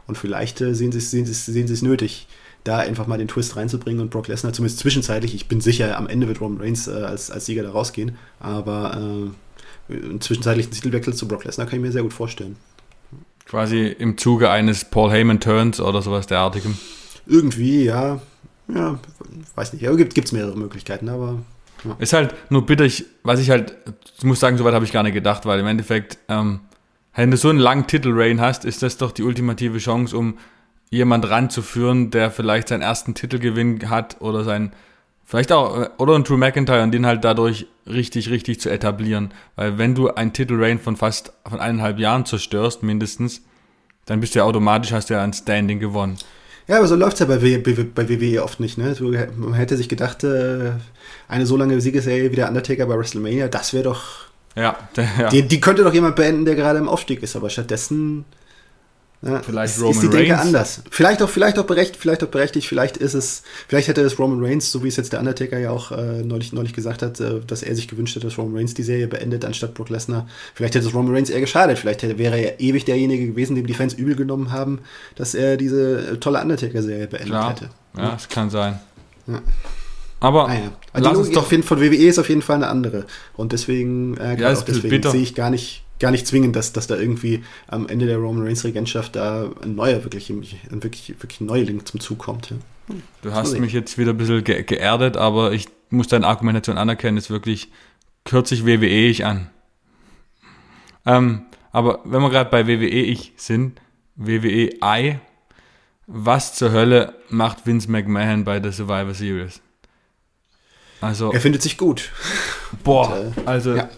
und 0.07 0.17
vielleicht 0.17 0.59
äh, 0.59 0.73
sehen 0.75 0.91
sie 0.91 0.97
es 0.97 1.11
sehen 1.11 1.25
sehen 1.67 1.87
nötig, 1.87 2.27
da 2.63 2.77
einfach 2.77 3.07
mal 3.07 3.17
den 3.17 3.27
Twist 3.27 3.55
reinzubringen 3.55 4.01
und 4.01 4.11
Brock 4.11 4.27
Lesnar 4.27 4.53
zumindest 4.53 4.79
zwischenzeitlich, 4.79 5.33
ich 5.33 5.47
bin 5.47 5.61
sicher, 5.61 5.97
am 5.97 6.07
Ende 6.07 6.27
wird 6.27 6.41
Roman 6.41 6.61
Reigns 6.61 6.87
äh, 6.87 6.91
als, 6.91 7.31
als 7.31 7.45
Sieger 7.45 7.63
da 7.63 7.71
rausgehen, 7.71 8.17
aber 8.39 9.31
äh, 9.89 9.93
einen 9.93 10.21
zwischenzeitlichen 10.21 10.71
Titelwechsel 10.71 11.13
zu 11.13 11.27
Brock 11.27 11.45
Lesnar 11.45 11.67
kann 11.67 11.79
ich 11.79 11.85
mir 11.85 11.91
sehr 11.91 12.03
gut 12.03 12.13
vorstellen. 12.13 12.57
Quasi 13.45 13.87
im 13.87 14.17
Zuge 14.17 14.51
eines 14.51 14.85
Paul 14.85 15.09
Heyman 15.09 15.39
Turns 15.39 15.79
oder 15.79 16.01
sowas 16.01 16.27
derartigem. 16.27 16.77
Irgendwie, 17.25 17.85
ja. 17.85 18.21
Ja, 18.73 18.99
weiß 19.55 19.73
nicht. 19.73 19.87
Aber 19.87 19.97
gibt 19.97 20.17
es 20.17 20.31
mehrere 20.31 20.55
Möglichkeiten, 20.55 21.09
aber. 21.09 21.39
Ja. 21.83 21.95
Ist 21.97 22.13
halt 22.13 22.35
nur 22.51 22.65
bitter, 22.65 22.85
ich, 22.85 23.05
was 23.23 23.39
ich 23.39 23.49
halt, 23.49 23.75
ich 24.17 24.23
muss 24.23 24.39
sagen, 24.39 24.57
soweit 24.57 24.73
habe 24.73 24.85
ich 24.85 24.91
gar 24.91 25.01
nicht 25.01 25.13
gedacht, 25.13 25.45
weil 25.45 25.59
im 25.59 25.65
Endeffekt, 25.65 26.19
ähm, 26.27 26.59
wenn 27.15 27.31
du 27.31 27.37
so 27.37 27.49
einen 27.49 27.59
langen 27.59 27.87
Titel-Reign 27.87 28.39
hast, 28.39 28.65
ist 28.65 28.83
das 28.83 28.97
doch 28.97 29.11
die 29.11 29.23
ultimative 29.23 29.77
Chance, 29.79 30.15
um 30.15 30.37
jemand 30.89 31.29
ranzuführen, 31.29 32.11
der 32.11 32.31
vielleicht 32.31 32.69
seinen 32.69 32.81
ersten 32.81 33.13
Titelgewinn 33.13 33.89
hat 33.89 34.21
oder 34.21 34.43
sein, 34.43 34.71
vielleicht 35.23 35.51
auch, 35.51 35.79
äh, 35.79 35.89
oder 35.97 36.15
ein 36.15 36.23
Drew 36.23 36.37
McIntyre 36.37 36.83
und 36.83 36.91
den 36.91 37.05
halt 37.05 37.23
dadurch 37.23 37.67
richtig, 37.85 38.29
richtig 38.29 38.59
zu 38.59 38.69
etablieren. 38.69 39.31
Weil 39.55 39.77
wenn 39.77 39.95
du 39.95 40.09
einen 40.09 40.33
Titelreign 40.33 40.79
von 40.79 40.95
fast, 40.95 41.33
von 41.47 41.59
eineinhalb 41.59 41.99
Jahren 41.99 42.25
zerstörst, 42.25 42.83
mindestens, 42.83 43.41
dann 44.05 44.19
bist 44.19 44.33
du 44.33 44.39
ja 44.39 44.45
automatisch, 44.45 44.91
hast 44.91 45.09
du 45.09 45.13
ja 45.13 45.23
ein 45.23 45.33
Standing 45.33 45.79
gewonnen. 45.79 46.17
Ja, 46.67 46.77
aber 46.77 46.87
so 46.87 46.95
läuft 46.95 47.13
es 47.13 47.19
ja 47.19 47.25
bei, 47.25 47.37
bei 47.37 48.09
WWE 48.09 48.43
oft 48.43 48.59
nicht. 48.59 48.77
Ne? 48.77 48.95
Man 49.35 49.53
hätte 49.53 49.75
sich 49.75 49.89
gedacht, 49.89 50.23
äh, 50.23 50.73
eine 51.27 51.45
so 51.45 51.57
lange 51.57 51.81
Siegesserie 51.81 52.31
wie 52.31 52.35
der 52.35 52.47
Undertaker 52.47 52.85
bei 52.85 52.95
WrestleMania, 52.95 53.47
das 53.47 53.73
wäre 53.73 53.85
doch. 53.85 54.03
Ja, 54.55 54.75
der, 54.95 55.07
ja. 55.19 55.29
Die, 55.29 55.47
die, 55.47 55.59
könnte 55.59 55.83
doch 55.83 55.93
jemand 55.93 56.15
beenden, 56.15 56.45
der 56.45 56.55
gerade 56.55 56.77
im 56.77 56.87
Aufstieg 56.87 57.23
ist, 57.23 57.35
aber 57.35 57.49
stattdessen 57.49 58.25
ja, 59.21 59.41
vielleicht 59.41 59.75
ist, 59.75 59.81
Roman 59.81 59.95
ist 59.95 60.03
die 60.03 60.09
Denke 60.09 60.31
Reigns. 60.31 60.45
anders. 60.45 60.81
Vielleicht 60.89 61.21
auch, 61.21 61.29
vielleicht 61.29 61.59
auch 61.59 61.65
berechtigt, 61.65 61.99
vielleicht 62.01 62.23
auch 62.23 62.29
berechtigt, 62.29 62.67
vielleicht 62.67 62.95
ist 62.95 63.13
es, 63.13 63.43
vielleicht 63.67 63.89
hätte 63.89 64.01
es 64.01 64.17
Roman 64.17 64.43
Reigns, 64.43 64.71
so 64.71 64.81
wie 64.83 64.87
es 64.87 64.95
jetzt 64.95 65.11
der 65.11 65.19
Undertaker 65.19 65.59
ja 65.59 65.71
auch 65.71 65.91
äh, 65.91 66.23
neulich, 66.23 66.53
neulich 66.53 66.73
gesagt 66.73 67.01
hat, 67.01 67.19
äh, 67.19 67.41
dass 67.45 67.61
er 67.61 67.75
sich 67.75 67.89
gewünscht 67.89 68.15
hat, 68.15 68.23
dass 68.23 68.37
Roman 68.37 68.55
Reigns 68.55 68.73
die 68.75 68.83
Serie 68.83 69.07
beendet, 69.07 69.43
anstatt 69.43 69.73
Brock 69.73 69.89
Lesnar. 69.89 70.25
Vielleicht 70.53 70.75
hätte 70.75 70.87
es 70.87 70.93
Roman 70.93 71.13
Reigns 71.13 71.29
eher 71.29 71.41
geschadet. 71.41 71.77
Vielleicht 71.79 72.01
hätte, 72.03 72.17
wäre 72.17 72.37
er 72.37 72.61
ewig 72.61 72.85
derjenige 72.85 73.27
gewesen, 73.27 73.55
dem 73.55 73.67
die 73.67 73.73
Fans 73.73 73.93
übel 73.93 74.15
genommen 74.15 74.51
haben, 74.51 74.79
dass 75.15 75.35
er 75.35 75.57
diese 75.57 76.11
äh, 76.11 76.17
tolle 76.17 76.41
Undertaker-Serie 76.41 77.07
beendet 77.07 77.27
Klar. 77.29 77.49
hätte. 77.49 77.69
Ja, 77.97 78.15
es 78.15 78.29
kann 78.29 78.49
sein. 78.49 78.79
Ja. 79.27 79.41
Aber 80.21 80.47
ah, 80.47 80.53
ja. 80.53 80.71
Also 80.93 81.09
die 81.09 81.15
Logik 81.15 81.33
doch 81.33 81.47
von 81.47 81.81
WWE 81.81 81.95
ist 81.95 82.19
auf 82.19 82.29
jeden 82.29 82.41
Fall 82.41 82.57
eine 82.57 82.67
andere. 82.67 83.05
Und 83.35 83.51
deswegen, 83.51 84.17
äh, 84.17 84.39
ja, 84.39 84.53
deswegen 84.53 85.09
sehe 85.09 85.21
ich 85.21 85.35
gar 85.35 85.49
nicht, 85.49 85.83
gar 85.99 86.11
nicht 86.11 86.25
zwingend, 86.25 86.55
dass, 86.55 86.73
dass 86.73 86.87
da 86.87 86.95
irgendwie 86.95 87.43
am 87.67 87.87
Ende 87.87 88.05
der 88.05 88.17
Roman 88.17 88.43
Reigns 88.43 88.63
Regentschaft 88.63 89.15
da 89.15 89.49
ein 89.61 89.75
neuer, 89.75 90.03
wirklich, 90.03 90.29
ein 90.29 90.83
wirklich, 90.83 91.09
wirklich 91.09 91.41
Neuling 91.41 91.85
zum 91.85 91.99
Zug 91.99 92.19
kommt. 92.19 92.49
Ja. 92.49 92.57
Du 93.21 93.33
hast 93.33 93.57
mich 93.59 93.73
jetzt 93.73 93.97
wieder 93.97 94.11
ein 94.11 94.17
bisschen 94.17 94.43
ge 94.43 94.63
geerdet, 94.63 95.17
aber 95.17 95.51
ich 95.51 95.67
muss 95.89 96.07
deine 96.07 96.27
Argumentation 96.27 96.77
anerkennen, 96.77 97.17
ist 97.17 97.29
wirklich 97.29 97.69
kürzlich 98.23 98.65
WWE 98.65 98.87
ich 98.87 99.25
an. 99.25 99.49
Ähm, 101.05 101.43
aber 101.71 101.99
wenn 102.05 102.21
wir 102.21 102.29
gerade 102.29 102.49
bei 102.49 102.67
WWE 102.67 102.87
ich 102.87 103.33
sind, 103.35 103.79
WWE 104.15 104.69
I, 104.83 105.19
was 106.07 106.55
zur 106.55 106.71
Hölle 106.71 107.15
macht 107.29 107.67
Vince 107.67 107.89
McMahon 107.89 108.43
bei 108.43 108.59
der 108.59 108.71
Survivor 108.71 109.13
Series? 109.13 109.61
Also, 111.01 111.31
er 111.31 111.39
findet 111.39 111.61
sich 111.61 111.77
gut. 111.77 112.11
Boah, 112.83 113.17
Und, 113.17 113.37
äh, 113.37 113.41
also 113.45 113.75
ja. 113.75 113.89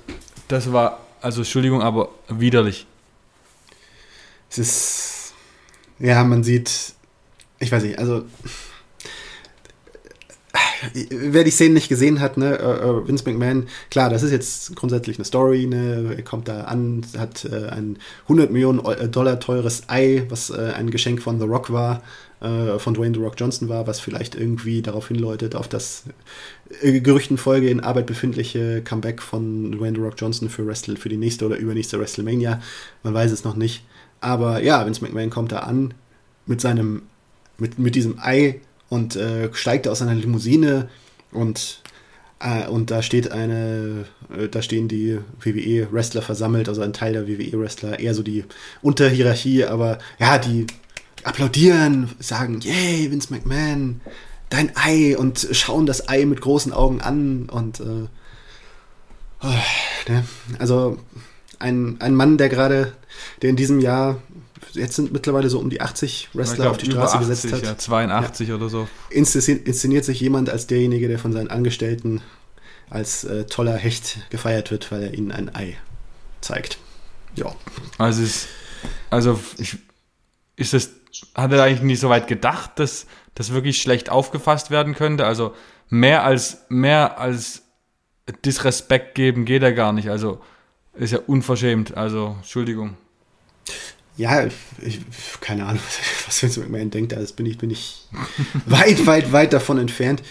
das 0.48 0.72
war 0.72 1.00
also 1.22 1.42
Entschuldigung, 1.42 1.82
aber 1.82 2.10
widerlich. 2.28 2.86
Es 4.50 4.58
ist, 4.58 5.34
ja, 6.00 6.24
man 6.24 6.44
sieht, 6.44 6.94
ich 7.60 7.72
weiß 7.72 7.84
nicht, 7.84 8.00
also 8.00 8.26
wer 11.10 11.44
die 11.44 11.52
Szene 11.52 11.76
nicht 11.76 11.90
gesehen 11.90 12.20
hat, 12.20 12.38
ne, 12.38 12.58
äh, 12.58 12.90
äh, 12.90 13.08
Vince 13.08 13.30
McMahon, 13.30 13.68
klar, 13.90 14.10
das 14.10 14.24
ist 14.24 14.32
jetzt 14.32 14.76
grundsätzlich 14.76 15.18
eine 15.18 15.26
Story, 15.26 15.68
ne, 15.68 16.16
er 16.18 16.24
kommt 16.24 16.48
da 16.48 16.64
an, 16.64 17.06
hat 17.18 17.46
äh, 17.46 17.68
ein 17.70 17.98
100 18.24 18.52
Millionen 18.52 18.82
Dollar 19.12 19.40
teures 19.40 19.84
Ei, 19.88 20.26
was 20.30 20.50
äh, 20.50 20.74
ein 20.76 20.90
Geschenk 20.90 21.22
von 21.22 21.40
The 21.40 21.46
Rock 21.46 21.72
war, 21.72 22.02
äh, 22.42 22.80
von 22.80 22.94
Dwayne 22.94 23.16
The 23.16 23.22
Rock 23.22 23.36
Johnson 23.38 23.70
war, 23.70 23.88
was 23.88 24.00
vielleicht 24.00 24.36
irgendwie 24.36 24.82
darauf 24.82 25.08
hinläutet, 25.08 25.56
auf 25.56 25.68
das 25.68 26.04
äh, 26.82 27.00
Gerüchtenfolge 27.00 27.70
in 27.70 27.80
Arbeit 27.80 28.08
befindliche 28.08 28.82
Comeback 28.82 29.22
von 29.22 29.72
Dwayne 29.72 29.96
The 29.96 30.02
Rock 30.02 30.16
Johnson 30.18 30.50
für, 30.50 30.66
Wrestle, 30.66 30.98
für 30.98 31.10
die 31.10 31.18
nächste 31.18 31.46
oder 31.46 31.58
übernächste 31.58 32.00
WrestleMania. 32.00 32.62
Man 33.04 33.14
weiß 33.14 33.32
es 33.32 33.44
noch 33.44 33.56
nicht. 33.56 33.84
Aber 34.22 34.62
ja, 34.62 34.86
Vince 34.86 35.04
McMahon 35.04 35.30
kommt 35.30 35.52
da 35.52 35.60
an 35.60 35.94
mit 36.46 36.62
seinem, 36.62 37.04
mit, 37.58 37.80
mit 37.80 37.96
diesem 37.96 38.20
Ei 38.20 38.60
und 38.90 39.16
äh, 39.16 39.50
steigt 39.54 39.88
aus 39.88 40.00
seiner 40.00 40.16
Limousine 40.16 40.90
und 41.32 41.82
äh, 42.40 42.68
und 42.68 42.92
da 42.92 43.02
steht 43.02 43.32
eine, 43.32 44.06
äh, 44.36 44.48
da 44.48 44.62
stehen 44.62 44.88
die 44.88 45.20
WWE-Wrestler 45.42 46.22
versammelt, 46.22 46.70
also 46.70 46.82
ein 46.82 46.94
Teil 46.94 47.14
der 47.14 47.28
WWE-Wrestler, 47.28 48.00
eher 48.00 48.14
so 48.14 48.24
die 48.24 48.46
Unterhierarchie, 48.82 49.66
aber 49.66 50.00
ja, 50.20 50.38
die 50.38 50.66
applaudieren, 51.26 52.10
sagen, 52.20 52.60
yay, 52.62 53.12
Vince 53.12 53.34
McMahon, 53.34 54.02
dein 54.50 54.72
Ei 54.76 55.18
und 55.18 55.48
schauen 55.52 55.86
das 55.86 56.10
Ei 56.10 56.26
mit 56.26 56.42
großen 56.42 56.74
Augen 56.74 57.02
an 57.02 57.50
und 57.50 57.80
äh, 57.80 58.08
oh, 59.44 60.10
ne? 60.10 60.26
also 60.60 60.98
ein, 61.60 62.00
ein 62.02 62.16
Mann, 62.16 62.38
der 62.38 62.50
gerade, 62.50 62.94
der 63.42 63.50
in 63.50 63.56
diesem 63.56 63.80
Jahr, 63.80 64.22
jetzt 64.74 64.96
sind 64.96 65.12
mittlerweile 65.12 65.50
so 65.50 65.60
um 65.60 65.70
die 65.70 65.82
80 65.82 66.30
Wrestler 66.34 66.72
auf 66.72 66.78
die 66.78 66.88
Straße 66.88 67.18
80, 67.18 67.28
gesetzt 67.28 67.54
hat. 67.54 67.64
Ja, 67.64 67.78
82 67.78 68.50
ja. 68.50 68.56
oder 68.56 68.70
so. 68.70 68.88
Inszeniert, 69.10 69.68
inszeniert 69.68 70.06
sich 70.06 70.20
jemand 70.20 70.50
als 70.50 70.68
derjenige, 70.68 71.08
der 71.08 71.20
von 71.20 71.34
seinen 71.34 71.50
Angestellten 71.50 72.22
als 72.90 73.24
äh, 73.24 73.46
toller 73.46 73.78
Hecht 73.78 74.18
gefeiert 74.30 74.72
wird, 74.72 74.92
weil 74.92 75.04
er 75.04 75.14
ihnen 75.14 75.32
ein 75.32 75.54
Ei 75.56 75.78
zeigt. 76.42 76.78
Ja. 77.36 77.56
Also, 77.98 78.22
ist, 78.22 78.48
also 79.10 79.40
ich, 79.58 79.78
ist 80.58 80.74
das 80.74 80.90
hat 81.36 81.52
er 81.52 81.64
eigentlich 81.64 81.82
nicht 81.82 82.00
so 82.00 82.10
weit 82.10 82.28
gedacht, 82.28 82.72
dass 82.76 83.06
das 83.36 83.54
wirklich 83.54 83.82
schlecht 83.82 84.10
aufgefasst 84.10 84.72
werden 84.72 84.96
könnte. 84.96 85.26
Also 85.26 85.54
mehr 85.90 86.24
als, 86.24 86.66
mehr 86.70 87.20
als 87.20 87.64
Disrespekt 88.46 89.16
geben 89.16 89.46
geht 89.46 89.64
er 89.64 89.74
gar 89.74 89.94
nicht. 89.94 90.10
Also 90.10 90.42
ist 90.94 91.12
ja 91.12 91.20
unverschämt. 91.20 91.96
Also 91.98 92.36
Entschuldigung. 92.40 92.98
Ja, 94.18 94.46
ich, 94.82 95.02
keine 95.40 95.66
Ahnung, 95.66 95.82
was 96.26 96.44
Vince 96.44 96.60
McMahon 96.60 96.92
denkt, 96.92 97.14
das 97.14 97.34
bin 97.34 97.46
ich, 97.46 97.58
bin 97.58 97.72
ich 97.72 98.08
weit, 98.66 99.06
weit, 99.06 99.32
weit 99.32 99.54
davon 99.54 99.78
entfernt 99.78 100.22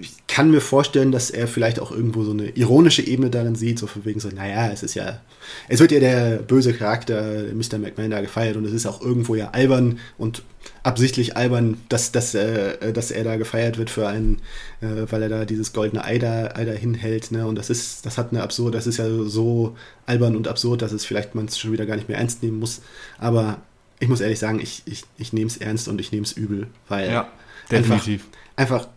ich 0.00 0.26
kann 0.26 0.50
mir 0.50 0.60
vorstellen, 0.60 1.12
dass 1.12 1.30
er 1.30 1.48
vielleicht 1.48 1.80
auch 1.80 1.90
irgendwo 1.90 2.22
so 2.24 2.32
eine 2.32 2.50
ironische 2.50 3.02
Ebene 3.02 3.30
darin 3.30 3.54
sieht, 3.54 3.78
so 3.78 3.86
von 3.86 4.04
wegen 4.04 4.20
so, 4.20 4.28
naja, 4.28 4.70
es 4.70 4.82
ist 4.82 4.94
ja, 4.94 5.20
es 5.68 5.80
wird 5.80 5.92
ja 5.92 6.00
der 6.00 6.36
böse 6.38 6.72
Charakter 6.72 7.44
Mr. 7.54 7.78
McMahon 7.78 8.10
da 8.10 8.20
gefeiert 8.20 8.56
und 8.56 8.64
es 8.64 8.72
ist 8.72 8.86
auch 8.86 9.00
irgendwo 9.00 9.34
ja 9.34 9.50
albern 9.50 9.98
und 10.18 10.42
absichtlich 10.82 11.36
albern, 11.36 11.78
dass, 11.88 12.12
dass, 12.12 12.34
äh, 12.34 12.92
dass 12.92 13.10
er 13.10 13.24
da 13.24 13.36
gefeiert 13.36 13.78
wird 13.78 13.90
für 13.90 14.08
einen, 14.08 14.40
äh, 14.80 15.06
weil 15.10 15.22
er 15.22 15.28
da 15.28 15.44
dieses 15.44 15.72
goldene 15.72 16.04
Ei 16.04 16.18
da, 16.18 16.54
Ei 16.54 16.64
da 16.64 16.72
hinhält, 16.72 17.32
ne? 17.32 17.46
Und 17.46 17.56
das 17.56 17.70
ist, 17.70 18.06
das 18.06 18.18
hat 18.18 18.32
eine 18.32 18.42
absurd, 18.42 18.74
das 18.74 18.86
ist 18.86 18.98
ja 18.98 19.06
so 19.24 19.76
albern 20.06 20.36
und 20.36 20.48
absurd, 20.48 20.82
dass 20.82 20.92
es 20.92 21.04
vielleicht 21.04 21.34
man 21.34 21.46
es 21.46 21.58
schon 21.58 21.72
wieder 21.72 21.86
gar 21.86 21.96
nicht 21.96 22.08
mehr 22.08 22.18
ernst 22.18 22.42
nehmen 22.42 22.58
muss. 22.58 22.82
Aber 23.18 23.60
ich 23.98 24.08
muss 24.08 24.20
ehrlich 24.20 24.38
sagen, 24.38 24.60
ich, 24.60 24.82
ich, 24.86 25.04
ich 25.18 25.32
nehme 25.32 25.48
es 25.48 25.58
ernst 25.58 25.88
und 25.88 26.00
ich 26.00 26.12
nehme 26.12 26.24
es 26.24 26.32
übel, 26.32 26.68
weil 26.88 27.10
ja, 27.10 27.28
definitiv. 27.70 28.26
einfach, 28.56 28.84
einfach 28.84 28.88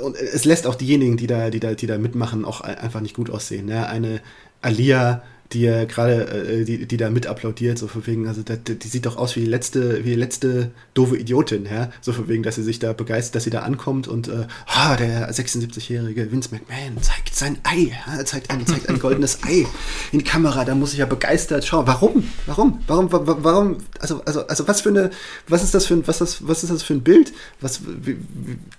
und 0.00 0.16
es 0.16 0.44
lässt 0.44 0.66
auch 0.66 0.74
diejenigen, 0.74 1.16
die 1.16 1.26
da, 1.26 1.50
die 1.50 1.60
da, 1.60 1.74
die 1.74 1.86
da 1.86 1.98
mitmachen, 1.98 2.44
auch 2.44 2.60
einfach 2.60 3.00
nicht 3.00 3.14
gut 3.14 3.30
aussehen. 3.30 3.66
Ne? 3.66 3.86
Eine 3.86 4.20
Alia, 4.60 5.22
die 5.52 5.62
ja 5.62 5.84
gerade, 5.86 6.28
äh, 6.28 6.64
die, 6.64 6.86
die 6.86 6.96
da 6.96 7.08
mit 7.08 7.26
applaudiert, 7.26 7.78
so 7.78 7.88
von 7.88 8.06
wegen, 8.06 8.28
also 8.28 8.42
die, 8.42 8.78
die, 8.78 8.88
sieht 8.88 9.06
doch 9.06 9.16
aus 9.16 9.34
wie 9.34 9.40
die 9.40 9.46
letzte, 9.46 10.04
wie 10.04 10.10
die 10.10 10.14
letzte 10.14 10.70
doofe 10.92 11.16
Idiotin, 11.16 11.64
ja, 11.64 11.90
so 12.02 12.12
von 12.12 12.28
wegen, 12.28 12.42
dass 12.42 12.56
sie 12.56 12.62
sich 12.62 12.78
da 12.78 12.92
begeistert, 12.92 13.36
dass 13.36 13.44
sie 13.44 13.50
da 13.50 13.60
ankommt 13.60 14.08
und, 14.08 14.28
äh, 14.28 14.46
ah, 14.66 14.96
der 14.96 15.30
76-jährige 15.32 16.30
Vince 16.30 16.50
McMahon 16.52 17.02
zeigt 17.02 17.34
sein 17.34 17.58
Ei, 17.64 17.92
ja, 18.06 18.24
zeigt 18.24 18.50
ein, 18.50 18.66
zeigt 18.66 18.88
ein 18.88 18.98
goldenes 18.98 19.42
Ei 19.44 19.66
in 20.12 20.18
die 20.18 20.24
Kamera, 20.24 20.64
da 20.64 20.74
muss 20.74 20.92
ich 20.92 20.98
ja 20.98 21.06
begeistert 21.06 21.64
schauen. 21.64 21.86
Warum? 21.86 22.24
Warum? 22.46 22.80
Warum? 22.86 23.08
Warum? 23.10 23.76
Also, 24.00 24.22
also, 24.26 24.46
also, 24.46 24.68
was 24.68 24.82
für 24.82 24.90
eine, 24.90 25.10
was 25.46 25.62
ist 25.62 25.74
das 25.74 25.86
für 25.86 25.94
ein, 25.94 26.06
was 26.06 26.20
ist, 26.20 26.46
was 26.46 26.62
ist 26.62 26.70
das 26.70 26.82
für 26.82 26.94
ein 26.94 27.02
Bild? 27.02 27.32
Was, 27.60 27.80
wie, 27.84 28.18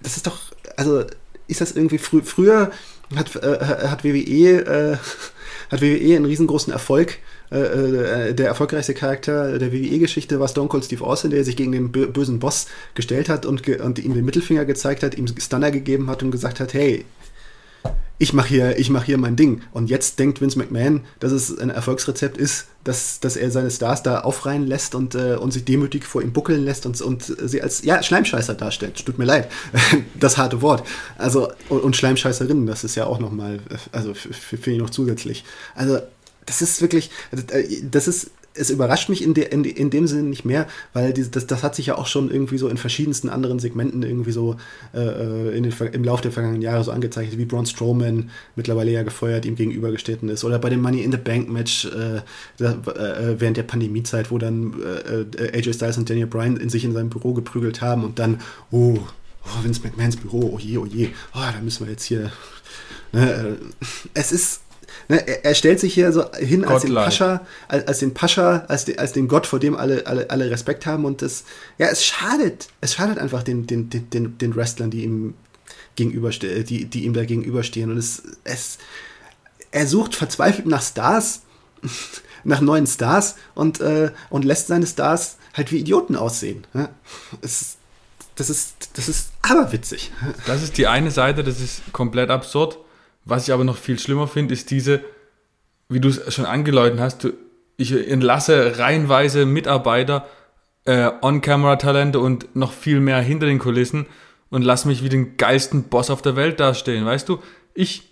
das 0.03 0.17
ist 0.17 0.27
doch, 0.27 0.39
also, 0.77 1.05
ist 1.47 1.61
das 1.61 1.71
irgendwie 1.71 1.97
frü 1.97 2.21
früher 2.21 2.71
hat, 3.15 3.35
äh, 3.37 3.87
hat 3.87 4.03
WWE, 4.03 4.65
äh, 4.65 4.97
hat 5.69 5.81
WWE 5.81 6.15
einen 6.15 6.25
riesengroßen 6.25 6.73
Erfolg. 6.73 7.17
Äh, 7.51 7.59
äh, 7.59 8.33
der 8.33 8.47
erfolgreichste 8.47 8.93
Charakter 8.93 9.57
der 9.57 9.71
WWE-Geschichte 9.71 10.39
war 10.39 10.47
Stone 10.47 10.67
Cold 10.67 10.85
Steve 10.85 11.03
Austin, 11.03 11.31
der 11.31 11.43
sich 11.43 11.55
gegen 11.55 11.71
den 11.71 11.91
bösen 11.91 12.39
Boss 12.39 12.67
gestellt 12.93 13.29
hat 13.29 13.45
und, 13.45 13.63
ge 13.63 13.81
und 13.81 13.99
ihm 13.99 14.13
den 14.13 14.25
Mittelfinger 14.25 14.65
gezeigt 14.65 15.03
hat, 15.03 15.15
ihm 15.15 15.27
Stunner 15.27 15.71
gegeben 15.71 16.09
hat 16.09 16.21
und 16.21 16.31
gesagt 16.31 16.59
hat, 16.59 16.73
hey, 16.73 17.05
ich 18.21 18.33
mache 18.33 18.49
hier, 18.49 18.77
ich 18.77 18.89
mach 18.89 19.05
hier 19.05 19.17
mein 19.17 19.37
Ding. 19.37 19.61
Und 19.71 19.89
jetzt 19.89 20.19
denkt 20.19 20.41
Vince 20.41 20.59
McMahon, 20.59 21.05
dass 21.19 21.31
es 21.31 21.57
ein 21.57 21.69
Erfolgsrezept 21.69 22.37
ist, 22.37 22.67
dass, 22.83 23.21
dass 23.21 23.37
er 23.37 23.49
seine 23.49 23.71
Stars 23.71 24.03
da 24.03 24.19
aufreihen 24.19 24.67
lässt 24.67 24.93
und, 24.93 25.15
äh, 25.15 25.35
und 25.35 25.51
sich 25.51 25.63
demütig 25.63 26.05
vor 26.05 26.21
ihm 26.21 26.33
buckeln 26.33 26.63
lässt 26.63 26.85
und, 26.85 27.01
und 27.01 27.23
sie 27.23 27.61
als 27.61 27.83
ja, 27.83 28.03
Schleimscheißer 28.03 28.55
darstellt. 28.55 29.05
Tut 29.05 29.17
mir 29.17 29.25
leid, 29.25 29.49
das 30.19 30.37
harte 30.37 30.61
Wort. 30.61 30.85
Also, 31.17 31.49
und, 31.69 31.79
und 31.79 31.95
Schleimscheißerinnen, 31.95 32.65
das 32.65 32.83
ist 32.83 32.95
ja 32.95 33.05
auch 33.05 33.19
nochmal, 33.19 33.61
also 33.93 34.13
finde 34.13 34.71
ich 34.71 34.79
noch 34.79 34.89
zusätzlich. 34.89 35.45
Also, 35.73 35.99
das 36.45 36.61
ist 36.61 36.81
wirklich, 36.81 37.11
äh, 37.31 37.63
das 37.89 38.09
ist 38.09 38.31
es 38.59 38.69
überrascht 38.69 39.09
mich 39.09 39.23
in, 39.23 39.33
de, 39.33 39.45
in, 39.45 39.63
in 39.63 39.89
dem 39.89 40.07
Sinne 40.07 40.23
nicht 40.23 40.45
mehr, 40.45 40.67
weil 40.93 41.13
die, 41.13 41.29
das, 41.29 41.47
das 41.47 41.63
hat 41.63 41.75
sich 41.75 41.87
ja 41.87 41.97
auch 41.97 42.07
schon 42.07 42.29
irgendwie 42.29 42.57
so 42.57 42.67
in 42.67 42.77
verschiedensten 42.77 43.29
anderen 43.29 43.59
Segmenten 43.59 44.03
irgendwie 44.03 44.31
so 44.31 44.57
äh, 44.93 44.99
äh 44.99 45.57
in 45.57 45.63
den, 45.63 45.73
im 45.93 46.03
Laufe 46.03 46.23
der 46.23 46.31
vergangenen 46.31 46.61
Jahre 46.61 46.83
so 46.83 46.91
angezeichnet, 46.91 47.37
wie 47.37 47.45
Braun 47.45 47.65
Strowman 47.65 48.29
mittlerweile 48.55 48.91
ja 48.91 49.03
gefeuert 49.03 49.45
ihm 49.45 49.55
gegenübergestellt 49.55 50.23
ist. 50.23 50.43
Oder 50.43 50.59
bei 50.59 50.69
dem 50.69 50.81
Money 50.81 51.01
in 51.01 51.11
the 51.11 51.17
Bank 51.17 51.49
Match 51.49 51.85
äh, 51.85 52.21
da, 52.57 52.71
äh, 52.71 53.39
während 53.39 53.57
der 53.57 53.63
Pandemiezeit, 53.63 54.31
wo 54.31 54.37
dann 54.37 54.73
äh, 54.81 55.21
äh 55.21 55.57
AJ 55.57 55.73
Styles 55.73 55.97
und 55.97 56.09
Daniel 56.09 56.27
Bryan 56.27 56.57
in 56.57 56.69
sich 56.69 56.83
in 56.83 56.93
seinem 56.93 57.09
Büro 57.09 57.33
geprügelt 57.33 57.81
haben 57.81 58.03
und 58.03 58.19
dann, 58.19 58.41
oh, 58.71 58.97
oh 59.43 59.63
Vince 59.63 59.81
McMahons 59.83 60.17
Büro, 60.17 60.51
oh 60.53 60.59
je, 60.59 60.77
oh 60.77 60.85
je, 60.85 61.09
oh, 61.33 61.39
da 61.39 61.61
müssen 61.61 61.85
wir 61.85 61.91
jetzt 61.91 62.03
hier. 62.03 62.31
Ne, 63.11 63.57
es 64.13 64.31
ist 64.31 64.61
Ne, 65.07 65.27
er, 65.27 65.45
er, 65.45 65.55
stellt 65.55 65.79
sich 65.79 65.93
hier 65.93 66.11
so 66.11 66.31
hin 66.33 66.65
als 66.65 66.83
den 66.83 66.93
Pascha, 66.93 67.41
als, 67.67 67.87
als, 67.87 67.99
den 67.99 68.13
Pascha, 68.13 68.65
als, 68.67 68.85
den, 68.85 68.99
als 68.99 69.13
den 69.13 69.27
Gott, 69.27 69.47
vor 69.47 69.59
dem 69.59 69.75
alle, 69.75 70.05
alle, 70.07 70.29
alle 70.29 70.51
Respekt 70.51 70.85
haben. 70.85 71.05
Und 71.05 71.21
das, 71.21 71.43
ja, 71.77 71.87
es 71.87 72.05
schadet. 72.05 72.67
Es 72.81 72.93
schadet 72.93 73.17
einfach 73.17 73.43
den, 73.43 73.67
den, 73.67 73.89
den, 73.89 74.37
den 74.37 74.55
Wrestlern, 74.55 74.91
die 74.91 75.03
ihm 75.03 75.33
gegenüberstehen, 75.95 76.65
die, 76.65 76.85
die 76.85 77.05
ihm 77.05 77.13
da 77.13 77.25
gegenüberstehen. 77.25 77.91
Und 77.91 77.97
es, 77.97 78.23
es, 78.43 78.77
er 79.71 79.87
sucht 79.87 80.15
verzweifelt 80.15 80.67
nach 80.67 80.81
Stars, 80.81 81.41
nach 82.43 82.61
neuen 82.61 82.87
Stars 82.87 83.35
und, 83.55 83.81
äh, 83.81 84.11
und 84.29 84.45
lässt 84.45 84.67
seine 84.67 84.87
Stars 84.87 85.37
halt 85.53 85.71
wie 85.71 85.79
Idioten 85.79 86.15
aussehen. 86.15 86.65
Ja? 86.73 86.89
Es, 87.41 87.77
das 88.35 88.49
ist, 88.49 88.91
das 88.93 89.09
ist 89.09 89.31
aberwitzig. 89.41 90.11
Das 90.47 90.63
ist 90.63 90.77
die 90.77 90.87
eine 90.87 91.11
Seite, 91.11 91.43
das 91.43 91.59
ist 91.59 91.81
komplett 91.91 92.29
absurd. 92.29 92.77
Was 93.29 93.47
ich 93.47 93.53
aber 93.53 93.63
noch 93.63 93.77
viel 93.77 93.99
schlimmer 93.99 94.27
finde, 94.27 94.53
ist 94.53 94.71
diese, 94.71 95.01
wie 95.87 95.99
du 95.99 96.09
es 96.09 96.33
schon 96.33 96.45
angeläutet 96.45 96.99
hast, 96.99 97.23
du, 97.23 97.33
ich 97.77 97.93
entlasse 97.93 98.79
reihenweise 98.79 99.45
Mitarbeiter, 99.45 100.27
äh, 100.85 101.11
On-Camera-Talente 101.21 102.19
und 102.19 102.55
noch 102.55 102.71
viel 102.71 102.99
mehr 102.99 103.21
hinter 103.21 103.45
den 103.45 103.59
Kulissen 103.59 104.07
und 104.49 104.63
lass 104.63 104.85
mich 104.85 105.03
wie 105.03 105.09
den 105.09 105.37
geilsten 105.37 105.83
Boss 105.83 106.09
auf 106.09 106.21
der 106.21 106.35
Welt 106.35 106.59
dastehen. 106.59 107.05
Weißt 107.05 107.29
du, 107.29 107.39
ich 107.73 108.09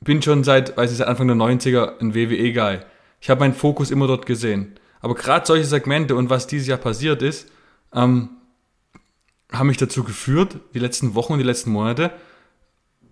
bin 0.00 0.22
schon 0.22 0.44
seit, 0.44 0.76
weiß 0.76 0.92
ich, 0.92 0.98
seit 0.98 1.08
Anfang 1.08 1.26
der 1.26 1.36
90er 1.36 1.98
ein 2.00 2.14
WWE-Guy. 2.14 2.80
Ich 3.20 3.28
habe 3.28 3.40
meinen 3.40 3.54
Fokus 3.54 3.90
immer 3.90 4.06
dort 4.06 4.24
gesehen. 4.24 4.76
Aber 5.00 5.14
gerade 5.14 5.46
solche 5.46 5.64
Segmente 5.64 6.14
und 6.14 6.30
was 6.30 6.46
dieses 6.46 6.68
Jahr 6.68 6.78
passiert 6.78 7.22
ist, 7.22 7.50
ähm, 7.94 8.30
haben 9.52 9.66
mich 9.66 9.78
dazu 9.78 10.04
geführt, 10.04 10.56
die 10.74 10.78
letzten 10.78 11.14
Wochen 11.14 11.34
und 11.34 11.38
die 11.40 11.44
letzten 11.44 11.70
Monate, 11.70 12.12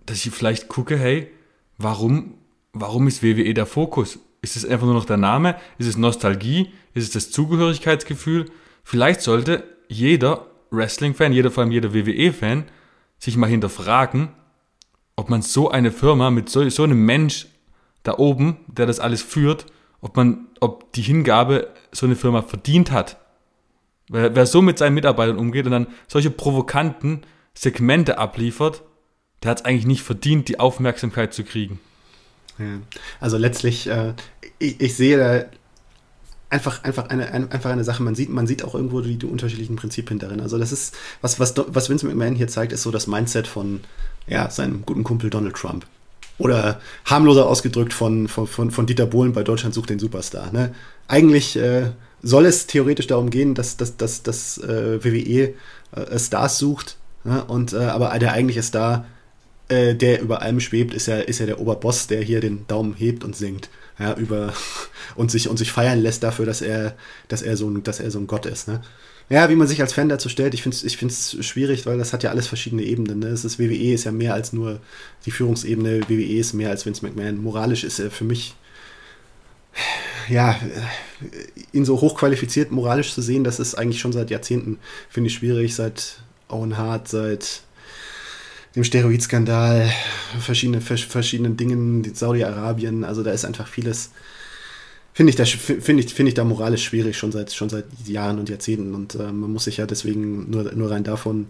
dass 0.07 0.25
ich 0.25 0.33
vielleicht 0.33 0.69
gucke, 0.69 0.97
hey, 0.97 1.31
warum, 1.79 2.35
warum 2.73 3.09
ist 3.09 3.23
WWE 3.23 3.55
der 3.55 3.67
Fokus? 3.67 4.19
Ist 4.43 4.57
es 4.57 4.65
einfach 4.65 4.87
nur 4.87 4.95
noch 4.95 5.05
der 5.05 5.17
Name? 5.17 5.57
Ist 5.79 5.87
es 5.87 5.97
Nostalgie? 5.97 6.73
Ist 6.95 7.05
es 7.05 7.11
das 7.11 7.31
Zugehörigkeitsgefühl? 7.31 8.47
Vielleicht 8.85 9.21
sollte 9.21 9.65
jeder 9.89 10.47
Wrestling-Fan, 10.71 11.33
jeder, 11.33 11.51
vor 11.51 11.63
allem 11.63 11.73
jeder 11.73 11.95
WWE-Fan, 11.95 12.65
sich 13.19 13.37
mal 13.37 13.49
hinterfragen, 13.49 14.29
ob 15.17 15.31
man 15.31 15.43
so 15.43 15.71
eine 15.71 15.91
Firma 15.91 16.31
mit 16.31 16.49
so, 16.49 16.69
so 16.69 16.85
einem 16.85 17.05
Mensch 17.05 17.49
da 18.03 18.19
oben, 18.19 18.59
der 18.69 18.87
das 18.87 19.01
alles 19.01 19.23
führt, 19.23 19.67
ob 20.01 20.17
man, 20.17 20.47
ob 20.61 20.93
die 20.93 21.03
Hingabe 21.03 21.69
so 21.91 22.07
eine 22.07 22.15
Firma 22.15 22.43
verdient 22.43 22.93
hat. 22.93 23.17
Wer, 24.09 24.35
wer 24.37 24.47
so 24.47 24.63
mit 24.63 24.79
seinen 24.79 24.95
Mitarbeitern 24.95 25.39
umgeht 25.39 25.67
und 25.67 25.73
dann 25.73 25.89
solche 26.07 26.31
provokanten 26.31 27.23
Segmente 27.55 28.19
abliefert, 28.19 28.85
der 29.43 29.51
hat 29.51 29.61
es 29.61 29.65
eigentlich 29.65 29.87
nicht 29.87 30.03
verdient, 30.03 30.49
die 30.49 30.61
Aufmerksamkeit 30.61 31.33
zu 31.33 31.45
kriegen. 31.45 31.81
Ja. 32.59 32.81
Also 33.21 33.37
letztlich, 33.37 33.89
äh, 33.89 34.15
ich, 34.59 34.81
ich, 34.81 34.97
sehe 34.97 35.17
da 35.17 35.45
einfach, 36.51 36.83
einfach, 36.83 37.09
eine, 37.09 37.33
ein, 37.33 37.51
einfach 37.53 37.71
eine 37.71 37.85
Sache, 37.85 38.03
man 38.03 38.15
sieht, 38.15 38.31
man 38.31 38.47
sieht 38.47 38.65
auch 38.65 38.75
irgendwo 38.75 39.01
die, 39.01 39.17
die, 39.17 39.27
unterschiedlichen 39.27 39.77
Prinzipien 39.77 40.19
darin. 40.19 40.41
Also 40.41 40.59
das 40.59 40.73
ist, 40.73 40.97
was, 41.21 41.39
was, 41.39 41.55
was 41.57 41.89
Vince 41.89 42.07
McMahon 42.07 42.35
hier 42.35 42.49
zeigt, 42.49 42.73
ist 42.73 42.83
so 42.83 42.91
das 42.91 43.07
Mindset 43.07 43.47
von 43.47 43.81
ja, 44.27 44.51
seinem 44.51 44.85
guten 44.85 45.05
Kumpel 45.05 45.31
Donald 45.31 45.55
Trump. 45.55 45.87
Oder 46.39 46.81
harmloser 47.05 47.49
ausgedrückt 47.49 47.93
von, 47.93 48.29
von, 48.29 48.47
von, 48.47 48.71
von 48.71 48.87
Dieter 48.87 49.07
Bohlen 49.07 49.33
bei 49.33 49.43
Deutschland 49.43 49.75
sucht 49.75 49.91
den 49.91 49.99
Superstar. 49.99 50.53
Ne? 50.53 50.73
Eigentlich 51.09 51.57
äh, 51.57 51.91
soll 52.23 52.47
es 52.47 52.67
theoretisch 52.67 53.09
darum 53.09 53.31
gehen, 53.31 53.55
dass, 53.55 53.77
dass, 53.77 53.97
dass, 53.97 54.23
dass 54.23 54.59
äh, 54.59 55.03
WWE 55.05 55.55
äh, 55.93 56.19
Stars 56.19 56.59
sucht. 56.59 56.97
Ne? 57.25 57.45
Und, 57.45 57.73
äh, 57.73 57.79
aber 57.79 58.17
der 58.21 58.33
eigentliche 58.33 58.63
Star 58.63 59.07
äh, 59.69 59.95
der 59.95 60.21
über 60.21 60.43
allem 60.43 60.61
schwebt, 60.61 60.95
ist 60.95 61.07
ja, 61.07 61.19
ist 61.19 61.41
ja 61.41 61.47
der 61.47 61.61
Oberboss, 61.61 62.07
der 62.07 62.23
hier 62.23 62.41
den 62.41 62.67
Daumen 62.67 62.95
hebt 62.95 63.25
und 63.25 63.37
singt. 63.37 63.69
Ja, 63.99 64.15
über 64.15 64.55
und 65.17 65.31
sich 65.31 65.49
und 65.49 65.59
sich 65.59 65.73
feiern 65.73 66.01
lässt 66.01 66.23
dafür, 66.23 66.47
dass 66.47 66.63
er, 66.63 66.97
dass 67.29 67.43
er 67.43 67.57
so 67.57 67.69
ein, 67.69 67.83
dass 67.83 68.01
er 68.01 68.11
so 68.11 68.19
ein 68.19 68.27
Gott 68.27 68.47
ist. 68.47 68.69
Ne? 68.69 68.81
Ja, 69.31 69.51
wie 69.51 69.57
man 69.57 69.67
sich 69.67 69.83
als 69.83 69.93
Fan 69.93 70.09
dazu 70.09 70.31
stellt, 70.31 70.55
ich 70.55 70.63
finde 70.63 70.77
es 70.77 70.85
ich 70.85 70.97
find's 70.97 71.37
schwierig, 71.45 71.85
weil 71.85 71.99
das 71.99 72.13
hat 72.13 72.23
ja 72.23 72.31
alles 72.31 72.47
verschiedene 72.47 72.83
Ebenen. 72.83 73.19
Ne? 73.19 73.27
Es 73.27 73.45
ist, 73.45 73.59
WWE 73.59 73.93
ist 73.93 74.05
ja 74.05 74.13
mehr 74.13 74.33
als 74.33 74.53
nur 74.53 74.81
die 75.27 75.31
Führungsebene, 75.31 76.09
WWE 76.09 76.39
ist 76.39 76.55
mehr 76.55 76.71
als 76.71 76.87
Vince 76.87 77.05
McMahon. 77.05 77.43
Moralisch 77.43 77.85
ist 77.85 77.99
er 77.99 78.11
für 78.11 78.25
mich, 78.25 78.55
ja, 80.31 80.59
ihn 81.73 81.85
so 81.85 82.01
hochqualifiziert 82.01 82.71
moralisch 82.71 83.13
zu 83.13 83.21
sehen, 83.21 83.45
das 83.45 83.61
ist 83.61 83.75
eigentlich 83.75 84.01
schon 84.01 84.13
seit 84.13 84.31
Jahrzehnten, 84.31 84.79
finde 85.11 85.29
ich 85.29 85.35
schwierig, 85.35 85.75
seit 85.75 86.21
Owen 86.49 86.79
Hart, 86.79 87.09
seit 87.09 87.63
dem 88.79 88.85
Steroidskandal, 88.85 89.91
verschiedene, 90.39 90.81
verschiedenen 90.81 91.57
Dingen, 91.57 92.15
Saudi-Arabien, 92.15 93.03
also 93.03 93.25
da 93.25 93.33
ist 93.33 93.45
einfach 93.45 93.67
vieles, 93.67 94.13
finde 95.13 95.31
ich, 95.31 95.37
da, 95.37 95.45
find 95.45 95.99
ich, 95.99 96.15
find 96.15 96.29
ich 96.29 96.35
da 96.35 96.45
moralisch 96.45 96.85
schwierig, 96.85 97.19
schon 97.19 97.33
seit, 97.33 97.53
schon 97.53 97.69
seit 97.69 97.87
Jahren 98.07 98.39
und 98.39 98.49
Jahrzehnten. 98.49 98.95
Und 98.95 99.17
äh, 99.17 99.33
man 99.33 99.53
muss 99.53 99.65
sich 99.65 99.79
ja 99.79 99.87
deswegen 99.87 100.49
nur, 100.49 100.73
nur 100.75 100.91
rein 100.93 101.03
davon 101.03 101.49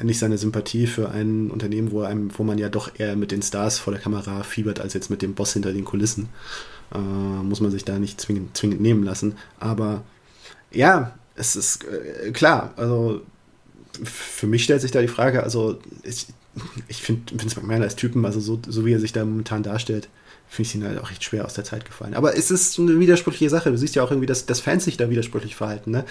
nicht 0.00 0.20
seine 0.20 0.38
Sympathie 0.38 0.86
für 0.86 1.10
ein 1.10 1.50
Unternehmen, 1.50 1.90
wo, 1.90 2.02
einem, 2.02 2.30
wo 2.38 2.44
man 2.44 2.56
ja 2.56 2.68
doch 2.68 2.92
eher 2.96 3.16
mit 3.16 3.32
den 3.32 3.42
Stars 3.42 3.80
vor 3.80 3.92
der 3.92 4.00
Kamera 4.00 4.44
fiebert, 4.44 4.80
als 4.80 4.94
jetzt 4.94 5.10
mit 5.10 5.22
dem 5.22 5.34
Boss 5.34 5.52
hinter 5.52 5.72
den 5.72 5.84
Kulissen, 5.84 6.28
äh, 6.94 6.98
muss 6.98 7.60
man 7.60 7.72
sich 7.72 7.84
da 7.84 7.98
nicht 7.98 8.20
zwingend, 8.20 8.56
zwingend 8.56 8.80
nehmen 8.80 9.02
lassen. 9.02 9.34
Aber 9.58 10.04
ja, 10.70 11.18
es 11.34 11.56
ist 11.56 11.84
äh, 11.84 12.30
klar, 12.30 12.72
also 12.76 13.22
für 14.02 14.46
mich 14.46 14.64
stellt 14.64 14.80
sich 14.80 14.90
da 14.90 15.00
die 15.00 15.08
Frage, 15.08 15.42
also 15.42 15.78
ich, 16.02 16.26
ich 16.88 17.02
finde 17.02 17.32
Vince 17.32 17.58
McMahon 17.60 17.82
als 17.82 17.96
Typen, 17.96 18.24
also 18.24 18.40
so, 18.40 18.60
so 18.66 18.84
wie 18.84 18.92
er 18.92 19.00
sich 19.00 19.12
da 19.12 19.24
momentan 19.24 19.62
darstellt, 19.62 20.08
finde 20.50 20.68
ich 20.68 20.74
ihn 20.74 20.84
halt 20.84 20.98
auch 20.98 21.10
echt 21.12 21.22
schwer 21.22 21.44
aus 21.44 21.54
der 21.54 21.62
Zeit 21.62 21.84
gefallen. 21.84 22.14
Aber 22.14 22.36
es 22.36 22.50
ist 22.50 22.76
eine 22.80 22.98
widersprüchliche 22.98 23.48
Sache. 23.48 23.70
Du 23.70 23.78
siehst 23.78 23.94
ja 23.94 24.02
auch 24.02 24.10
irgendwie, 24.10 24.26
dass, 24.26 24.46
dass 24.46 24.58
Fans 24.58 24.84
sich 24.84 24.96
da 24.96 25.08
widersprüchlich 25.08 25.54
verhalten. 25.54 25.92
Ne? 25.92 26.04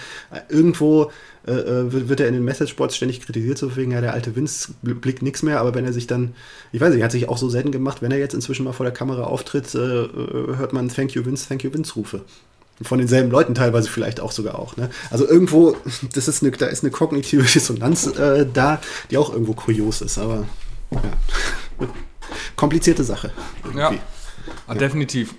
Irgendwo 0.48 1.10
äh, 1.46 1.52
äh 1.52 2.08
wird 2.08 2.20
er 2.20 2.28
in 2.28 2.32
den 2.32 2.44
Message-Sports 2.44 2.96
ständig 2.96 3.20
kritisiert, 3.20 3.58
so 3.58 3.76
wegen, 3.76 3.92
ja, 3.92 4.00
der 4.00 4.14
alte 4.14 4.34
Vince 4.34 4.72
blickt 4.80 5.20
nichts 5.20 5.42
mehr, 5.42 5.60
aber 5.60 5.74
wenn 5.74 5.84
er 5.84 5.92
sich 5.92 6.06
dann, 6.06 6.34
ich 6.72 6.80
weiß 6.80 6.90
nicht, 6.90 7.00
er 7.00 7.04
hat 7.04 7.12
sich 7.12 7.28
auch 7.28 7.36
so 7.36 7.50
selten 7.50 7.70
gemacht, 7.70 8.00
wenn 8.00 8.12
er 8.12 8.18
jetzt 8.18 8.32
inzwischen 8.32 8.64
mal 8.64 8.72
vor 8.72 8.86
der 8.86 8.94
Kamera 8.94 9.24
auftritt, 9.24 9.74
äh, 9.74 10.04
äh 10.04 10.56
hört 10.56 10.72
man 10.72 10.88
Thank 10.88 11.12
you 11.12 11.24
Vince, 11.24 11.46
Thank 11.46 11.62
you 11.62 11.72
Vince 11.72 11.92
Rufe. 11.94 12.22
Von 12.82 12.98
denselben 12.98 13.30
Leuten 13.30 13.54
teilweise 13.54 13.88
vielleicht 13.88 14.20
auch 14.20 14.32
sogar 14.32 14.58
auch. 14.58 14.76
Ne? 14.76 14.90
Also 15.10 15.26
irgendwo, 15.26 15.76
das 16.14 16.28
ist 16.28 16.42
eine, 16.42 16.50
da 16.52 16.66
ist 16.66 16.82
eine 16.82 16.90
kognitive 16.90 17.42
Dissonanz 17.42 18.06
äh, 18.06 18.46
da, 18.52 18.80
die 19.10 19.18
auch 19.18 19.32
irgendwo 19.32 19.52
kurios 19.52 20.00
ist, 20.00 20.18
aber 20.18 20.46
ja. 20.90 21.00
Komplizierte 22.56 23.04
Sache. 23.04 23.32
Ja, 23.74 23.92
ja, 23.92 24.74
definitiv. 24.74 25.34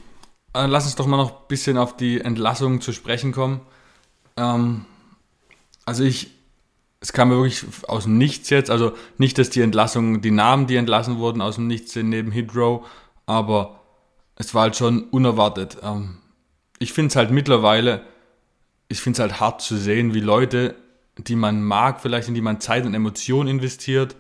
Äh, 0.54 0.66
lass 0.66 0.86
uns 0.86 0.96
doch 0.96 1.08
mal 1.08 1.18
noch 1.18 1.32
ein 1.32 1.48
bisschen 1.48 1.78
auf 1.78 1.96
die 1.96 2.20
Entlassung 2.20 2.82
zu 2.82 2.92
sprechen 2.92 3.32
kommen. 3.32 3.62
Ähm, 4.38 4.86
also 5.86 6.04
ich, 6.04 6.32
es 7.00 7.14
kam 7.14 7.30
mir 7.30 7.36
wirklich 7.36 7.64
aus 7.88 8.04
dem 8.04 8.18
Nichts 8.18 8.50
jetzt, 8.50 8.70
also 8.70 8.94
nicht, 9.18 9.38
dass 9.38 9.50
die 9.50 9.62
Entlassung, 9.62 10.22
die 10.22 10.32
Namen, 10.32 10.68
die 10.68 10.76
entlassen 10.76 11.18
wurden, 11.18 11.42
aus 11.42 11.56
dem 11.56 11.68
Nichts 11.68 11.94
sind 11.94 12.10
neben 12.10 12.32
Hydro, 12.32 12.86
aber 13.26 13.80
es 14.36 14.54
war 14.54 14.64
halt 14.64 14.76
schon 14.76 15.04
unerwartet. 15.06 15.78
Ähm, 15.84 16.18
ich 16.82 16.94
finde 16.94 17.10
es 17.10 17.16
halt 17.16 17.30
mittlerweile, 17.30 18.02
ich 18.88 19.02
finde 19.02 19.18
es 19.18 19.20
halt 19.20 19.40
hart 19.40 19.62
zu 19.62 19.78
sehen, 19.78 20.16
wie 20.16 20.20
Leute, 20.20 20.76
die 21.18 21.36
man 21.36 21.62
mag, 21.62 22.02
vielleicht 22.02 22.28
in 22.28 22.34
die 22.34 22.42
man 22.42 22.60
Zeit 22.60 22.86
und 22.86 22.96
Emotionen 22.96 23.48
investiert, 23.48 24.16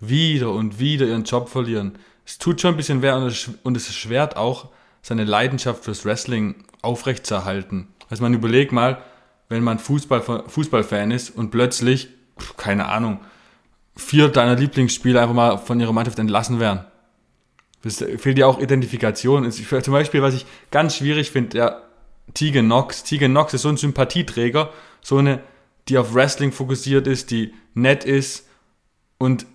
wieder 0.00 0.50
und 0.50 0.80
wieder 0.80 1.06
ihren 1.06 1.22
Job 1.22 1.48
verlieren. 1.48 1.98
Es 2.26 2.38
tut 2.38 2.60
schon 2.60 2.74
ein 2.74 2.76
bisschen 2.76 3.02
weh 3.02 3.12
und 3.12 3.76
es, 3.76 3.94
schwert 3.94 4.36
auch, 4.36 4.70
seine 5.02 5.24
Leidenschaft 5.24 5.84
fürs 5.84 6.04
Wrestling 6.04 6.64
aufrechtzuerhalten. 6.82 7.88
Also 8.08 8.24
man 8.24 8.34
überlegt 8.34 8.72
mal, 8.72 9.00
wenn 9.48 9.62
man 9.62 9.78
Fußball, 9.78 10.44
Fußballfan 10.48 11.12
ist 11.12 11.30
und 11.30 11.50
plötzlich, 11.50 12.08
keine 12.56 12.88
Ahnung, 12.88 13.20
vier 13.94 14.28
deiner 14.28 14.56
Lieblingsspieler 14.56 15.22
einfach 15.22 15.34
mal 15.34 15.58
von 15.58 15.78
ihrer 15.78 15.92
Mannschaft 15.92 16.18
entlassen 16.18 16.58
werden. 16.58 16.84
Das 17.82 18.04
fehlt 18.18 18.38
ja 18.38 18.46
auch 18.46 18.60
Identifikation. 18.60 19.50
Zum 19.50 19.92
Beispiel, 19.92 20.22
was 20.22 20.34
ich 20.34 20.44
ganz 20.70 20.96
schwierig 20.96 21.30
finde, 21.30 21.56
ja, 21.56 21.82
Tegan 22.34 22.66
Knox. 22.66 23.04
Tegan 23.04 23.32
Knox 23.32 23.54
ist 23.54 23.62
so 23.62 23.68
ein 23.68 23.76
Sympathieträger, 23.76 24.72
so 25.00 25.18
eine, 25.18 25.40
die 25.88 25.98
auf 25.98 26.14
Wrestling 26.14 26.52
fokussiert 26.52 27.06
ist, 27.06 27.30
die 27.30 27.54
nett 27.74 28.04
ist 28.04 28.46
und 29.18 29.46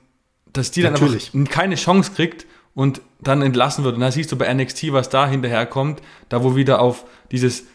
dass 0.52 0.72
die 0.72 0.82
dann 0.82 0.94
Natürlich. 0.94 1.34
einfach 1.34 1.52
keine 1.52 1.76
Chance 1.76 2.12
kriegt 2.16 2.46
und 2.74 3.02
dann 3.20 3.42
entlassen 3.42 3.84
wird. 3.84 3.96
Und 3.96 4.02
da 4.02 4.12
siehst 4.12 4.32
du 4.32 4.38
bei 4.38 4.54
NXT, 4.54 4.92
was 4.92 5.10
da 5.10 5.28
hinterherkommt, 5.28 6.02
da 6.30 6.44
wo 6.44 6.56
wieder 6.56 6.80
auf 6.82 7.06
dieses 7.32 7.66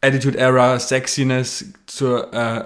Attitude 0.00 0.36
Era, 0.36 0.78
Sexiness 0.78 1.66
zur 1.86 2.32
äh, 2.34 2.64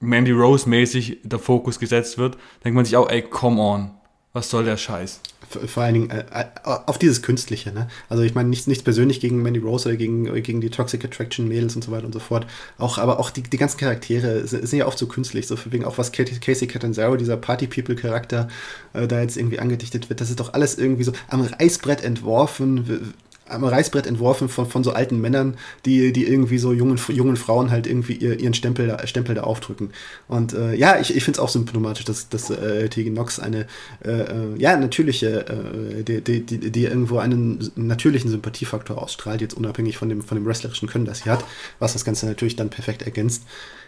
Mandy 0.00 0.32
Rose 0.32 0.68
mäßig 0.68 1.18
der 1.22 1.38
Fokus 1.38 1.78
gesetzt 1.78 2.18
wird, 2.18 2.36
denkt 2.64 2.76
man 2.76 2.84
sich 2.84 2.96
auch, 2.96 3.08
ey, 3.08 3.22
come 3.22 3.60
on, 3.60 3.90
was 4.32 4.50
soll 4.50 4.64
der 4.64 4.76
Scheiß? 4.76 5.20
Vor 5.48 5.82
allen 5.82 5.94
Dingen 5.94 6.10
äh, 6.10 6.24
äh, 6.32 6.44
auf 6.64 6.98
dieses 6.98 7.22
Künstliche. 7.22 7.72
Ne? 7.72 7.88
Also 8.08 8.22
ich 8.22 8.34
meine 8.34 8.48
nichts, 8.48 8.66
nichts 8.66 8.84
persönlich 8.84 9.20
gegen 9.20 9.42
Mandy 9.42 9.60
Rose 9.60 9.88
oder 9.88 9.96
gegen, 9.96 10.32
gegen 10.42 10.60
die 10.60 10.70
Toxic 10.70 11.04
Attraction 11.04 11.48
Mädels 11.48 11.76
und 11.76 11.82
so 11.82 11.90
weiter 11.90 12.06
und 12.06 12.12
so 12.12 12.18
fort. 12.18 12.46
Auch, 12.78 12.98
aber 12.98 13.20
auch 13.20 13.30
die, 13.30 13.42
die 13.42 13.56
ganzen 13.56 13.78
Charaktere 13.78 14.46
sind, 14.46 14.66
sind 14.66 14.78
ja 14.78 14.86
oft 14.86 14.98
so 14.98 15.06
künstlich. 15.06 15.46
So 15.46 15.56
wegen 15.66 15.84
auch 15.84 15.98
was 15.98 16.12
Casey 16.12 16.66
Catanzaro, 16.66 17.16
dieser 17.16 17.36
Party 17.36 17.66
People 17.66 17.96
Charakter, 17.96 18.48
äh, 18.92 19.06
da 19.06 19.20
jetzt 19.20 19.36
irgendwie 19.36 19.58
angedichtet 19.58 20.08
wird. 20.08 20.20
Das 20.20 20.30
ist 20.30 20.40
doch 20.40 20.54
alles 20.54 20.78
irgendwie 20.78 21.04
so 21.04 21.12
am 21.28 21.42
Reißbrett 21.42 22.02
entworfen 22.02 23.14
am 23.48 23.64
Reißbrett 23.64 24.06
entworfen 24.06 24.48
von, 24.48 24.66
von 24.66 24.84
so 24.84 24.92
alten 24.92 25.20
Männern, 25.20 25.56
die, 25.84 26.12
die 26.12 26.26
irgendwie 26.26 26.58
so 26.58 26.72
jungen, 26.72 26.98
jungen 27.08 27.36
Frauen 27.36 27.70
halt 27.70 27.86
irgendwie 27.86 28.14
ihr, 28.14 28.38
ihren 28.38 28.54
Stempel 28.54 28.96
Stempel 29.04 29.34
da 29.34 29.42
aufdrücken. 29.42 29.90
Und 30.28 30.52
äh, 30.52 30.74
ja, 30.74 30.98
ich, 30.98 31.14
ich 31.14 31.24
finde 31.24 31.38
es 31.38 31.40
auch 31.40 31.48
symptomatisch, 31.48 32.04
dass, 32.04 32.28
dass 32.28 32.50
äh, 32.50 32.88
Tegan 32.88 33.14
Nox 33.14 33.38
eine 33.38 33.66
äh, 34.04 34.10
äh, 34.10 34.58
ja, 34.58 34.76
natürliche, 34.76 35.46
äh, 35.46 36.02
die, 36.02 36.20
die, 36.22 36.40
die, 36.44 36.70
die 36.70 36.84
irgendwo 36.84 37.18
einen 37.18 37.70
natürlichen 37.76 38.30
Sympathiefaktor 38.30 39.00
ausstrahlt, 39.00 39.40
jetzt 39.40 39.54
unabhängig 39.54 39.96
von 39.96 40.08
dem, 40.08 40.22
von 40.22 40.36
dem 40.36 40.46
wrestlerischen 40.46 40.88
Können, 40.88 41.04
das 41.04 41.20
sie 41.20 41.30
hat, 41.30 41.44
was 41.78 41.92
das 41.92 42.04
Ganze 42.04 42.26
natürlich 42.26 42.56
dann 42.56 42.70
perfekt 42.70 43.02
ergänzt. 43.02 43.44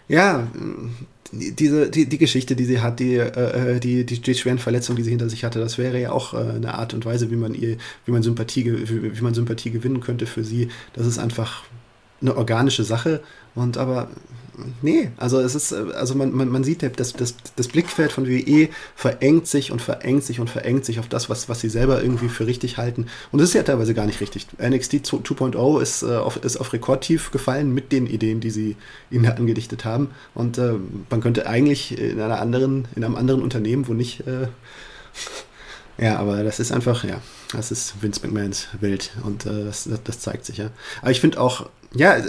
Ja, 0.09 0.49
diese, 1.33 1.91
die, 1.91 2.07
die 2.07 2.19
Geschichte, 2.19 2.57
die 2.57 2.65
sie 2.65 2.81
hat, 2.81 3.01
die, 3.01 3.17
äh, 3.17 3.77
äh, 3.77 3.81
die, 3.81 4.05
die, 4.07 4.21
die 4.21 4.35
schweren 4.35 4.59
Verletzungen, 4.59 4.97
die 4.97 5.03
sie 5.03 5.11
hinter 5.11 5.29
sich 5.29 5.45
hatte, 5.45 5.61
das 5.61 5.77
wäre 5.77 6.01
ja 6.01 6.13
auch 6.13 6.33
äh, 6.33 6.39
eine 6.39 6.75
Art 6.75 6.95
und 6.95 7.05
Weise, 7.05 7.31
wie 7.31 7.37
man 7.37 7.55
ihr, 7.55 7.77
wie 8.07 8.13
man 8.13 8.23
Sympathie, 8.23 8.65
wie, 8.65 9.19
wie 9.19 9.23
man 9.23 9.35
Sympathie 9.35 9.71
gewinnen 9.71 10.01
könnte 10.01 10.27
für 10.27 10.45
sie. 10.45 10.69
Das 10.95 11.07
ist 11.07 11.19
einfach 11.19 11.65
eine 12.21 12.37
organische 12.37 12.85
Sache. 12.85 13.21
Und 13.55 13.77
aber 13.77 14.09
nee, 14.83 15.11
also 15.17 15.41
es 15.41 15.55
ist, 15.55 15.73
also 15.73 16.15
man, 16.15 16.33
man, 16.33 16.49
man 16.49 16.65
sieht, 16.65 16.83
das, 16.83 17.13
das, 17.13 17.35
das 17.57 17.69
Blickfeld 17.69 18.13
von 18.13 18.27
WWE 18.27 18.69
verengt 18.95 19.47
sich 19.47 19.73
und 19.73 19.81
verengt 19.81 20.25
sich 20.25 20.41
und 20.41 20.51
verengt 20.51 20.85
sich 20.85 20.99
auf 20.99 21.09
das, 21.09 21.29
was, 21.29 21.49
was 21.49 21.61
sie 21.61 21.69
selber 21.69 22.03
irgendwie 22.03 22.29
für 22.29 22.47
richtig 22.47 22.77
halten. 22.77 23.07
Und 23.33 23.41
das 23.41 23.51
ist 23.51 23.55
ja 23.55 23.63
teilweise 23.63 23.95
gar 23.95 24.07
nicht 24.07 24.21
richtig. 24.21 24.47
NXT 24.61 24.95
2.0 24.95 25.83
ist, 25.83 26.03
äh, 26.03 26.17
auf, 26.17 26.43
ist 26.45 26.57
auf 26.57 26.73
Rekordtief 26.73 27.31
gefallen 27.31 27.73
mit 27.73 27.93
den 27.93 28.07
Ideen, 28.07 28.41
die 28.41 28.51
sie 28.51 28.77
ihnen 29.11 29.27
angedichtet 29.27 29.85
haben. 29.85 30.11
Und 30.35 30.59
äh, 30.59 30.75
man 31.11 31.21
könnte 31.21 31.47
eigentlich 31.47 31.99
in 31.99 32.21
einer 32.21 32.41
anderen, 32.41 32.89
in 32.95 33.05
einem 33.05 33.17
anderen 33.17 33.43
Unternehmen, 33.43 33.89
wo 33.89 33.95
nicht 33.95 34.27
äh, 34.27 34.49
ja, 35.99 36.17
aber 36.19 36.43
das 36.43 36.61
ist 36.61 36.73
einfach, 36.73 37.05
ja, 37.05 37.21
das 37.53 37.71
ist 37.71 38.03
Vince 38.03 38.27
McMahons 38.27 38.69
Welt 38.81 39.13
und 39.25 39.47
äh, 39.47 39.65
das, 39.65 39.89
das, 40.05 40.21
zeigt 40.21 40.45
sich, 40.45 40.59
ja. 40.59 40.71
Aber 41.03 41.11
ich 41.11 41.21
finde 41.21 41.41
auch, 41.41 41.69
ja, 41.95 42.15
äh, 42.15 42.29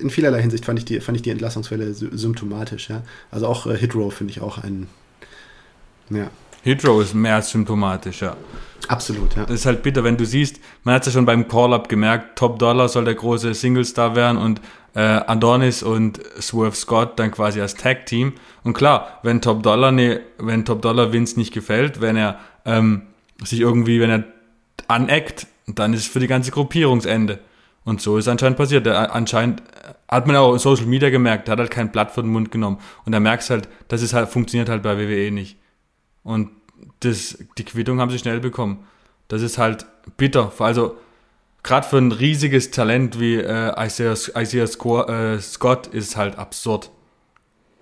in 0.00 0.10
vielerlei 0.10 0.40
Hinsicht 0.40 0.64
fand 0.64 0.78
ich 0.78 0.84
die, 0.84 1.00
fand 1.00 1.16
ich 1.16 1.22
die 1.22 1.30
Entlassungswelle 1.30 1.92
symptomatisch, 1.94 2.90
ja. 2.90 3.02
Also 3.30 3.46
auch 3.46 3.66
äh, 3.66 3.76
Hitrow 3.76 4.12
finde 4.12 4.32
ich 4.32 4.40
auch 4.40 4.58
ein, 4.58 4.86
ja. 6.10 6.30
Hitrow 6.62 7.02
ist 7.02 7.14
mehr 7.14 7.36
als 7.36 7.50
symptomatisch, 7.50 8.22
ja. 8.22 8.36
Absolut, 8.88 9.34
ja. 9.36 9.44
Das 9.44 9.60
ist 9.60 9.66
halt 9.66 9.82
bitter, 9.82 10.04
wenn 10.04 10.16
du 10.16 10.24
siehst, 10.24 10.60
man 10.84 10.94
hat 10.94 11.02
es 11.02 11.06
ja 11.06 11.12
schon 11.18 11.26
beim 11.26 11.48
Call-Up 11.48 11.88
gemerkt, 11.88 12.38
Top 12.38 12.58
Dollar 12.58 12.88
soll 12.88 13.04
der 13.04 13.14
große 13.14 13.54
Single-Star 13.54 14.14
werden 14.14 14.38
und 14.38 14.60
äh, 14.94 15.00
Adonis 15.00 15.82
und 15.82 16.20
Swerve 16.40 16.76
Scott 16.76 17.18
dann 17.18 17.30
quasi 17.30 17.60
als 17.60 17.74
Tag-Team. 17.74 18.34
Und 18.64 18.74
klar, 18.74 19.20
wenn 19.22 19.40
Top 19.40 19.62
Dollar, 19.62 19.92
ne, 19.92 20.20
wenn 20.38 20.64
Top 20.64 20.82
Dollar 20.82 21.12
Vince 21.12 21.38
nicht 21.38 21.52
gefällt, 21.52 22.00
wenn 22.00 22.16
er 22.16 22.38
ähm, 22.64 23.02
sich 23.44 23.60
irgendwie, 23.60 24.00
wenn 24.00 24.10
er 24.10 24.24
aneckt, 24.88 25.46
dann 25.66 25.92
ist 25.92 26.00
es 26.00 26.06
für 26.06 26.20
die 26.20 26.26
ganze 26.26 26.50
Gruppierungsende. 26.50 27.40
Und 27.88 28.02
so 28.02 28.18
ist 28.18 28.28
anscheinend 28.28 28.58
passiert. 28.58 28.84
Der, 28.84 29.14
anscheinend 29.14 29.62
hat 30.08 30.26
man 30.26 30.36
auch 30.36 30.52
in 30.52 30.58
Social 30.58 30.84
Media 30.84 31.08
gemerkt, 31.08 31.48
der 31.48 31.52
hat 31.52 31.58
halt 31.58 31.70
kein 31.70 31.90
Blatt 31.90 32.10
vor 32.10 32.22
den 32.22 32.30
Mund 32.30 32.52
genommen. 32.52 32.76
Und 33.06 33.12
da 33.12 33.18
merkst 33.18 33.48
halt, 33.48 33.66
das 33.88 34.02
ist 34.02 34.12
halt, 34.12 34.28
funktioniert 34.28 34.68
halt 34.68 34.82
bei 34.82 34.98
WWE 34.98 35.30
nicht. 35.30 35.56
Und 36.22 36.50
das, 37.00 37.38
die 37.56 37.64
Quittung 37.64 37.98
haben 37.98 38.10
sie 38.10 38.18
schnell 38.18 38.40
bekommen. 38.40 38.86
Das 39.28 39.40
ist 39.40 39.56
halt 39.56 39.86
bitter. 40.18 40.52
Also, 40.58 40.98
gerade 41.62 41.88
für 41.88 41.96
ein 41.96 42.12
riesiges 42.12 42.70
Talent 42.72 43.18
wie 43.20 43.36
äh, 43.36 43.72
Isaiah, 43.82 44.12
Isaiah 44.12 44.66
Scott, 44.66 45.08
äh, 45.08 45.40
Scott 45.40 45.86
ist 45.86 46.14
halt 46.14 46.36
absurd. 46.36 46.90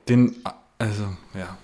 Den, 0.08 0.36
also, 0.78 1.16
ja. 1.34 1.58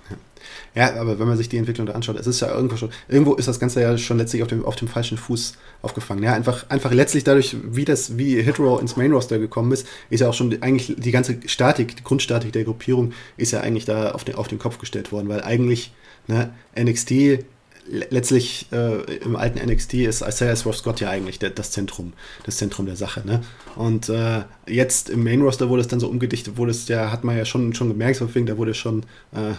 Ja, 0.75 0.95
aber 0.99 1.19
wenn 1.19 1.29
man 1.29 1.37
sich 1.37 1.51
die 1.51 1.59
Entwicklung 1.59 1.87
da 1.87 1.93
anschaut, 1.93 2.17
es 2.17 2.27
ist 2.27 2.41
ja 2.41 2.55
irgendwo 2.55 2.77
schon, 2.77 2.91
irgendwo 3.09 3.35
ist 3.35 3.47
das 3.47 3.61
Ganze 3.61 3.83
ja 3.83 3.99
schon 3.99 4.17
letztlich 4.17 4.43
auf 4.43 4.49
dem, 4.49 4.65
auf 4.65 4.77
dem 4.77 4.89
falschen 4.89 5.19
Fuß 5.19 5.55
aufgefangen. 5.83 6.23
Ja, 6.23 6.33
einfach, 6.33 6.69
einfach 6.71 6.93
letztlich 6.93 7.25
dadurch, 7.25 7.57
wie 7.63 7.85
das, 7.85 8.17
wie 8.17 8.41
Hitro 8.41 8.79
ins 8.79 8.97
Main 8.97 9.13
Roster 9.13 9.39
gekommen 9.39 9.73
ist, 9.73 9.87
ist 10.09 10.21
ja 10.21 10.31
auch 10.31 10.35
schon 10.35 10.63
eigentlich 10.63 10.95
die 10.97 11.11
ganze 11.11 11.37
Statik, 11.47 11.97
die 11.97 12.05
Grundstatik 12.05 12.53
der 12.53 12.65
Gruppierung 12.65 13.13
ist 13.37 13.53
ja 13.53 13.61
eigentlich 13.61 13.85
da 13.85 14.13
auf 14.13 14.25
den, 14.25 14.37
auf 14.37 14.49
den 14.49 14.59
Kopf 14.59 14.79
gestellt 14.79 15.13
worden, 15.13 15.29
weil 15.29 15.43
eigentlich, 15.43 15.93
ne, 16.27 16.51
NXT 16.79 17.45
letztlich 17.89 18.67
äh, 18.73 19.03
im 19.17 19.37
alten 19.37 19.59
NXT 19.59 19.95
ist 19.95 20.23
Isaiah 20.23 20.55
Swerve 20.55 20.79
Scott 20.79 21.01
ja 21.01 21.11
eigentlich 21.11 21.39
der, 21.39 21.51
das 21.51 21.73
Zentrum, 21.73 22.13
das 22.45 22.57
Zentrum 22.57 22.87
der 22.87 22.97
Sache. 22.97 23.27
Ne? 23.27 23.43
Und 23.77 24.09
äh, 24.09 24.43
jetzt 24.67 25.11
im 25.11 25.25
Main 25.25 25.43
Roster 25.43 25.69
wurde 25.69 25.83
es 25.83 25.89
dann 25.89 26.01
so 26.01 26.09
umgedichtet, 26.09 26.57
wurde 26.57 26.71
es 26.71 26.87
ja, 26.89 27.11
hat 27.11 27.25
man 27.25 27.37
ja 27.37 27.45
schon, 27.45 27.75
schon 27.75 27.89
gemerkt, 27.89 28.17
so 28.17 28.27
da 28.27 28.57
wurde 28.57 28.75
schon 28.75 29.03
äh, 29.33 29.55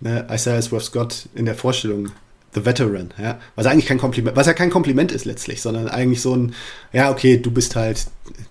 ne, 0.00 0.26
Isaiah 0.30 0.62
Swerve 0.62 0.84
Scott 0.84 1.28
in 1.34 1.44
der 1.46 1.54
Vorstellung 1.54 2.10
The 2.52 2.64
Veteran, 2.64 3.14
ja, 3.16 3.38
was 3.54 3.66
eigentlich 3.66 3.86
kein 3.86 3.98
Kompliment, 3.98 4.36
was 4.36 4.48
ja 4.48 4.54
kein 4.54 4.70
Kompliment 4.70 5.12
ist 5.12 5.24
letztlich, 5.24 5.62
sondern 5.62 5.86
eigentlich 5.86 6.20
so 6.20 6.34
ein, 6.34 6.54
ja, 6.92 7.10
okay, 7.10 7.36
du 7.36 7.52
bist 7.52 7.76
halt 7.76 8.06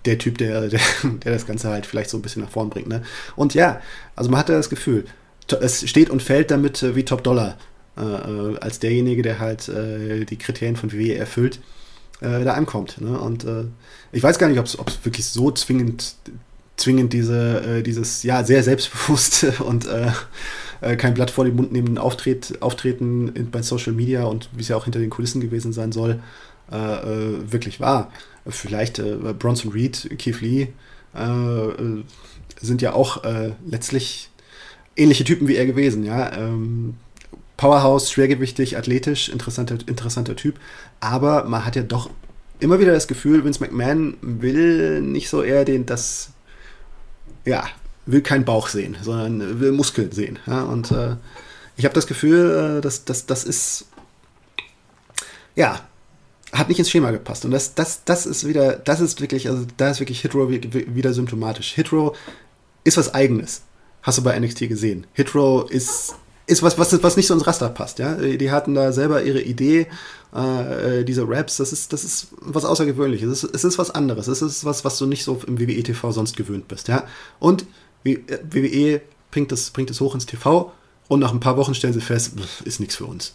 der 0.06 0.16
Typ, 0.16 0.38
der, 0.38 0.60
der, 0.68 0.80
der 1.02 1.32
das 1.32 1.46
Ganze 1.46 1.68
halt 1.68 1.84
vielleicht 1.84 2.08
so 2.08 2.16
ein 2.16 2.22
bisschen 2.22 2.42
nach 2.42 2.50
vorn 2.50 2.70
bringt, 2.70 2.88
ne? 2.88 3.02
Und 3.36 3.52
ja, 3.52 3.80
also 4.16 4.30
man 4.30 4.40
hatte 4.40 4.52
das 4.52 4.70
Gefühl, 4.70 5.04
es 5.60 5.88
steht 5.88 6.08
und 6.08 6.22
fällt 6.22 6.50
damit 6.50 6.82
äh, 6.82 6.96
wie 6.96 7.04
Top 7.04 7.22
Dollar, 7.24 7.58
äh, 7.98 8.02
äh, 8.02 8.58
als 8.60 8.78
derjenige, 8.78 9.20
der 9.20 9.38
halt 9.38 9.68
äh, 9.68 10.24
die 10.24 10.38
Kriterien 10.38 10.76
von 10.76 10.92
WWE 10.92 11.16
erfüllt, 11.16 11.60
äh, 12.20 12.42
da 12.42 12.54
ankommt, 12.54 13.02
ne? 13.02 13.20
Und 13.20 13.44
äh, 13.44 13.64
ich 14.12 14.22
weiß 14.22 14.38
gar 14.38 14.48
nicht, 14.48 14.58
ob 14.58 14.66
es 14.66 15.04
wirklich 15.04 15.26
so 15.26 15.50
zwingend, 15.50 16.14
zwingend 16.78 17.12
diese, 17.12 17.82
dieses, 17.82 18.22
ja, 18.22 18.44
sehr 18.44 18.62
selbstbewusste 18.62 19.52
und 19.64 19.86
äh, 20.80 20.96
kein 20.96 21.14
Blatt 21.14 21.30
vor 21.30 21.44
den 21.44 21.56
Mund 21.56 21.72
nehmenden 21.72 21.98
Auftritt, 21.98 22.60
Auftreten 22.60 23.28
in, 23.34 23.50
bei 23.50 23.62
Social 23.62 23.92
Media 23.92 24.24
und 24.24 24.48
wie 24.52 24.62
es 24.62 24.68
ja 24.68 24.76
auch 24.76 24.84
hinter 24.84 24.98
den 24.98 25.10
Kulissen 25.10 25.40
gewesen 25.40 25.72
sein 25.72 25.92
soll, 25.92 26.20
äh, 26.72 26.76
äh 26.76 27.52
wirklich 27.52 27.80
war. 27.80 28.10
Vielleicht 28.46 28.98
äh, 28.98 29.16
Bronson 29.38 29.72
Reed, 29.72 30.10
Keith 30.18 30.40
Lee 30.40 30.68
sind 32.60 32.82
ja 32.82 32.92
auch 32.92 33.24
letztlich 33.66 34.30
ähnliche 34.94 35.24
Typen 35.24 35.48
wie 35.48 35.56
er 35.56 35.66
gewesen, 35.66 36.04
ja. 36.04 36.32
Ähm, 36.36 36.94
Powerhouse, 37.56 38.10
schwergewichtig, 38.10 38.78
athletisch, 38.78 39.28
interessanter, 39.28 39.76
interessanter 39.86 40.36
Typ. 40.36 40.58
Aber 41.00 41.44
man 41.44 41.66
hat 41.66 41.76
ja 41.76 41.82
doch 41.82 42.10
immer 42.60 42.78
wieder 42.78 42.92
das 42.92 43.08
Gefühl, 43.08 43.44
Vince 43.44 43.60
McMahon 43.60 44.16
will 44.22 45.00
nicht 45.02 45.28
so 45.28 45.42
eher 45.42 45.64
den, 45.64 45.84
das, 45.84 46.30
ja, 47.44 47.64
will 48.12 48.22
keinen 48.22 48.44
Bauch 48.44 48.68
sehen, 48.68 48.96
sondern 49.02 49.60
will 49.60 49.72
Muskeln 49.72 50.12
sehen. 50.12 50.38
Ja? 50.46 50.62
Und 50.62 50.90
äh, 50.90 51.16
ich 51.76 51.84
habe 51.84 51.94
das 51.94 52.06
Gefühl, 52.06 52.78
äh, 52.78 52.80
dass, 52.80 53.04
das 53.04 53.44
ist, 53.44 53.86
ja, 55.54 55.80
hat 56.52 56.68
nicht 56.68 56.78
ins 56.78 56.90
Schema 56.90 57.10
gepasst. 57.10 57.44
Und 57.44 57.52
das, 57.52 57.74
das, 57.74 58.04
das 58.04 58.26
ist 58.26 58.46
wieder, 58.46 58.74
das 58.74 59.00
ist 59.00 59.20
wirklich, 59.20 59.48
also 59.48 59.66
da 59.76 59.90
ist 59.90 60.00
wirklich 60.00 60.20
Hitro 60.20 60.50
wieder 60.50 61.12
symptomatisch. 61.12 61.72
Hitro 61.72 62.14
ist 62.84 62.96
was 62.96 63.14
Eigenes. 63.14 63.62
Hast 64.02 64.18
du 64.18 64.22
bei 64.22 64.38
NXT 64.38 64.68
gesehen. 64.68 65.06
Hitro 65.12 65.62
ist, 65.62 66.14
ist 66.46 66.62
was, 66.62 66.78
was, 66.78 67.02
was 67.02 67.16
nicht 67.16 67.26
so 67.26 67.34
ins 67.34 67.46
Raster 67.46 67.68
passt. 67.68 67.98
Ja? 67.98 68.14
Die 68.14 68.50
hatten 68.50 68.74
da 68.74 68.92
selber 68.92 69.22
ihre 69.22 69.40
Idee, 69.42 69.86
äh, 70.34 71.04
diese 71.04 71.28
Raps, 71.28 71.58
das 71.58 71.72
ist, 71.72 71.92
das 71.92 72.04
ist 72.04 72.28
was 72.40 72.64
Außergewöhnliches. 72.64 73.30
Es 73.30 73.44
ist, 73.44 73.54
es 73.54 73.64
ist 73.64 73.78
was 73.78 73.90
anderes. 73.90 74.26
Es 74.26 74.42
ist 74.42 74.64
was, 74.64 74.84
was 74.84 74.98
du 74.98 75.06
nicht 75.06 75.24
so 75.24 75.40
im 75.46 75.58
WWE-TV 75.58 76.12
sonst 76.12 76.36
gewöhnt 76.36 76.68
bist. 76.68 76.88
Ja? 76.88 77.04
Und 77.38 77.64
WWE 78.04 79.00
bringt 79.30 79.52
das, 79.52 79.70
bringt 79.70 79.90
das 79.90 80.00
hoch 80.00 80.14
ins 80.14 80.26
TV 80.26 80.72
und 81.08 81.20
nach 81.20 81.32
ein 81.32 81.40
paar 81.40 81.56
Wochen 81.56 81.74
stellen 81.74 81.92
sie 81.92 82.00
fest, 82.00 82.34
ist 82.64 82.80
nichts 82.80 82.96
für 82.96 83.06
uns. 83.06 83.34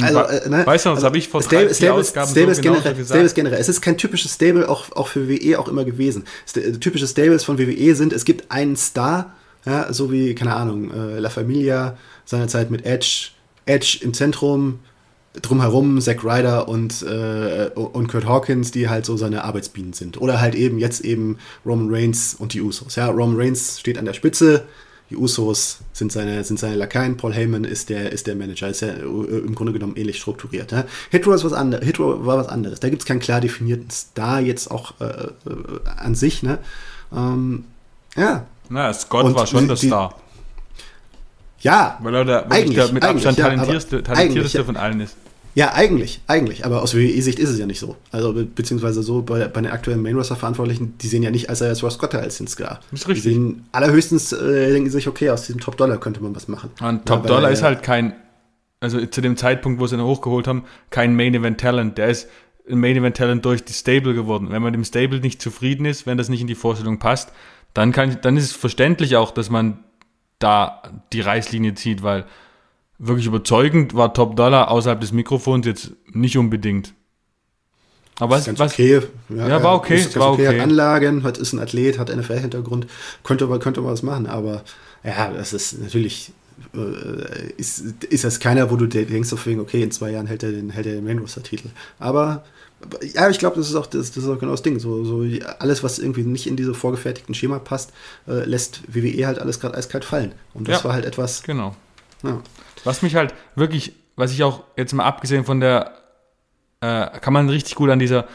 Also, 0.00 0.20
äh, 0.20 0.48
ne? 0.48 0.66
Weißt 0.66 0.84
du, 0.84 0.90
das 0.90 0.96
also, 0.96 1.06
habe 1.06 1.18
ich 1.18 1.28
vor 1.28 1.42
Stable, 1.42 1.72
Stable, 1.72 1.94
Ausgaben 1.94 2.30
Stable 2.30 2.54
so 2.54 2.60
generell, 2.60 2.94
gesagt. 2.94 3.06
Stable 3.06 3.24
ist 3.24 3.34
generell. 3.34 3.60
Es 3.60 3.68
ist 3.68 3.80
kein 3.80 3.96
typisches 3.96 4.34
Stable, 4.34 4.68
auch, 4.68 4.92
auch 4.92 5.08
für 5.08 5.28
WWE 5.28 5.58
auch 5.58 5.68
immer 5.68 5.84
gewesen. 5.84 6.24
St 6.46 6.58
äh, 6.58 6.72
typische 6.72 7.06
Stables 7.06 7.44
von 7.44 7.58
WWE 7.58 7.94
sind, 7.94 8.12
es 8.12 8.24
gibt 8.24 8.50
einen 8.50 8.76
Star, 8.76 9.34
ja, 9.64 9.92
so 9.92 10.12
wie, 10.12 10.34
keine 10.34 10.54
Ahnung, 10.54 10.92
äh, 10.92 11.18
La 11.18 11.30
Familia, 11.30 11.96
seinerzeit 12.24 12.70
mit 12.70 12.84
Edge, 12.84 13.28
Edge 13.64 13.98
im 14.02 14.12
Zentrum, 14.12 14.80
drumherum 15.42 16.00
Zack 16.00 16.24
Ryder 16.24 16.68
und, 16.68 17.02
äh, 17.02 17.70
und 17.74 18.08
Kurt 18.08 18.26
Hawkins, 18.26 18.70
die 18.70 18.88
halt 18.88 19.04
so 19.04 19.16
seine 19.16 19.44
Arbeitsbienen 19.44 19.92
sind. 19.92 20.20
Oder 20.20 20.40
halt 20.40 20.54
eben 20.54 20.78
jetzt 20.78 21.00
eben 21.00 21.38
Roman 21.64 21.88
Reigns 21.90 22.34
und 22.34 22.54
die 22.54 22.62
Usos. 22.62 22.96
Ja, 22.96 23.08
Roman 23.08 23.36
Reigns 23.36 23.80
steht 23.80 23.98
an 23.98 24.04
der 24.04 24.14
Spitze, 24.14 24.64
die 25.10 25.16
Usos 25.16 25.78
sind 25.92 26.10
seine, 26.10 26.42
sind 26.42 26.58
seine 26.58 26.74
Lakaien, 26.74 27.16
Paul 27.16 27.32
Heyman 27.32 27.62
ist 27.64 27.90
der, 27.90 28.12
ist 28.12 28.26
der 28.26 28.34
Manager, 28.34 28.68
ist 28.68 28.80
ja 28.80 28.88
äh, 28.88 29.00
im 29.00 29.54
Grunde 29.54 29.72
genommen 29.72 29.94
ähnlich 29.96 30.18
strukturiert. 30.18 30.72
Ja. 30.72 30.84
Hitro 31.10 31.32
ist 31.32 31.44
was 31.44 31.52
anderes, 31.52 31.84
Hitro 31.84 32.26
war 32.26 32.38
was 32.38 32.48
anderes. 32.48 32.80
Da 32.80 32.88
gibt 32.88 33.02
es 33.02 33.06
keinen 33.06 33.20
klar 33.20 33.40
definierten 33.40 33.90
Star 33.90 34.40
jetzt 34.40 34.68
auch 34.70 34.94
äh, 35.00 35.04
äh, 35.04 35.30
an 35.96 36.16
sich. 36.16 36.42
Ne? 36.42 36.58
Ähm, 37.14 37.64
ja. 38.16 38.46
Na, 38.68 38.92
Scott 38.92 39.26
und 39.26 39.34
war 39.36 39.46
schon 39.46 39.68
der 39.68 39.76
Star. 39.76 40.16
Ja, 41.60 41.98
weil 42.02 42.14
er 42.14 42.24
der, 42.24 42.52
eigentlich, 42.52 42.76
der 42.76 42.92
mit 42.92 43.04
Abstand 43.04 43.38
ja, 43.38 43.44
talentierteste, 43.44 44.02
talentierteste 44.02 44.64
von 44.64 44.76
allen 44.76 45.00
ist. 45.00 45.16
Ja, 45.56 45.72
eigentlich, 45.72 46.20
eigentlich. 46.26 46.66
Aber 46.66 46.82
aus 46.82 46.94
WWE-Sicht 46.94 47.38
ist 47.38 47.48
es 47.48 47.58
ja 47.58 47.64
nicht 47.64 47.80
so. 47.80 47.96
Also, 48.12 48.34
be 48.34 48.44
beziehungsweise 48.44 49.02
so 49.02 49.22
bei, 49.22 49.48
bei 49.48 49.62
den 49.62 49.70
aktuellen 49.70 50.02
Main 50.02 50.14
Roster-Verantwortlichen, 50.14 50.98
die 50.98 51.06
sehen 51.06 51.22
ja 51.22 51.30
nicht 51.30 51.48
als 51.48 51.62
als 51.62 51.82
Ross 51.82 51.94
Scott 51.94 52.14
als 52.14 52.36
den 52.36 52.46
Scar. 52.46 52.80
ist 52.92 53.08
richtig. 53.08 53.22
Die 53.24 53.30
sehen 53.30 53.64
allerhöchstens, 53.72 54.34
äh, 54.34 54.72
denken 54.72 54.90
sich, 54.90 55.08
okay, 55.08 55.30
aus 55.30 55.46
diesem 55.46 55.62
Top-Dollar 55.62 55.96
könnte 55.96 56.22
man 56.22 56.36
was 56.36 56.46
machen. 56.46 56.70
Und 56.82 57.06
Top-Dollar 57.06 57.50
ist 57.50 57.62
halt 57.62 57.82
kein, 57.82 58.12
also 58.80 59.04
zu 59.06 59.22
dem 59.22 59.38
Zeitpunkt, 59.38 59.80
wo 59.80 59.86
sie 59.86 59.96
ihn 59.96 60.02
hochgeholt 60.02 60.46
haben, 60.46 60.64
kein 60.90 61.16
Main-Event-Talent. 61.16 61.96
Der 61.96 62.08
ist 62.08 62.28
ein 62.70 62.78
Main-Event-Talent 62.78 63.42
durch 63.42 63.64
die 63.64 63.72
Stable 63.72 64.12
geworden. 64.12 64.48
Wenn 64.50 64.60
man 64.60 64.74
dem 64.74 64.84
Stable 64.84 65.20
nicht 65.20 65.40
zufrieden 65.40 65.86
ist, 65.86 66.06
wenn 66.06 66.18
das 66.18 66.28
nicht 66.28 66.42
in 66.42 66.48
die 66.48 66.54
Vorstellung 66.54 66.98
passt, 66.98 67.32
dann, 67.72 67.92
kann, 67.92 68.18
dann 68.20 68.36
ist 68.36 68.44
es 68.44 68.52
verständlich 68.52 69.16
auch, 69.16 69.30
dass 69.30 69.48
man 69.48 69.78
da 70.38 70.82
die 71.12 71.20
Reißlinie 71.20 71.74
zieht, 71.74 72.02
weil 72.02 72.24
wirklich 72.98 73.26
überzeugend 73.26 73.94
war 73.94 74.14
Top 74.14 74.36
Dollar 74.36 74.70
außerhalb 74.70 75.00
des 75.00 75.12
Mikrofons 75.12 75.66
jetzt 75.66 75.92
nicht 76.12 76.36
unbedingt. 76.38 76.94
Aber 78.18 78.36
was, 78.36 78.58
was 78.58 78.72
okay. 78.72 79.02
Ja, 79.28 79.48
ja 79.48 79.62
war 79.62 79.74
okay. 79.74 79.96
Ist 79.96 80.18
war 80.18 80.32
okay. 80.32 80.48
okay. 80.48 80.58
Hat 80.58 80.64
Anlagen, 80.64 81.22
hat, 81.22 81.36
ist 81.36 81.52
ein 81.52 81.58
Athlet, 81.58 81.98
hat 81.98 82.14
NFL-Hintergrund, 82.14 82.86
könnte, 83.24 83.46
könnte 83.58 83.82
man 83.82 83.92
was 83.92 84.02
machen, 84.02 84.26
aber 84.26 84.62
ja, 85.04 85.30
das 85.30 85.52
ist 85.52 85.80
natürlich 85.80 86.32
äh, 86.74 87.52
ist, 87.58 88.04
ist 88.04 88.24
das 88.24 88.40
keiner, 88.40 88.70
wo 88.70 88.76
du 88.76 88.86
denkst, 88.86 89.32
okay, 89.32 89.82
in 89.82 89.90
zwei 89.90 90.10
Jahren 90.10 90.26
hält 90.26 90.42
er 90.42 90.52
den, 90.52 90.70
hält 90.70 90.86
er 90.86 90.94
den 90.94 91.04
Main 91.04 91.18
Roster-Titel. 91.18 91.68
Aber 91.98 92.44
ja, 93.14 93.28
ich 93.30 93.38
glaube, 93.38 93.56
das 93.56 93.68
ist 93.68 93.74
auch 93.74 93.86
das, 93.86 94.12
das 94.12 94.24
ist 94.24 94.28
auch 94.28 94.38
genau 94.38 94.52
das 94.52 94.62
Ding. 94.62 94.78
So, 94.78 95.04
so 95.04 95.24
alles, 95.58 95.82
was 95.82 95.98
irgendwie 95.98 96.22
nicht 96.22 96.46
in 96.46 96.56
diese 96.56 96.74
vorgefertigten 96.74 97.34
Schema 97.34 97.58
passt, 97.58 97.92
äh, 98.28 98.44
lässt 98.44 98.82
WWE 98.88 99.26
halt 99.26 99.38
alles 99.38 99.60
gerade 99.60 99.76
eiskalt 99.76 100.04
fallen. 100.04 100.32
Und 100.54 100.68
das 100.68 100.78
ja, 100.78 100.84
war 100.84 100.92
halt 100.92 101.04
etwas. 101.04 101.42
Genau. 101.42 101.74
Ja. 102.22 102.40
Was 102.84 103.02
mich 103.02 103.14
halt 103.14 103.34
wirklich, 103.54 103.94
was 104.16 104.32
ich 104.32 104.42
auch 104.42 104.64
jetzt 104.76 104.92
mal 104.92 105.04
abgesehen 105.04 105.44
von 105.44 105.60
der, 105.60 105.92
äh, 106.80 107.18
kann 107.20 107.32
man 107.32 107.48
richtig 107.48 107.74
gut 107.74 107.90
an 107.90 107.98
dieser 107.98 108.28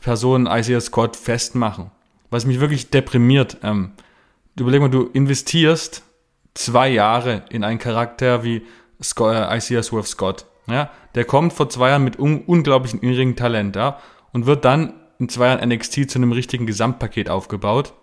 Person 0.00 0.46
Isaiah 0.46 0.80
Scott 0.80 1.16
festmachen. 1.16 1.90
Was 2.30 2.46
mich 2.46 2.60
wirklich 2.60 2.90
deprimiert. 2.90 3.58
Ähm, 3.62 3.92
überleg 4.58 4.80
mal, 4.80 4.90
du 4.90 5.08
investierst 5.12 6.02
zwei 6.54 6.88
Jahre 6.88 7.44
in 7.50 7.64
einen 7.64 7.78
Charakter 7.78 8.44
wie 8.44 8.62
Scott, 9.02 9.34
äh, 9.34 9.56
Isaiah 9.56 9.82
Swerve 9.82 10.06
Scott. 10.06 10.46
Ja, 10.70 10.90
der 11.14 11.24
kommt 11.24 11.52
vor 11.52 11.68
zwei 11.68 11.90
Jahren 11.90 12.04
mit 12.04 12.18
un 12.18 12.42
unglaublichem 12.42 13.00
irrigen 13.00 13.36
Talent, 13.36 13.76
ja, 13.76 13.98
und 14.32 14.46
wird 14.46 14.64
dann 14.64 14.94
in 15.18 15.28
zwei 15.28 15.46
Jahren 15.46 15.68
NXT 15.68 16.10
zu 16.10 16.18
einem 16.18 16.32
richtigen 16.32 16.66
Gesamtpaket 16.66 17.30
aufgebaut. 17.30 17.94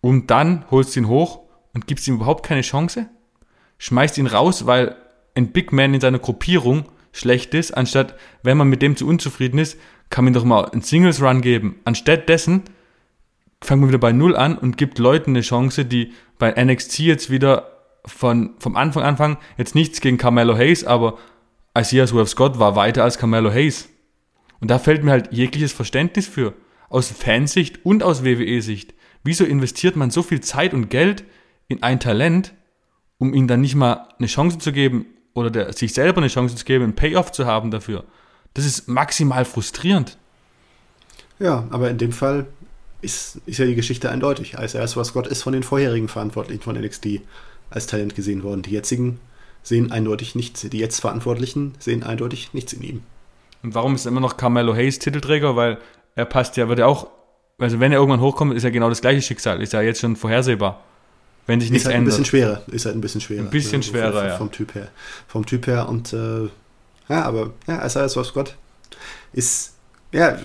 Und 0.00 0.30
dann 0.30 0.64
holst 0.70 0.94
du 0.94 1.00
ihn 1.00 1.08
hoch 1.08 1.40
und 1.72 1.86
gibst 1.86 2.06
ihm 2.08 2.16
überhaupt 2.16 2.44
keine 2.44 2.62
Chance? 2.62 3.08
Schmeißt 3.78 4.18
ihn 4.18 4.26
raus, 4.26 4.66
weil 4.66 4.96
ein 5.34 5.52
Big 5.52 5.72
Man 5.72 5.94
in 5.94 6.00
seiner 6.00 6.18
Gruppierung 6.18 6.86
schlecht 7.12 7.54
ist, 7.54 7.72
anstatt, 7.72 8.14
wenn 8.42 8.56
man 8.56 8.68
mit 8.68 8.82
dem 8.82 8.96
zu 8.96 9.06
unzufrieden 9.06 9.58
ist, 9.58 9.78
kann 10.10 10.24
man 10.24 10.32
doch 10.32 10.44
mal 10.44 10.66
einen 10.66 10.82
Singles 10.82 11.22
Run 11.22 11.40
geben. 11.40 11.76
Anstatt 11.84 12.28
dessen 12.28 12.62
fangen 13.62 13.82
wir 13.82 13.88
wieder 13.88 13.98
bei 13.98 14.12
Null 14.12 14.36
an 14.36 14.58
und 14.58 14.76
gibt 14.76 14.98
Leuten 14.98 15.30
eine 15.30 15.40
Chance, 15.40 15.84
die 15.84 16.12
bei 16.38 16.52
NXT 16.52 16.98
jetzt 17.00 17.30
wieder 17.30 17.70
von, 18.04 18.54
vom 18.58 18.76
Anfang 18.76 19.02
anfangen, 19.02 19.38
jetzt 19.56 19.74
nichts 19.74 20.00
gegen 20.00 20.18
Carmelo 20.18 20.56
Hayes, 20.56 20.84
aber 20.84 21.18
Isaiah 21.76 22.06
Swerve 22.06 22.28
Scott 22.28 22.58
war 22.58 22.76
weiter 22.76 23.02
als 23.02 23.18
Carmelo 23.18 23.50
Hayes. 23.50 23.88
Und 24.60 24.70
da 24.70 24.78
fällt 24.78 25.02
mir 25.02 25.10
halt 25.10 25.32
jegliches 25.32 25.72
Verständnis 25.72 26.26
für. 26.28 26.54
Aus 26.88 27.08
Fansicht 27.08 27.84
und 27.84 28.02
aus 28.02 28.24
WWE-Sicht. 28.24 28.94
Wieso 29.24 29.44
investiert 29.44 29.96
man 29.96 30.10
so 30.10 30.22
viel 30.22 30.40
Zeit 30.40 30.72
und 30.72 30.88
Geld 30.88 31.24
in 31.66 31.82
ein 31.82 31.98
Talent, 31.98 32.54
um 33.18 33.34
ihm 33.34 33.48
dann 33.48 33.60
nicht 33.60 33.74
mal 33.74 34.08
eine 34.18 34.28
Chance 34.28 34.58
zu 34.58 34.72
geben, 34.72 35.06
oder 35.34 35.50
der, 35.50 35.72
sich 35.72 35.92
selber 35.92 36.18
eine 36.18 36.28
Chance 36.28 36.54
zu 36.54 36.64
geben, 36.64 36.84
einen 36.84 36.94
Payoff 36.94 37.32
zu 37.32 37.46
haben 37.46 37.70
dafür. 37.70 38.04
Das 38.54 38.64
ist 38.64 38.86
maximal 38.86 39.44
frustrierend. 39.44 40.16
Ja, 41.40 41.66
aber 41.70 41.90
in 41.90 41.98
dem 41.98 42.12
Fall 42.12 42.46
ist, 43.02 43.40
ist 43.46 43.58
ja 43.58 43.66
die 43.66 43.74
Geschichte 43.74 44.10
eindeutig. 44.10 44.54
Was 44.56 45.12
Gott 45.12 45.26
ist 45.26 45.42
von 45.42 45.52
den 45.52 45.64
vorherigen 45.64 46.06
Verantwortlichen 46.06 46.62
von 46.62 46.80
NXT 46.80 47.20
als 47.70 47.88
Talent 47.88 48.14
gesehen 48.14 48.44
worden. 48.44 48.62
Die 48.62 48.70
jetzigen 48.70 49.18
sehen 49.64 49.90
eindeutig 49.90 50.36
nichts, 50.36 50.60
die 50.60 50.78
jetzt 50.78 51.00
Verantwortlichen 51.00 51.74
sehen 51.80 52.04
eindeutig 52.04 52.54
nichts 52.54 52.72
in 52.72 52.82
ihm. 52.82 53.02
Und 53.64 53.74
warum 53.74 53.96
ist 53.96 54.06
immer 54.06 54.20
noch 54.20 54.36
Carmelo 54.36 54.74
Hayes 54.74 55.00
Titelträger? 55.00 55.56
Weil 55.56 55.78
er 56.14 56.26
passt 56.26 56.56
ja, 56.56 56.68
wird 56.68 56.78
ja 56.78 56.86
auch, 56.86 57.08
also 57.58 57.80
wenn 57.80 57.90
er 57.90 57.98
irgendwann 57.98 58.20
hochkommt, 58.20 58.54
ist 58.54 58.62
ja 58.62 58.70
genau 58.70 58.90
das 58.90 59.00
gleiche 59.00 59.22
Schicksal, 59.22 59.60
ist 59.60 59.72
ja 59.72 59.80
jetzt 59.80 60.00
schon 60.00 60.14
vorhersehbar. 60.14 60.84
Wenn 61.46 61.60
sich 61.60 61.70
nichts 61.70 61.84
ist 61.84 61.86
halt 61.86 61.96
ändert. 61.96 62.14
Ein 62.14 62.22
bisschen 62.22 62.24
schwerer, 62.24 62.62
ist 62.68 62.86
halt 62.86 62.94
ein 62.94 63.00
bisschen 63.00 63.20
schwerer. 63.20 63.40
Ein 63.40 63.50
bisschen 63.50 63.82
ja, 63.82 63.88
schwerer, 63.88 64.12
vom, 64.12 64.28
ja. 64.28 64.36
Vom 64.36 64.52
Typ 64.52 64.74
her. 64.74 64.88
Vom 65.26 65.46
Typ 65.46 65.66
her 65.66 65.88
und 65.88 66.12
äh, 66.12 66.44
ja, 67.08 67.22
aber 67.22 67.50
ja, 67.66 67.84
Isaiah 67.84 68.08
was 68.14 68.32
Gott 68.32 68.54
ist, 69.32 69.74
ja, 70.12 70.38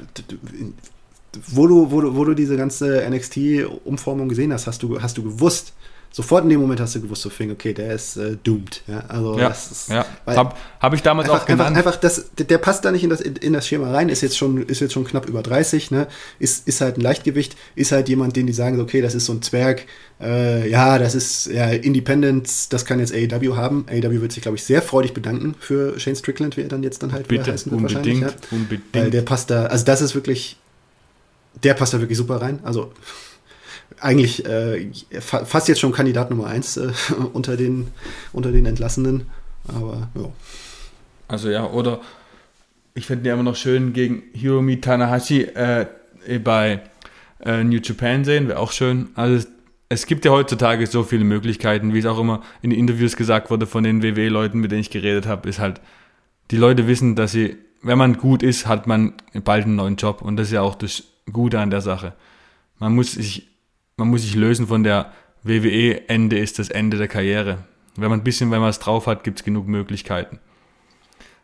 wo 1.48 1.68
du, 1.68 1.92
wo 1.92 2.02
du, 2.02 2.16
wo 2.16 2.26
du 2.26 2.34
diese 2.34 2.58
ganze 2.58 3.08
NXT-Umformung 3.10 4.30
gesehen 4.30 4.52
hast, 4.52 4.68
hast 4.68 4.82
du, 4.84 5.02
hast 5.02 5.18
du 5.18 5.24
gewusst, 5.24 5.74
sofort 6.12 6.44
in 6.44 6.50
dem 6.50 6.60
Moment 6.60 6.80
hast 6.80 6.96
du 6.96 7.02
gewusst, 7.02 7.22
so 7.22 7.30
fing, 7.30 7.52
okay, 7.52 7.74
der 7.74 7.94
ist 7.94 8.18
äh, 8.18 8.36
doomed. 8.44 8.82
Ja, 8.88 9.04
also 9.08 9.38
ja, 9.38 9.50
das 9.50 9.72
ist, 9.72 9.90
ja. 9.90 10.06
Habe 10.26 10.56
hab 10.80 10.94
ich 10.94 11.02
damals 11.02 11.30
einfach, 11.30 11.44
auch 11.44 11.46
genannt. 11.46 11.78
Einfach, 11.78 11.94
einfach 11.94 12.00
das, 12.00 12.32
der 12.38 12.58
passt 12.58 12.84
da 12.84 12.92
nicht 12.92 13.04
in 13.04 13.10
das, 13.10 13.22
in 13.22 13.54
das 13.54 13.68
Schema 13.68 13.92
rein, 13.92 14.10
ist 14.10 14.22
jetzt 14.22 14.38
schon, 14.38 14.64
ist 14.64 14.82
jetzt 14.82 14.94
schon 14.94 15.06
knapp 15.06 15.28
über 15.28 15.44
30, 15.44 15.92
ne? 15.92 16.08
ist, 16.40 16.68
ist 16.68 16.82
halt 16.82 16.98
ein 16.98 17.02
Leichtgewicht, 17.02 17.56
ist 17.76 17.92
halt 17.92 18.10
jemand, 18.10 18.36
den 18.36 18.48
die 18.48 18.54
sagen, 18.54 18.82
okay, 18.82 19.02
das 19.02 19.14
ist 19.14 19.26
so 19.26 19.34
ein 19.34 19.42
Zwerg, 19.42 19.86
äh, 20.20 20.70
ja, 20.70 20.98
das 20.98 21.16
ist 21.16 21.46
ja 21.46 21.70
Independence, 21.70 22.70
das 22.70 22.86
kann 22.86 23.00
jetzt 23.00 23.14
AEW 23.14 23.56
haben. 23.56 23.86
AEW 23.90 24.22
wird 24.22 24.32
sich, 24.32 24.42
glaube 24.42 24.58
ich, 24.58 24.64
sehr 24.64 24.82
freudig 24.82 25.14
bedanken 25.14 25.56
für 25.60 26.00
Shane 26.00 26.16
Strickland, 26.16 26.58
wie 26.58 26.62
er 26.62 26.68
dann 26.68 26.84
jetzt 26.84 27.04
dann 27.04 27.12
halt 27.12 27.28
Bitte, 27.28 27.54
heißen 27.54 27.72
wird 27.72 27.82
unbedingt. 27.82 28.22
Ja? 28.22 28.30
Unbedingt. 28.52 28.84
Weil 28.94 29.12
der 29.12 29.22
passt 29.22 29.52
da, 29.52 29.68
also 29.68 29.86
das 29.86 30.02
ist 30.02 30.16
wirklich, 30.16 30.58
der 31.64 31.76
passt 31.76 31.94
da 31.94 32.00
wirklich 32.00 32.18
super 32.18 32.42
rein. 32.42 32.60
Also 32.64 32.92
eigentlich 34.00 34.46
äh, 34.46 34.90
fast 35.20 35.68
jetzt 35.68 35.80
schon 35.80 35.92
Kandidat 35.92 36.30
Nummer 36.30 36.48
1 36.48 36.78
äh, 36.78 36.92
unter, 37.34 37.58
den, 37.58 37.88
unter 38.34 38.52
den 38.52 38.66
Entlassenen. 38.66 39.28
Aber 39.68 40.10
ja. 40.16 40.32
Also 41.28 41.50
ja, 41.50 41.66
oder 41.66 42.02
ich 42.96 43.06
finde 43.06 43.28
ja 43.28 43.36
immer 43.36 43.44
noch 43.44 43.56
schön 43.56 43.94
gegen 43.94 44.24
Hiromi 44.34 44.82
Tanahashi 44.82 45.44
äh, 45.44 45.86
bei 46.44 46.82
äh, 47.40 47.64
New 47.64 47.80
Japan 47.82 48.26
sehen, 48.26 48.48
wäre 48.48 48.60
auch 48.60 48.72
schön. 48.72 49.10
Also 49.16 49.48
es 49.90 50.06
gibt 50.06 50.26
ja 50.26 50.32
heutzutage 50.32 50.86
so 50.88 51.04
viele 51.04 51.24
Möglichkeiten, 51.24 51.94
wie 51.94 52.00
es 52.00 52.06
auch 52.06 52.20
immer 52.20 52.42
in 52.62 52.70
den 52.70 52.80
Interviews 52.80 53.16
gesagt 53.16 53.50
wurde 53.50 53.66
von 53.66 53.84
den 53.84 54.04
WWE-Leuten, 54.04 54.60
mit 54.60 54.72
denen 54.72 54.82
ich 54.82 54.92
geredet 54.92 55.26
habe, 55.26 55.50
ist 55.50 55.60
halt, 55.60 55.82
die 56.52 56.58
Leute 56.58 56.88
wissen, 56.88 57.16
dass 57.16 57.32
sie, 57.32 57.58
wenn 57.82 57.98
man 57.98 58.18
gut 58.18 58.44
ist, 58.44 58.68
hat 58.68 58.88
man 58.88 59.14
bald 59.44 59.66
einen 59.66 59.76
neuen 59.76 59.96
Job. 59.96 60.22
Und 60.22 60.38
das 60.38 60.48
ist 60.48 60.54
ja 60.54 60.62
auch 60.62 60.76
das 60.76 61.04
Gute 61.32 61.60
an 61.60 61.70
der 61.70 61.82
Sache. 61.82 62.14
Man 62.80 62.96
muss 62.96 63.14
sich 63.14 63.49
man 64.00 64.10
muss 64.10 64.22
sich 64.22 64.34
lösen 64.34 64.68
von 64.68 64.84
der 64.84 65.12
WWE, 65.44 66.08
Ende 66.10 66.40
ist 66.40 66.58
das 66.58 66.70
Ende 66.70 66.98
der 66.98 67.08
Karriere. 67.08 67.60
Wenn 67.96 68.10
man 68.10 68.22
ein 68.22 68.24
bisschen, 68.24 68.50
wenn 68.50 68.62
man 68.62 68.70
es 68.70 68.80
drauf 68.80 69.08
hat, 69.08 69.24
gibt 69.24 69.40
es 69.40 69.46
genug 69.46 69.68
Möglichkeiten. 69.68 70.40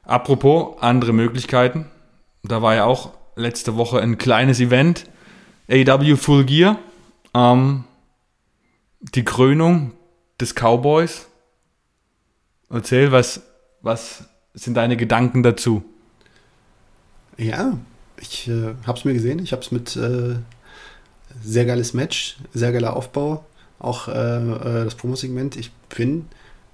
Apropos 0.04 0.82
andere 0.82 1.14
Möglichkeiten, 1.14 1.86
da 2.44 2.62
war 2.62 2.76
ja 2.76 2.86
auch 2.86 3.12
letzte 3.36 3.76
Woche 3.76 4.00
ein 4.00 4.18
kleines 4.18 4.60
Event, 4.60 5.06
AW 5.70 6.16
Full 6.16 6.46
Gear, 6.46 6.80
ähm, 7.34 7.84
die 9.02 9.26
Krönung 9.26 9.92
des 10.40 10.54
Cowboys. 10.56 11.28
Erzähl, 12.70 13.12
was, 13.12 13.42
was 13.82 14.30
sind 14.54 14.76
deine 14.76 14.96
Gedanken 14.96 15.44
dazu? 15.44 15.84
Ja, 17.38 17.78
ich 18.20 18.48
äh, 18.48 18.76
habe 18.88 18.98
es 18.98 19.04
mir 19.04 19.14
gesehen. 19.14 19.40
Ich 19.40 19.52
habe 19.52 19.62
es 19.62 19.72
mit 19.72 19.96
äh, 19.98 20.36
sehr 21.44 21.66
geiles 21.66 21.94
Match, 21.94 22.38
sehr 22.54 22.72
geiler 22.72 22.96
Aufbau. 22.96 23.46
Auch 23.80 24.08
äh, 24.08 24.12
äh 24.12 24.86
das 24.86 24.96
Promo-Segment. 24.96 25.56
Ich 25.58 25.72
bin, 25.90 26.28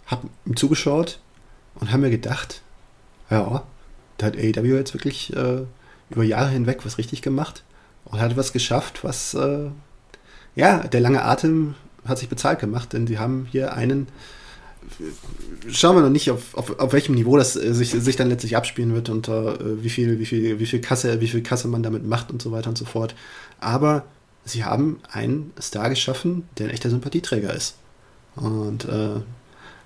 habe 0.05 0.27
ihm 0.45 0.55
zugeschaut 0.55 1.19
und 1.75 1.91
habe 1.91 2.03
mir 2.03 2.09
gedacht, 2.09 2.61
ja, 3.29 3.63
da 4.17 4.25
hat 4.25 4.37
AEW 4.37 4.75
jetzt 4.75 4.93
wirklich 4.93 5.35
äh, 5.35 5.63
über 6.09 6.23
Jahre 6.23 6.49
hinweg 6.49 6.85
was 6.85 6.97
richtig 6.97 7.21
gemacht 7.21 7.63
und 8.05 8.19
hat 8.19 8.37
was 8.37 8.53
geschafft, 8.53 9.03
was, 9.03 9.33
äh, 9.33 9.69
ja, 10.55 10.79
der 10.79 10.99
lange 10.99 11.23
Atem 11.23 11.75
hat 12.05 12.19
sich 12.19 12.29
bezahlt 12.29 12.59
gemacht, 12.59 12.93
denn 12.93 13.07
sie 13.07 13.19
haben 13.19 13.47
hier 13.51 13.73
einen, 13.73 14.07
schauen 15.69 15.95
wir 15.95 16.01
noch 16.01 16.09
nicht, 16.09 16.29
auf, 16.31 16.55
auf, 16.55 16.79
auf 16.79 16.93
welchem 16.93 17.15
Niveau 17.15 17.37
das 17.37 17.55
äh, 17.55 17.73
sich, 17.73 17.91
sich 17.91 18.15
dann 18.15 18.29
letztlich 18.29 18.57
abspielen 18.57 18.93
wird 18.93 19.09
und 19.09 19.27
äh, 19.27 19.81
wie, 19.83 19.89
viel, 19.89 20.19
wie, 20.19 20.25
viel, 20.25 20.59
wie, 20.59 20.65
viel 20.65 20.81
Kasse, 20.81 21.21
wie 21.21 21.27
viel 21.27 21.41
Kasse 21.41 21.67
man 21.67 21.83
damit 21.83 22.05
macht 22.05 22.31
und 22.31 22.41
so 22.41 22.51
weiter 22.51 22.69
und 22.69 22.77
so 22.77 22.85
fort. 22.85 23.15
Aber 23.59 24.03
sie 24.45 24.63
haben 24.63 24.99
einen 25.11 25.53
Star 25.59 25.89
geschaffen, 25.89 26.47
der 26.57 26.67
ein 26.67 26.73
echter 26.73 26.89
Sympathieträger 26.89 27.53
ist. 27.53 27.75
Und 28.35 28.85
äh, 28.85 29.21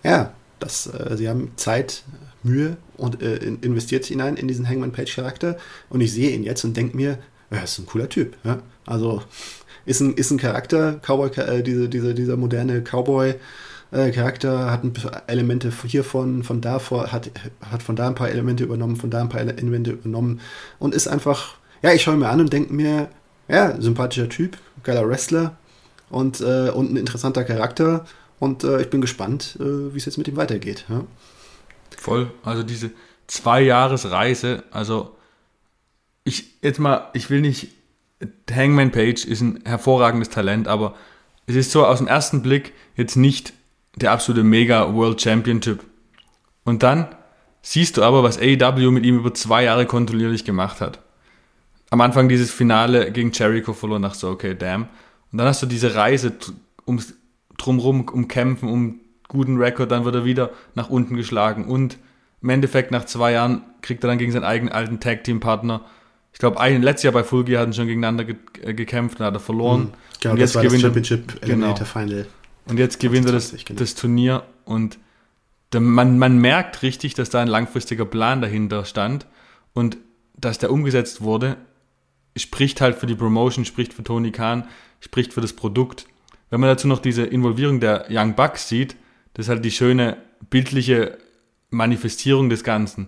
ja, 0.04 0.34
das, 0.60 0.88
äh, 0.88 1.18
sie 1.18 1.28
haben 1.30 1.52
Zeit, 1.56 2.04
Mühe 2.46 2.78
und 2.96 3.22
äh, 3.22 3.38
investiert 3.38 4.06
hinein 4.06 4.38
in 4.38 4.48
diesen 4.48 4.70
Hangman 4.70 4.92
Page 4.92 5.14
Charakter 5.16 5.58
und 5.90 6.02
ich 6.02 6.14
sehe 6.14 6.30
ihn 6.30 6.44
jetzt 6.44 6.64
und 6.64 6.78
denke 6.78 6.96
mir, 6.96 7.18
ja, 7.52 7.60
ist 7.60 7.80
ein 7.80 7.86
cooler 7.86 8.08
Typ. 8.08 8.38
Ja? 8.44 8.60
Also 8.86 9.24
ist 9.86 10.00
ein, 10.00 10.14
ist 10.14 10.32
ein 10.32 10.38
Charakter, 10.38 11.00
Cowboy, 11.02 11.30
äh, 11.38 11.64
diese, 11.64 11.90
diese, 11.90 12.14
dieser 12.14 12.38
moderne 12.38 12.82
Cowboy. 12.82 13.36
Äh, 13.92 14.12
Charakter 14.12 14.72
hat 14.72 14.84
ein 14.84 14.94
paar 14.94 15.24
Elemente 15.28 15.72
hiervon, 15.86 16.44
von 16.44 16.62
da 16.62 16.80
vor, 16.80 17.12
hat, 17.12 17.32
hat 17.62 17.84
von 17.84 17.96
da 17.96 18.08
ein 18.08 18.16
paar 18.16 18.30
Elemente 18.30 18.64
übernommen, 18.64 18.96
von 18.96 19.10
da 19.10 19.22
ein 19.22 19.30
paar 19.30 19.42
Elemente 19.42 19.92
übernommen 19.92 20.40
und 20.80 20.96
ist 20.96 21.08
einfach, 21.08 21.56
ja, 21.82 21.94
ich 21.94 22.04
schaue 22.04 22.18
mir 22.18 22.30
an 22.30 22.42
und 22.42 22.54
denke 22.54 22.74
mir, 22.74 23.10
ja, 23.48 23.80
sympathischer 23.80 24.30
Typ, 24.30 24.58
geiler 24.84 25.08
Wrestler 25.08 25.56
und, 26.10 26.42
äh, 26.42 26.70
und 26.70 26.94
ein 26.94 26.98
interessanter 26.98 27.44
Charakter 27.44 28.06
und 28.40 28.64
äh, 28.64 28.82
ich 28.82 28.90
bin 28.90 29.02
gespannt, 29.02 29.58
äh, 29.60 29.94
wie 29.94 29.98
es 29.98 30.06
jetzt 30.06 30.18
mit 30.18 30.28
ihm 30.28 30.36
weitergeht. 30.36 30.86
Ja? 30.90 31.04
Voll, 31.98 32.32
also 32.44 32.64
diese 32.64 32.92
zwei 33.28 33.62
Jahresreise, 33.62 34.64
also 34.72 35.16
ich 36.24 36.62
jetzt 36.62 36.80
mal, 36.80 37.10
ich 37.14 37.30
will 37.30 37.42
nicht, 37.42 37.70
Hangman 38.50 38.92
Page 38.92 39.26
ist 39.26 39.42
ein 39.42 39.62
hervorragendes 39.66 40.30
Talent, 40.30 40.68
aber 40.68 40.96
es 41.48 41.56
ist 41.56 41.72
so 41.72 41.86
aus 41.86 42.00
dem 42.00 42.08
ersten 42.08 42.42
Blick 42.42 42.74
jetzt 42.96 43.16
nicht 43.16 43.54
der 43.96 44.12
absolute 44.12 44.44
Mega 44.44 44.94
World 44.94 45.22
Champion 45.22 45.62
Typ. 45.62 45.84
Und 46.64 46.84
dann 46.84 47.08
siehst 47.62 47.98
du 47.98 48.04
aber, 48.04 48.24
was 48.24 48.40
AEW 48.40 48.92
mit 48.92 49.06
ihm 49.06 49.18
über 49.20 49.34
zwei 49.34 49.64
Jahre 49.64 49.86
kontinuierlich 49.86 50.46
gemacht 50.46 50.82
hat. 50.82 51.00
Am 51.96 52.02
Anfang 52.02 52.28
dieses 52.28 52.52
Finale 52.52 53.12
gegen 53.12 53.32
Jericho 53.32 53.72
verloren, 53.72 54.02
nach 54.02 54.16
so, 54.16 54.30
okay, 54.30 54.54
damn. 54.54 54.84
Und 55.32 55.38
dann 55.38 55.48
hast 55.48 55.62
du 55.62 55.66
diese 55.66 55.96
Reise 55.96 56.34
ums 56.86 57.14
drumrum, 57.58 58.10
um 58.10 58.28
Kämpfen, 58.28 58.68
um 58.68 59.00
guten 59.30 59.58
Rekord, 59.58 59.92
dann 59.92 60.04
wird 60.04 60.16
er 60.16 60.26
wieder 60.26 60.50
nach 60.74 60.90
unten 60.90 61.16
geschlagen. 61.16 61.66
Und 61.66 61.98
im 62.42 62.50
Endeffekt 62.50 62.92
nach 62.92 63.06
zwei 63.06 63.32
Jahren 63.32 63.62
kriegt 63.82 64.04
er 64.04 64.10
dann 64.10 64.18
gegen 64.18 64.34
seinen 64.34 64.44
eigenen 64.44 64.74
alten 64.74 65.00
Tag-Team-Partner 65.00 65.86
ich 66.36 66.40
glaube, 66.40 66.62
letztes 66.68 67.04
Jahr 67.04 67.14
bei 67.14 67.24
Full 67.24 67.46
Gear 67.46 67.62
hatten 67.62 67.72
schon 67.72 67.88
gegeneinander 67.88 68.26
ge 68.26 68.36
äh, 68.62 68.74
gekämpft 68.74 69.22
und 69.22 69.26
hat 69.26 69.34
er 69.34 69.40
verloren. 69.40 69.84
Mhm. 69.84 69.92
Genau, 70.20 70.34
und 70.34 70.40
jetzt 70.42 70.50
das 70.50 70.56
war 70.56 70.64
gewinnt 70.64 70.84
das 70.84 71.08
Championship 71.08 71.44
Eliminator 71.44 71.76
genau. 71.76 71.90
Final. 71.90 72.28
Und 72.66 72.78
jetzt 72.78 73.00
gewinnt 73.00 73.26
er 73.26 73.32
das, 73.32 73.52
genau. 73.52 73.80
das 73.80 73.96
Turnier 73.96 74.44
und 74.66 75.00
der, 75.72 75.80
man, 75.80 76.20
man 76.20 76.38
merkt 76.38 76.82
richtig, 76.82 77.14
dass 77.14 77.30
da 77.30 77.40
ein 77.40 77.48
langfristiger 77.48 78.04
Plan 78.04 78.42
dahinter 78.42 78.84
stand 78.84 79.28
und 79.74 79.96
dass 80.36 80.58
der 80.58 80.74
umgesetzt 80.74 81.22
wurde, 81.22 81.56
spricht 82.36 82.82
halt 82.82 82.96
für 82.96 83.08
die 83.08 83.16
Promotion, 83.16 83.66
spricht 83.66 83.94
für 83.94 84.04
Tony 84.04 84.32
Khan, 84.32 84.68
spricht 85.00 85.34
für 85.34 85.42
das 85.42 85.54
Produkt. 85.54 86.08
Wenn 86.50 86.60
man 86.60 86.70
dazu 86.70 86.88
noch 86.88 87.00
diese 87.00 87.24
Involvierung 87.24 87.80
der 87.80 88.08
Young 88.10 88.36
Bucks 88.36 88.70
sieht, 88.70 88.96
das 89.34 89.46
ist 89.46 89.50
halt 89.50 89.66
die 89.66 89.72
schöne 89.72 90.18
bildliche 90.50 91.18
Manifestierung 91.70 92.50
des 92.50 92.64
Ganzen. 92.64 93.08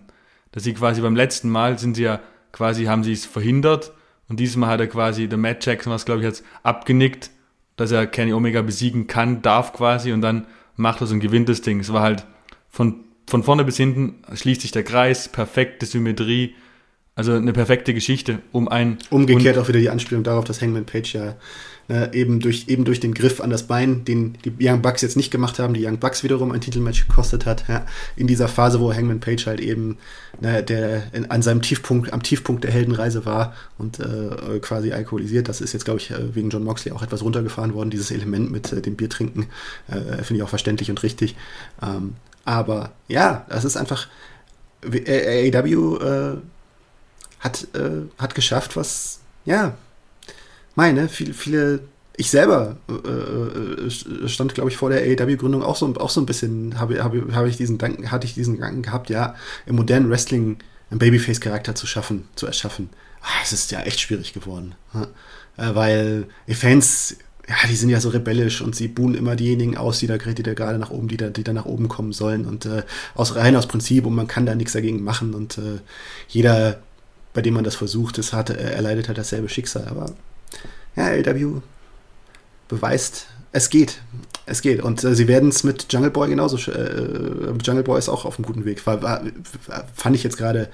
Dass 0.52 0.64
sie 0.64 0.74
quasi 0.74 1.02
beim 1.02 1.16
letzten 1.16 1.50
Mal 1.50 1.78
sind 1.78 1.96
sie 1.96 2.04
ja 2.04 2.20
quasi 2.52 2.86
haben 2.86 3.04
sie 3.04 3.14
es 3.14 3.26
verhindert 3.26 3.94
und 4.30 4.40
dieses 4.40 4.56
Mal 4.56 4.68
hat 4.68 4.80
er 4.80 4.88
quasi, 4.88 5.28
der 5.28 5.38
Matt 5.38 5.66
Jackson 5.66 5.94
was 5.94 6.06
glaube 6.06 6.22
ich 6.22 6.26
jetzt 6.26 6.44
abgenickt, 6.64 7.30
dass 7.76 7.92
er 7.92 8.08
Kenny 8.08 8.34
Omega 8.34 8.62
besiegen 8.62 9.08
kann, 9.08 9.42
darf 9.42 9.74
quasi 9.74 10.12
und 10.12 10.22
dann 10.22 10.48
macht 10.76 11.02
er 11.02 11.06
es 11.06 11.12
und 11.12 11.20
gewinnt 11.20 11.50
das 11.50 11.62
Ding. 11.62 11.80
Es 11.80 11.94
war 11.94 12.02
halt 12.02 12.26
von, 12.70 13.06
von 13.28 13.44
vorne 13.44 13.64
bis 13.64 13.78
hinten 13.78 14.22
schließt 14.34 14.62
sich 14.62 14.72
der 14.72 14.84
Kreis, 14.84 15.30
perfekte 15.30 15.86
Symmetrie, 15.86 16.56
also 17.18 17.34
eine 17.34 17.52
perfekte 17.52 17.96
Geschichte 17.96 18.40
um 18.52 18.68
ein. 18.68 19.00
Umgekehrt 19.10 19.58
auch 19.58 19.68
wieder 19.68 19.80
die 19.80 19.90
Anspielung 19.90 20.24
darauf, 20.24 20.46
dass 20.46 20.62
Hangman 20.62 20.86
Page 20.86 21.16
ja 21.16 21.36
äh, 21.90 22.16
eben, 22.16 22.40
durch, 22.40 22.66
eben 22.68 22.86
durch 22.86 23.00
den 23.00 23.16
Griff 23.16 23.42
an 23.42 23.50
das 23.50 23.64
Bein, 23.64 24.06
den 24.06 24.38
die 24.46 24.54
Young 24.60 24.84
Bucks 24.84 25.02
jetzt 25.02 25.18
nicht 25.18 25.32
gemacht 25.32 25.58
haben, 25.58 25.74
die 25.74 25.84
Young 25.84 25.98
Bucks 25.98 26.24
wiederum 26.24 26.52
ein 26.52 26.62
Titelmatch 26.62 27.08
gekostet 27.08 27.48
hat, 27.48 27.68
ja, 27.68 27.88
in 28.16 28.28
dieser 28.28 28.48
Phase, 28.48 28.80
wo 28.80 28.94
Hangman 28.94 29.20
Page 29.20 29.48
halt 29.48 29.60
eben 29.62 29.98
ne, 30.42 30.62
der 30.62 31.12
in, 31.12 31.32
an 31.32 31.42
seinem 31.42 31.64
Tiefpunkt, 31.64 32.14
am 32.14 32.22
Tiefpunkt 32.22 32.64
der 32.64 32.72
Heldenreise 32.72 33.26
war 33.26 33.56
und 33.80 34.00
äh, 34.00 34.60
quasi 34.60 34.92
alkoholisiert. 34.92 35.50
Das 35.50 35.60
ist 35.60 35.74
jetzt, 35.74 35.86
glaube 35.86 36.00
ich, 36.00 36.12
äh, 36.12 36.36
wegen 36.36 36.52
John 36.52 36.64
Moxley 36.64 36.92
auch 36.92 37.02
etwas 37.02 37.24
runtergefahren 37.24 37.74
worden, 37.74 37.90
dieses 37.90 38.12
Element 38.12 38.52
mit 38.52 38.72
äh, 38.72 38.80
dem 38.80 38.96
Biertrinken. 38.96 39.48
Äh, 39.88 40.24
Finde 40.24 40.36
ich 40.36 40.44
auch 40.44 40.50
verständlich 40.50 40.92
und 40.92 41.02
richtig. 41.02 41.36
Ähm, 41.82 42.14
aber 42.46 42.92
ja, 43.08 43.44
das 43.50 43.66
ist 43.66 43.76
einfach. 43.76 44.08
AEW 44.84 45.98
äh, 45.98 46.38
hat, 47.40 47.68
äh, 47.76 48.08
hat 48.18 48.36
geschafft, 48.36 48.76
was, 48.76 49.20
ja, 49.46 49.78
meine, 50.76 51.10
viele, 51.10 51.34
viele, 51.34 51.80
ich 52.16 52.30
selber 52.30 52.78
äh, 52.90 53.86
äh 53.88 54.28
stand, 54.28 54.54
glaube 54.54 54.70
ich, 54.70 54.78
vor 54.78 54.90
der 54.90 55.02
AEW-Gründung 55.02 55.64
auch 55.64 55.76
so, 55.76 55.94
auch 55.96 56.10
so 56.10 56.22
ein 56.22 56.26
bisschen, 56.26 56.80
habe, 56.80 57.04
habe, 57.04 57.34
habe 57.34 57.50
ich 57.50 57.58
diesen 57.58 57.78
Gedanken, 57.78 58.12
hatte 58.12 58.26
ich 58.26 58.34
diesen 58.34 58.56
Gedanken 58.56 58.82
gehabt, 58.82 59.10
ja, 59.10 59.36
im 59.66 59.76
modernen 59.76 60.10
Wrestling 60.10 60.58
einen 60.90 61.00
Babyface-Charakter 61.00 61.76
zu 61.76 61.88
schaffen, 61.88 62.28
zu 62.36 62.46
erschaffen. 62.46 62.90
Ah, 63.22 63.42
es 63.44 63.54
ist 63.54 63.72
ja 63.72 63.82
echt 63.82 64.00
schwierig 64.00 64.34
geworden. 64.34 64.76
Ja? 64.94 65.08
Äh, 65.58 65.76
weil 65.76 66.26
die 66.48 66.54
Fans, 66.54 67.18
ja, 67.48 67.56
die 67.70 67.76
sind 67.76 67.90
ja 67.90 68.00
so 68.00 68.10
rebellisch 68.10 68.62
und 68.62 68.76
sie 68.76 68.88
buhen 68.88 69.16
immer 69.16 69.36
diejenigen 69.36 69.78
aus, 69.78 70.00
die 70.00 70.08
da, 70.08 70.18
die 70.18 70.44
da 70.44 70.54
gerade 70.54 70.78
nach 70.78 70.92
oben, 70.92 71.08
die 71.08 71.18
da, 71.18 71.30
die 71.30 71.44
da 71.44 71.54
nach 71.54 71.66
oben 71.66 71.88
kommen 71.88 72.14
sollen 72.14 72.46
und 72.46 72.66
äh, 72.66 72.84
aus 73.16 73.36
rein 73.36 73.56
aus 73.56 73.68
Prinzip 73.68 74.06
und 74.06 74.16
man 74.16 74.28
kann 74.28 74.46
da 74.46 74.56
nichts 74.56 74.74
dagegen 74.74 75.04
machen 75.04 75.34
und 75.34 75.58
äh, 75.58 75.80
jeder, 76.28 76.82
bei 77.38 77.44
dem 77.44 77.54
man 77.54 77.64
das 77.64 77.76
versucht, 77.76 78.18
das 78.18 78.34
hat, 78.34 78.50
er 78.50 78.82
leidet 78.82 79.10
halt 79.10 79.20
dasselbe 79.20 79.48
Schicksal. 79.48 79.86
Aber 79.92 80.08
ja, 80.96 81.10
LW 81.10 81.62
beweist, 82.68 83.28
es 83.52 83.70
geht. 83.70 84.02
Es 84.48 84.64
geht. 84.64 84.82
Und 84.82 85.04
äh, 85.04 85.14
sie 85.14 85.28
werden 85.28 85.50
es 85.50 85.64
mit 85.64 85.86
Jungle 85.94 86.10
Boy 86.10 86.30
genauso. 86.30 86.58
Äh, 86.72 87.54
Jungle 87.64 87.84
Boy 87.84 88.00
ist 88.00 88.10
auch 88.10 88.26
auf 88.26 88.40
einem 88.40 88.48
guten 88.48 88.66
Weg. 88.66 88.88
War, 88.88 89.04
war, 89.04 89.22
fand 89.94 90.16
ich 90.16 90.24
jetzt 90.24 90.38
gerade 90.38 90.70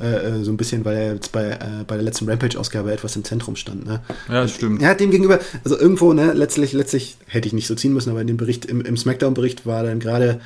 äh, 0.00 0.42
so 0.42 0.50
ein 0.50 0.56
bisschen, 0.56 0.84
weil 0.84 0.96
er 0.96 1.14
jetzt 1.14 1.30
bei, 1.30 1.50
äh, 1.50 1.84
bei 1.86 1.94
der 1.94 2.02
letzten 2.02 2.28
Rampage-Ausgabe 2.28 2.92
etwas 2.92 3.14
im 3.14 3.22
Zentrum 3.22 3.54
stand. 3.54 3.86
Ne? 3.86 4.00
Ja, 4.26 4.40
das 4.42 4.56
stimmt. 4.56 4.82
Ja, 4.82 4.94
dem 4.94 5.12
gegenüber, 5.12 5.38
also 5.62 5.78
irgendwo, 5.78 6.14
ne, 6.14 6.32
letztlich, 6.32 6.72
letztlich 6.72 7.16
hätte 7.28 7.46
ich 7.46 7.54
nicht 7.54 7.68
so 7.68 7.76
ziehen 7.76 7.92
müssen, 7.92 8.10
aber 8.10 8.22
in 8.22 8.26
dem 8.26 8.38
Bericht, 8.38 8.64
im, 8.64 8.80
im 8.80 8.96
Smackdown-Bericht 8.96 9.66
war 9.66 9.84
dann 9.84 10.00
gerade, 10.00 10.40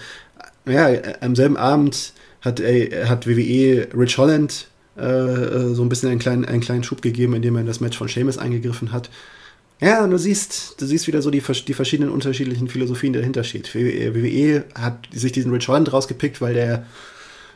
ja, 0.66 0.90
am 1.22 1.34
selben 1.34 1.56
Abend 1.56 2.12
hat, 2.42 2.60
äh, 2.60 3.06
hat 3.06 3.26
WWE 3.26 3.88
Rich 3.96 4.18
Holland 4.18 4.66
äh, 4.96 5.02
äh, 5.02 5.74
so 5.74 5.82
ein 5.82 5.88
bisschen 5.88 6.10
einen 6.10 6.18
kleinen, 6.18 6.44
einen 6.44 6.60
kleinen 6.60 6.84
Schub 6.84 7.02
gegeben, 7.02 7.34
indem 7.34 7.56
er 7.56 7.62
in 7.62 7.66
das 7.66 7.80
Match 7.80 7.96
von 7.96 8.08
Seamus 8.08 8.38
eingegriffen 8.38 8.92
hat. 8.92 9.10
Ja, 9.80 10.06
du 10.06 10.16
siehst, 10.16 10.80
du 10.80 10.86
siehst 10.86 11.08
wieder 11.08 11.22
so 11.22 11.30
die, 11.30 11.42
die 11.66 11.74
verschiedenen 11.74 12.10
unterschiedlichen 12.10 12.68
Philosophien, 12.68 13.12
die 13.12 13.18
dahinter 13.18 13.42
steht. 13.42 13.74
WWE 13.74 14.28
e 14.28 14.62
hat 14.76 15.08
sich 15.12 15.32
diesen 15.32 15.50
Rich 15.50 15.66
Holland 15.66 15.92
rausgepickt, 15.92 16.40
weil 16.40 16.54
der 16.54 16.86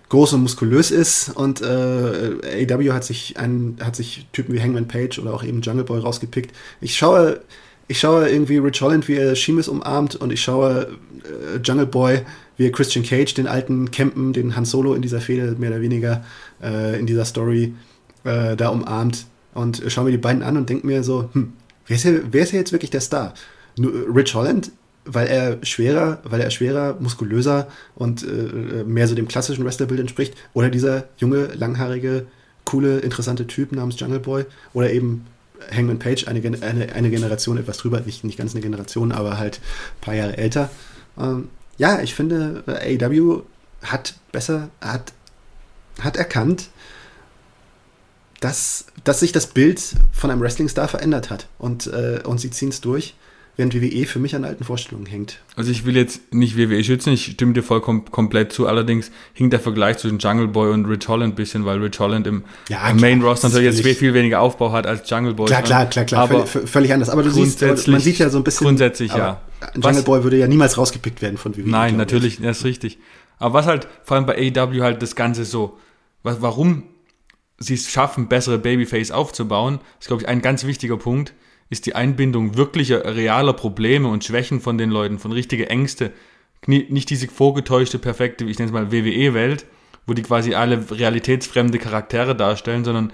groß 0.08 0.34
und 0.34 0.42
muskulös 0.42 0.90
ist 0.90 1.30
und 1.30 1.60
äh, 1.60 2.64
AEW 2.66 2.92
hat 2.92 3.04
sich 3.04 3.38
einen, 3.38 3.76
hat 3.80 3.96
sich 3.96 4.26
Typen 4.32 4.54
wie 4.54 4.60
Hangman 4.60 4.88
Page 4.88 5.18
oder 5.18 5.34
auch 5.34 5.44
eben 5.44 5.62
Jungle 5.62 5.84
Boy 5.84 6.00
rausgepickt. 6.00 6.54
Ich 6.80 6.96
schaue, 6.96 7.40
ich 7.88 8.00
schaue 8.00 8.28
irgendwie 8.28 8.58
Rich 8.58 8.80
Holland, 8.80 9.08
wie 9.08 9.16
er 9.16 9.34
Sheamus 9.34 9.68
umarmt 9.68 10.16
und 10.16 10.32
ich 10.32 10.42
schaue 10.42 10.96
äh, 11.24 11.58
Jungle 11.62 11.86
Boy, 11.86 12.22
wie 12.56 12.66
er 12.66 12.72
Christian 12.72 13.04
Cage, 13.04 13.34
den 13.34 13.46
alten 13.46 13.90
Campen, 13.90 14.32
den 14.32 14.56
Han 14.56 14.64
Solo 14.64 14.94
in 14.94 15.02
dieser 15.02 15.20
Fehde 15.20 15.56
mehr 15.58 15.70
oder 15.70 15.80
weniger 15.80 16.24
äh, 16.62 16.98
in 16.98 17.06
dieser 17.06 17.24
Story 17.24 17.74
äh, 18.24 18.56
da 18.56 18.68
umarmt 18.68 19.26
und 19.54 19.82
schaue 19.88 20.04
mir 20.04 20.10
die 20.10 20.18
beiden 20.18 20.42
an 20.42 20.56
und 20.56 20.68
denke 20.68 20.86
mir 20.86 21.02
so, 21.02 21.30
hm, 21.32 21.52
wer 21.86 21.96
ist, 21.96 22.02
hier, 22.02 22.22
wer 22.30 22.42
ist 22.42 22.52
jetzt 22.52 22.72
wirklich 22.72 22.90
der 22.90 23.00
Star? 23.00 23.34
Nur 23.78 23.92
Rich 24.14 24.34
Holland, 24.34 24.70
weil 25.04 25.28
er 25.28 25.64
schwerer, 25.64 26.18
weil 26.24 26.40
er 26.40 26.50
schwerer, 26.50 26.96
muskulöser 26.98 27.68
und 27.94 28.22
äh, 28.22 28.84
mehr 28.84 29.08
so 29.08 29.14
dem 29.14 29.28
klassischen 29.28 29.64
Wrestlerbild 29.64 30.00
entspricht, 30.00 30.34
oder 30.52 30.68
dieser 30.68 31.04
junge, 31.18 31.46
langhaarige, 31.54 32.26
coole, 32.64 32.98
interessante 32.98 33.46
Typ 33.46 33.72
namens 33.72 33.98
Jungle 33.98 34.20
Boy, 34.20 34.44
oder 34.72 34.90
eben 34.90 35.26
Hangman 35.74 35.98
Page, 35.98 36.26
eine, 36.26 36.40
eine, 36.62 36.92
eine 36.92 37.10
Generation 37.10 37.56
etwas 37.56 37.78
drüber, 37.78 38.00
nicht, 38.00 38.24
nicht 38.24 38.38
ganz 38.38 38.52
eine 38.52 38.62
Generation, 38.62 39.12
aber 39.12 39.38
halt 39.38 39.58
ein 39.58 40.00
paar 40.00 40.14
Jahre 40.14 40.36
älter. 40.36 40.70
Ähm, 41.18 41.48
ja, 41.78 42.00
ich 42.00 42.14
finde, 42.14 42.62
AEW 42.66 43.42
hat 43.82 44.14
besser, 44.32 44.70
hat 44.80 45.12
hat 46.00 46.16
erkannt, 46.16 46.68
dass, 48.40 48.86
dass 49.04 49.20
sich 49.20 49.32
das 49.32 49.46
Bild 49.46 49.80
von 50.12 50.30
einem 50.30 50.40
Wrestling-Star 50.40 50.88
verändert 50.88 51.30
hat. 51.30 51.48
Und, 51.58 51.86
äh, 51.86 52.20
und 52.24 52.38
sie 52.38 52.50
ziehen 52.50 52.68
es 52.68 52.80
durch. 52.80 53.14
während 53.56 53.74
WWE 53.74 54.06
für 54.06 54.18
mich 54.18 54.36
an 54.36 54.44
alten 54.44 54.64
Vorstellungen 54.64 55.06
hängt. 55.06 55.38
Also 55.56 55.70
ich 55.70 55.86
will 55.86 55.96
jetzt 55.96 56.34
nicht 56.34 56.58
WWE 56.58 56.84
schützen, 56.84 57.12
ich 57.12 57.24
stimme 57.24 57.54
dir 57.54 57.62
vollkommen 57.62 58.04
komplett 58.10 58.52
zu. 58.52 58.66
Allerdings 58.66 59.10
hinkt 59.32 59.54
der 59.54 59.60
Vergleich 59.60 59.96
zwischen 59.96 60.18
Jungle 60.18 60.48
Boy 60.48 60.72
und 60.72 60.84
Rich 60.84 61.08
Holland 61.08 61.32
ein 61.32 61.36
bisschen, 61.36 61.64
weil 61.64 61.78
Rich 61.82 61.98
Holland 61.98 62.26
im, 62.26 62.44
ja, 62.68 62.88
im 62.90 62.98
Main 62.98 63.22
Roster 63.22 63.48
natürlich 63.48 63.74
jetzt 63.74 63.98
viel 63.98 64.12
weniger 64.12 64.40
Aufbau 64.40 64.72
hat 64.72 64.86
als 64.86 65.08
Jungle 65.08 65.34
Boy. 65.34 65.46
Klar, 65.46 65.62
klar, 65.62 65.86
klar, 65.86 66.04
klar, 66.04 66.22
aber 66.22 66.46
völlig, 66.46 66.68
völlig 66.68 66.92
anders. 66.92 67.08
Aber 67.08 67.22
du 67.22 67.30
siehst, 67.30 67.62
man 67.62 68.00
sieht 68.00 68.18
ja 68.18 68.28
so 68.28 68.38
ein 68.38 68.44
bisschen. 68.44 68.66
Grundsätzlich, 68.66 69.12
ja. 69.12 69.40
Jungle 69.74 69.94
was, 69.94 70.04
Boy 70.04 70.22
würde 70.22 70.36
ja 70.36 70.46
niemals 70.46 70.76
rausgepickt 70.76 71.22
werden 71.22 71.38
von 71.38 71.56
WWE. 71.56 71.68
Nein, 71.68 71.96
natürlich, 71.96 72.40
das 72.40 72.58
ist 72.58 72.64
richtig. 72.64 72.98
Aber 73.38 73.54
was 73.54 73.66
halt 73.66 73.88
vor 74.04 74.16
allem 74.16 74.26
bei 74.26 74.36
AEW 74.54 74.82
halt 74.82 75.00
das 75.00 75.16
Ganze 75.16 75.44
so, 75.46 75.78
warum 76.26 76.84
sie 77.58 77.74
es 77.74 77.90
schaffen, 77.90 78.28
bessere 78.28 78.58
Babyface 78.58 79.10
aufzubauen, 79.10 79.80
ist, 80.00 80.08
glaube 80.08 80.22
ich, 80.22 80.28
ein 80.28 80.42
ganz 80.42 80.64
wichtiger 80.64 80.96
Punkt, 80.96 81.34
ist 81.70 81.86
die 81.86 81.94
Einbindung 81.94 82.56
wirklicher, 82.56 83.16
realer 83.16 83.52
Probleme 83.52 84.08
und 84.08 84.24
Schwächen 84.24 84.60
von 84.60 84.78
den 84.78 84.90
Leuten, 84.90 85.18
von 85.18 85.32
richtige 85.32 85.68
Ängste. 85.68 86.12
Nicht 86.66 87.10
diese 87.10 87.28
vorgetäuschte, 87.28 87.98
perfekte, 87.98 88.44
ich 88.44 88.58
nenne 88.58 88.68
es 88.68 88.72
mal 88.72 88.92
WWE-Welt, 88.92 89.66
wo 90.06 90.14
die 90.14 90.22
quasi 90.22 90.54
alle 90.54 90.84
realitätsfremde 90.90 91.78
Charaktere 91.78 92.36
darstellen, 92.36 92.84
sondern 92.84 93.12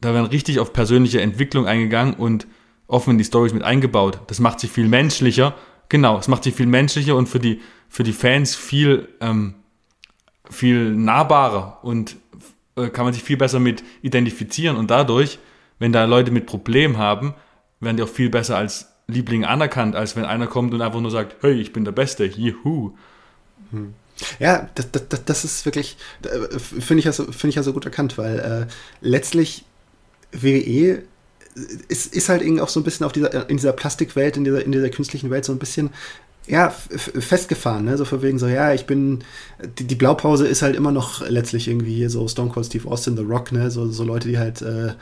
da 0.00 0.12
werden 0.14 0.26
richtig 0.26 0.60
auf 0.60 0.72
persönliche 0.72 1.20
Entwicklung 1.20 1.66
eingegangen 1.66 2.14
und 2.14 2.46
offen 2.86 3.12
in 3.12 3.18
die 3.18 3.24
Stories 3.24 3.54
mit 3.54 3.62
eingebaut. 3.62 4.20
Das 4.26 4.40
macht 4.40 4.60
sie 4.60 4.68
viel 4.68 4.88
menschlicher. 4.88 5.54
Genau, 5.88 6.18
es 6.18 6.28
macht 6.28 6.44
sie 6.44 6.52
viel 6.52 6.66
menschlicher 6.66 7.16
und 7.16 7.28
für 7.28 7.38
die, 7.38 7.60
für 7.88 8.02
die 8.02 8.12
Fans 8.12 8.54
viel, 8.54 9.08
ähm, 9.20 9.54
viel 10.50 10.94
nahbarer 10.94 11.80
und 11.82 12.16
kann 12.74 13.04
man 13.04 13.14
sich 13.14 13.22
viel 13.22 13.36
besser 13.36 13.60
mit 13.60 13.82
identifizieren 14.02 14.76
und 14.76 14.90
dadurch, 14.90 15.38
wenn 15.78 15.92
da 15.92 16.04
Leute 16.04 16.30
mit 16.30 16.46
Problemen 16.46 16.98
haben, 16.98 17.34
werden 17.80 17.96
die 17.96 18.02
auch 18.02 18.08
viel 18.08 18.30
besser 18.30 18.56
als 18.56 18.88
Liebling 19.06 19.44
anerkannt, 19.44 19.96
als 19.96 20.16
wenn 20.16 20.24
einer 20.24 20.46
kommt 20.46 20.72
und 20.72 20.80
einfach 20.80 21.00
nur 21.00 21.10
sagt, 21.10 21.36
hey, 21.42 21.52
ich 21.60 21.72
bin 21.72 21.84
der 21.84 21.92
Beste, 21.92 22.24
juhu. 22.24 22.92
Hm. 23.70 23.94
Ja, 24.38 24.68
das, 24.74 24.90
das, 24.92 25.24
das 25.24 25.44
ist 25.44 25.64
wirklich, 25.64 25.96
äh, 26.22 26.58
finde 26.58 27.00
ich, 27.00 27.04
ja 27.04 27.12
so, 27.12 27.24
find 27.24 27.50
ich 27.50 27.56
ja 27.56 27.62
so 27.62 27.72
gut 27.72 27.84
erkannt, 27.84 28.16
weil 28.16 28.38
äh, 28.38 28.72
letztlich 29.00 29.64
WWE 30.32 31.02
ist, 31.88 32.14
ist 32.14 32.28
halt 32.28 32.42
irgendwie 32.42 32.62
auch 32.62 32.68
so 32.68 32.80
ein 32.80 32.84
bisschen 32.84 33.06
auf 33.06 33.12
dieser, 33.12 33.48
in 33.48 33.56
dieser 33.56 33.72
Plastikwelt, 33.72 34.36
in 34.36 34.44
dieser, 34.44 34.64
in 34.64 34.72
dieser 34.72 34.88
künstlichen 34.90 35.30
Welt 35.30 35.44
so 35.44 35.52
ein 35.52 35.58
bisschen 35.58 35.90
ja, 36.46 36.70
festgefahren, 36.70 37.84
ne? 37.86 37.96
So 37.96 38.04
von 38.04 38.20
wegen 38.20 38.38
so, 38.38 38.46
ja, 38.46 38.74
ich 38.74 38.84
bin, 38.84 39.24
die, 39.78 39.84
die, 39.84 39.94
Blaupause 39.94 40.46
ist 40.46 40.60
halt 40.60 40.76
immer 40.76 40.92
noch 40.92 41.26
letztlich 41.26 41.68
irgendwie 41.68 41.94
hier 41.94 42.10
so 42.10 42.28
Stone 42.28 42.50
Cold 42.50 42.66
Steve 42.66 42.88
Austin, 42.88 43.16
The 43.16 43.22
Rock, 43.22 43.52
ne? 43.52 43.70
So, 43.70 43.90
so 43.90 44.04
Leute, 44.04 44.28
die 44.28 44.38
halt, 44.38 44.60
äh, 44.60 44.92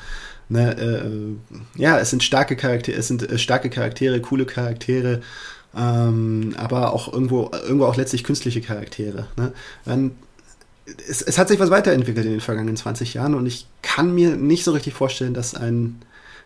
ne, 0.48 0.76
äh, 0.78 1.80
ja, 1.80 1.98
es 1.98 2.10
sind 2.10 2.22
starke 2.22 2.54
Charaktere, 2.54 2.96
es 2.96 3.08
sind 3.08 3.28
äh, 3.28 3.38
starke 3.38 3.70
Charaktere, 3.70 4.20
coole 4.20 4.46
Charaktere, 4.46 5.20
ähm, 5.74 6.54
aber 6.56 6.92
auch 6.92 7.12
irgendwo, 7.12 7.50
irgendwo 7.52 7.86
auch 7.86 7.96
letztlich 7.96 8.22
künstliche 8.22 8.60
Charaktere, 8.60 9.26
ne? 9.36 9.52
Dann, 9.84 10.12
es, 11.08 11.22
es 11.22 11.38
hat 11.38 11.48
sich 11.48 11.58
was 11.58 11.70
weiterentwickelt 11.70 12.26
in 12.26 12.32
den 12.32 12.40
vergangenen 12.40 12.76
20 12.76 13.14
Jahren 13.14 13.34
und 13.34 13.46
ich 13.46 13.66
kann 13.82 14.14
mir 14.14 14.36
nicht 14.36 14.62
so 14.62 14.70
richtig 14.70 14.94
vorstellen, 14.94 15.34
dass 15.34 15.56
ein 15.56 16.02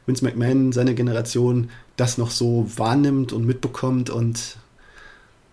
Vince 0.06 0.24
McMahon, 0.24 0.72
seine 0.72 0.94
Generation, 0.94 1.70
das 1.96 2.16
noch 2.16 2.30
so 2.30 2.70
wahrnimmt 2.76 3.32
und 3.32 3.46
mitbekommt 3.46 4.08
und 4.08 4.56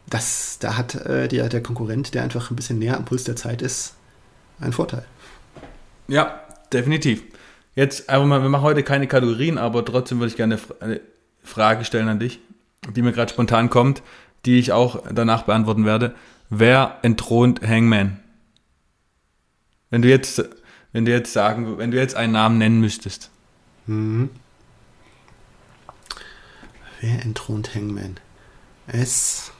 das, 0.09 0.59
da 0.59 0.77
hat 0.77 0.95
äh, 0.95 1.27
der, 1.27 1.49
der 1.49 1.63
Konkurrent, 1.63 2.13
der 2.13 2.23
einfach 2.23 2.51
ein 2.51 2.55
bisschen 2.55 2.79
näher 2.79 2.97
am 2.97 3.05
Puls 3.05 3.23
der 3.23 3.35
Zeit 3.35 3.61
ist, 3.61 3.95
einen 4.59 4.73
Vorteil. 4.73 5.05
Ja, 6.07 6.41
definitiv. 6.71 7.23
Jetzt, 7.75 8.09
aber 8.09 8.25
wir 8.25 8.49
machen 8.49 8.63
heute 8.63 8.83
keine 8.83 9.07
Kategorien, 9.07 9.57
aber 9.57 9.83
trotzdem 9.83 10.19
würde 10.19 10.29
ich 10.29 10.37
gerne 10.37 10.59
eine 10.79 11.01
Frage 11.43 11.85
stellen 11.85 12.07
an 12.07 12.19
dich, 12.19 12.39
die 12.95 13.01
mir 13.01 13.11
gerade 13.11 13.31
spontan 13.31 13.69
kommt, 13.69 14.03
die 14.45 14.59
ich 14.59 14.71
auch 14.71 15.03
danach 15.11 15.43
beantworten 15.43 15.85
werde. 15.85 16.13
Wer 16.49 16.99
entthront 17.01 17.61
Hangman? 17.61 18.19
Wenn 19.89 20.01
du 20.01 20.09
jetzt, 20.09 20.43
wenn 20.91 21.05
du 21.05 21.11
jetzt 21.11 21.33
sagen, 21.33 21.77
wenn 21.77 21.91
du 21.91 21.97
jetzt 21.97 22.15
einen 22.15 22.33
Namen 22.33 22.57
nennen 22.57 22.79
müsstest. 22.79 23.31
Mhm. 23.87 24.29
Wer 27.01 27.23
entthront 27.23 27.73
Hangman? 27.73 28.17
Es 28.87 29.52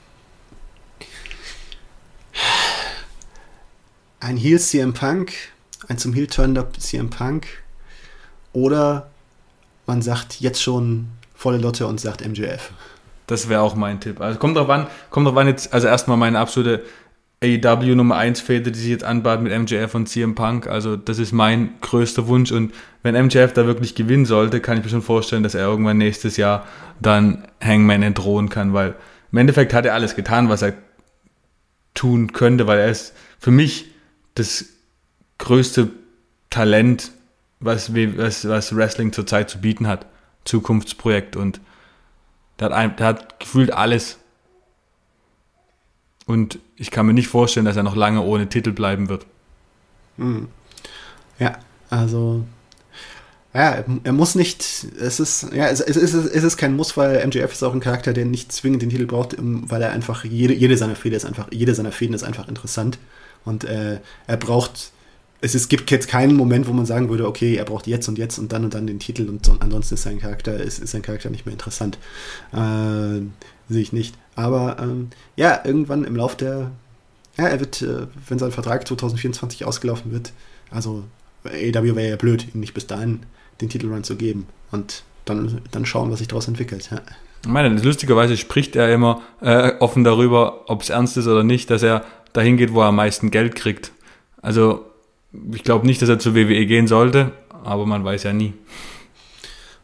ein 4.24 4.38
Heel 4.38 4.60
CM 4.60 4.94
Punk, 4.94 5.34
ein 5.88 5.98
zum 5.98 6.14
Heel 6.14 6.28
turned 6.28 6.58
up 6.58 6.80
CM 6.80 7.10
Punk 7.10 7.46
oder 8.54 9.10
man 9.86 10.02
sagt 10.02 10.40
jetzt 10.40 10.62
schon 10.62 11.08
volle 11.36 11.58
Lotte 11.58 11.88
und 11.88 12.00
sagt 12.00 12.26
MJF. 12.26 12.72
Das 13.28 13.50
wäre 13.50 13.62
auch 13.62 13.76
mein 13.76 14.00
Tipp. 14.00 14.22
Also 14.22 14.40
kommt 14.40 14.56
drauf 14.56 14.70
an, 14.70 14.88
kommt 15.10 15.28
drauf 15.28 15.36
an 15.36 15.48
jetzt, 15.48 15.74
also 15.74 15.88
erstmal 15.88 16.18
meine 16.18 16.40
absolute 16.40 16.84
AEW 17.44 17.96
Nummer 17.96 18.16
1 18.16 18.40
Fäde, 18.40 18.72
die 18.72 18.80
sich 18.80 18.90
jetzt 18.90 19.04
anbat 19.04 19.42
mit 19.42 19.52
MJF 19.52 19.94
und 19.96 20.08
CM 20.08 20.36
Punk. 20.36 20.68
Also 20.68 20.96
das 20.96 21.20
ist 21.20 21.34
mein 21.34 21.72
größter 21.82 22.28
Wunsch 22.28 22.54
und 22.54 22.74
wenn 23.02 23.22
MJF 23.26 23.52
da 23.52 23.66
wirklich 23.66 23.94
gewinnen 23.94 24.26
sollte, 24.26 24.62
kann 24.62 24.78
ich 24.78 24.86
mir 24.86 24.90
schon 24.90 25.02
vorstellen, 25.02 25.44
dass 25.44 25.54
er 25.54 25.66
irgendwann 25.66 25.98
nächstes 25.98 26.38
Jahr 26.38 26.66
dann 27.02 27.46
Hangman 27.62 28.04
entdrohen 28.04 28.48
kann, 28.48 28.74
weil 28.74 28.96
im 29.34 29.38
Endeffekt 29.38 29.74
hat 29.74 29.86
er 29.86 29.96
alles 29.96 30.16
getan, 30.16 30.48
was 30.48 30.62
er 30.62 30.76
tun 31.94 32.32
könnte, 32.32 32.68
weil 32.68 32.80
er 32.80 32.90
ist 32.90 33.14
für 33.40 33.52
mich 33.52 33.93
das 34.36 34.66
größte 35.38 35.90
Talent, 36.50 37.12
was, 37.60 37.94
was, 37.94 38.48
was 38.48 38.76
Wrestling 38.76 39.14
zurzeit 39.14 39.50
zu 39.50 39.62
bieten 39.62 39.88
hat. 39.88 40.06
Zukunftsprojekt 40.46 41.36
und 41.36 41.62
der 42.60 42.66
hat, 42.66 42.74
ein, 42.74 42.96
der 42.98 43.08
hat 43.08 43.40
gefühlt 43.40 43.72
alles. 43.72 44.18
Und 46.26 46.60
ich 46.76 46.92
kann 46.92 47.06
mir 47.06 47.14
nicht 47.14 47.28
vorstellen, 47.28 47.66
dass 47.66 47.78
er 47.78 47.84
noch 47.84 47.96
lange 47.96 48.22
ohne 48.22 48.50
Titel 48.50 48.72
bleiben 48.72 49.10
wird. 49.10 49.26
Hm. 50.18 50.48
Ja, 51.40 51.58
also 51.90 52.46
ja, 53.54 53.84
er 54.04 54.14
muss 54.14 54.34
nicht, 54.34 54.64
es 55.00 55.20
ist, 55.20 55.54
ja, 55.54 55.68
es, 55.68 55.80
es, 55.80 55.96
ist, 55.96 56.14
es 56.16 56.44
ist 56.44 56.58
kein 56.58 56.76
Muss, 56.76 56.98
weil 56.98 57.26
MJF 57.28 57.52
ist 57.52 57.62
auch 57.62 57.74
ein 57.74 57.80
Charakter, 57.80 58.12
der 58.12 58.26
nicht 58.26 58.52
zwingend 58.52 58.82
den 58.82 58.90
Titel 58.90 59.06
braucht, 59.06 59.36
weil 59.38 59.82
er 59.82 59.92
einfach, 59.92 60.24
jede, 60.24 60.56
jede 60.56 60.76
seiner 60.76 60.96
Fäden 60.96 61.16
ist 61.16 61.26
einfach, 61.26 61.48
jede 61.52 61.76
seiner 61.76 61.92
Fäden 61.92 62.16
ist 62.16 62.24
einfach 62.24 62.48
interessant. 62.48 62.98
Und 63.46 63.64
äh, 63.64 64.00
er 64.28 64.38
braucht, 64.38 64.92
es, 65.42 65.56
es 65.56 65.70
gibt 65.70 65.92
jetzt 65.92 66.08
keinen 66.08 66.36
Moment, 66.36 66.68
wo 66.68 66.74
man 66.74 66.86
sagen 66.86 67.10
würde, 67.10 67.28
okay, 67.28 67.56
er 67.56 67.66
braucht 67.66 67.88
jetzt 67.88 68.08
und 68.08 68.18
jetzt 68.18 68.38
und 68.40 68.52
dann 68.52 68.64
und 68.64 68.74
dann 68.74 68.88
den 68.88 69.00
Titel 69.00 69.28
und 69.30 69.46
so, 69.46 69.56
ansonsten 69.60 69.96
ist 69.96 70.04
sein 70.04 70.20
Charakter, 70.20 70.56
ist, 70.56 70.80
ist 70.80 70.92
sein 70.92 71.02
Charakter 71.02 71.30
nicht 71.30 71.46
mehr 71.46 71.54
interessant. 71.54 71.98
Äh, 72.54 73.22
sehe 73.70 73.82
ich 73.82 73.94
nicht. 73.94 74.16
Aber 74.36 74.78
ähm, 74.80 75.10
ja, 75.36 75.62
irgendwann 75.64 76.04
im 76.04 76.16
Lauf 76.16 76.36
der, 76.36 76.72
ja, 77.38 77.46
er 77.46 77.60
wird, 77.60 77.82
äh, 77.82 78.08
wenn 78.28 78.40
sein 78.40 78.52
Vertrag 78.52 78.88
2024 78.88 79.66
ausgelaufen 79.66 80.12
wird, 80.12 80.34
also 80.72 81.04
AW 81.46 81.96
wäre 81.96 82.10
ja 82.10 82.16
blöd, 82.16 82.54
ihn 82.54 82.62
nicht 82.62 82.74
bis 82.74 82.88
dahin 82.88 83.22
den 83.62 83.70
Titelrun 83.70 84.04
zu 84.04 84.16
geben 84.16 84.48
und 84.72 85.04
dann, 85.26 85.62
dann 85.72 85.86
schauen, 85.86 86.12
was 86.12 86.20
sich 86.20 86.28
daraus 86.28 86.48
entwickelt. 86.48 86.90
Ja. 86.92 87.02
Ich 87.44 87.50
meine, 87.50 87.70
lustigerweise 87.70 88.38
spricht 88.38 88.76
er 88.76 88.94
immer 88.94 89.22
äh, 89.42 89.74
offen 89.80 90.04
darüber, 90.04 90.70
ob 90.70 90.82
es 90.82 90.90
ernst 90.90 91.18
ist 91.18 91.28
oder 91.28 91.44
nicht, 91.44 91.70
dass 91.70 91.84
er 91.84 92.06
dahin 92.34 92.58
geht, 92.58 92.74
wo 92.74 92.82
er 92.82 92.88
am 92.88 92.96
meisten 92.96 93.32
Geld 93.32 93.56
kriegt. 93.56 93.92
Also 94.42 94.86
ich 95.54 95.64
glaube 95.64 95.86
nicht, 95.86 96.02
dass 96.02 96.10
er 96.10 96.20
zur 96.20 96.36
WWE 96.36 96.66
gehen 96.66 96.88
sollte, 96.88 97.32
aber 97.64 97.86
man 97.86 98.04
weiß 98.04 98.24
ja 98.24 98.34
nie. 98.34 98.54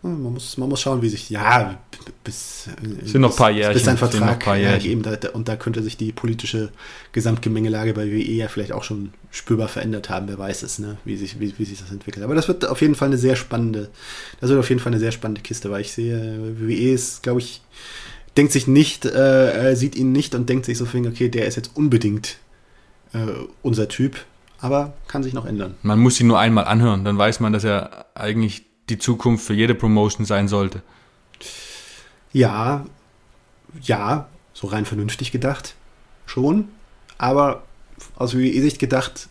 Man 0.01 0.33
muss, 0.33 0.57
man 0.57 0.69
muss 0.69 0.79
schauen, 0.79 1.01
wie 1.01 1.09
sich, 1.09 1.29
ja, 1.29 1.77
bis, 2.23 2.69
sind 3.03 3.19
noch 3.19 3.31
ein 3.31 3.35
paar 3.35 3.51
Jährchen. 3.51 3.73
Bis 3.73 3.83
sein 3.83 3.97
Vertrag 3.97 4.39
paar 4.39 4.55
ja, 4.55 4.77
eben, 4.77 5.01
da, 5.01 5.17
und 5.33 5.49
da 5.49 5.57
könnte 5.57 5.83
sich 5.83 5.97
die 5.97 6.13
politische 6.13 6.71
Gesamtgemengelage 7.11 7.93
bei 7.93 8.07
WWE 8.07 8.31
ja 8.31 8.47
vielleicht 8.47 8.71
auch 8.71 8.85
schon 8.85 9.11
spürbar 9.29 9.67
verändert 9.67 10.09
haben, 10.09 10.29
wer 10.29 10.39
weiß 10.39 10.63
es, 10.63 10.79
ne, 10.79 10.97
wie, 11.03 11.17
sich, 11.17 11.41
wie, 11.41 11.53
wie 11.57 11.65
sich 11.65 11.79
das 11.79 11.91
entwickelt. 11.91 12.23
Aber 12.23 12.33
das 12.33 12.47
wird 12.47 12.65
auf 12.65 12.79
jeden 12.79 12.95
Fall 12.95 13.09
eine 13.09 13.17
sehr 13.17 13.35
spannende, 13.35 13.89
das 14.39 14.49
wird 14.49 14.59
auf 14.59 14.69
jeden 14.69 14.79
Fall 14.79 14.93
eine 14.93 15.01
sehr 15.01 15.11
spannende 15.11 15.41
Kiste, 15.41 15.69
weil 15.69 15.81
ich 15.81 15.91
sehe, 15.91 16.55
WWE 16.57 16.93
ist, 16.93 17.21
glaube 17.21 17.41
ich, 17.41 17.61
denkt 18.39 18.53
sich 18.53 18.67
nicht, 18.67 19.03
äh, 19.03 19.75
sieht 19.75 19.97
ihn 19.97 20.13
nicht 20.13 20.33
und 20.33 20.47
denkt 20.47 20.65
sich 20.65 20.77
so, 20.77 20.85
okay, 20.85 21.27
der 21.27 21.45
ist 21.45 21.57
jetzt 21.57 21.71
unbedingt 21.75 22.37
äh, 23.11 23.17
unser 23.61 23.89
Typ, 23.89 24.15
aber 24.61 24.93
kann 25.09 25.23
sich 25.23 25.33
noch 25.33 25.45
ändern. 25.45 25.75
Man 25.81 25.99
muss 25.99 26.21
ihn 26.21 26.27
nur 26.27 26.39
einmal 26.39 26.63
anhören, 26.63 27.03
dann 27.03 27.17
weiß 27.17 27.41
man, 27.41 27.51
dass 27.51 27.65
er 27.65 28.05
eigentlich 28.15 28.63
die 28.87 28.97
Zukunft 28.97 29.45
für 29.45 29.53
jede 29.53 29.75
Promotion 29.75 30.25
sein 30.25 30.47
sollte. 30.47 30.81
Ja, 32.31 32.85
ja, 33.81 34.29
so 34.53 34.67
rein 34.67 34.85
vernünftig 34.85 35.33
gedacht, 35.33 35.75
schon, 36.25 36.69
aber 37.17 37.63
aus 38.15 38.37
WWE-Sicht 38.37 38.79
gedacht, 38.79 39.27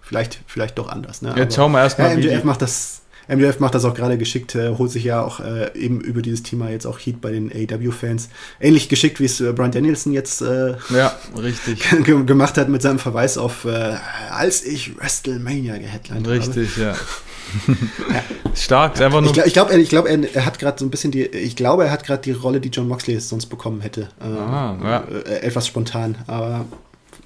vielleicht, 0.00 0.38
vielleicht 0.46 0.78
doch 0.78 0.88
anders. 0.88 1.20
Ne? 1.20 1.34
Jetzt 1.36 1.56
schauen 1.56 1.72
wir 1.72 1.80
erstmal. 1.80 2.10
Ja, 2.10 2.16
MJF 2.16 2.44
macht 2.44 2.62
das 2.62 3.02
MJF 3.28 3.58
macht 3.60 3.74
das 3.74 3.84
auch 3.84 3.94
gerade 3.94 4.18
geschickt, 4.18 4.54
äh, 4.54 4.70
holt 4.76 4.90
sich 4.90 5.04
ja 5.04 5.22
auch 5.22 5.40
äh, 5.40 5.76
eben 5.78 6.00
über 6.00 6.22
dieses 6.22 6.42
Thema 6.42 6.70
jetzt 6.70 6.86
auch 6.86 6.98
Heat 6.98 7.20
bei 7.20 7.32
den 7.32 7.50
AEW-Fans. 7.52 8.28
Ähnlich 8.60 8.88
geschickt, 8.88 9.18
wie 9.20 9.24
es 9.24 9.40
äh, 9.40 9.52
Brian 9.52 9.72
Danielson 9.72 10.12
jetzt 10.12 10.42
äh, 10.42 10.74
ja, 10.94 11.16
richtig. 11.40 11.84
gemacht 12.26 12.56
hat 12.58 12.68
mit 12.68 12.82
seinem 12.82 12.98
Verweis 12.98 13.36
auf, 13.38 13.64
äh, 13.64 13.94
als 14.30 14.64
ich 14.64 14.96
WrestleMania 14.98 15.78
geheadlined 15.78 16.26
habe. 16.26 16.38
Richtig, 16.38 16.76
ja. 16.76 16.94
Stark, 18.54 19.00
einfach 19.00 19.20
Ich 19.20 19.24
nur. 19.26 19.32
glaube, 19.32 19.48
ich 19.48 19.52
glaub, 19.54 19.70
er, 19.70 19.78
ich 19.78 19.88
glaub, 19.88 20.06
er, 20.08 20.34
er 20.34 20.46
hat 20.46 20.58
gerade 20.58 20.78
so 20.78 20.84
ein 20.84 20.90
bisschen 20.90 21.10
die, 21.10 21.24
ich 21.26 21.56
glaube, 21.56 21.84
er 21.84 21.90
hat 21.90 22.04
gerade 22.04 22.22
die 22.22 22.32
Rolle, 22.32 22.60
die 22.60 22.70
John 22.70 22.88
Moxley 22.88 23.18
sonst 23.20 23.46
bekommen 23.46 23.80
hätte. 23.80 24.08
Äh, 24.20 24.24
Ah, 24.24 24.76
ja. 24.82 25.04
äh, 25.30 25.40
etwas 25.42 25.66
spontan, 25.66 26.16
aber 26.26 26.64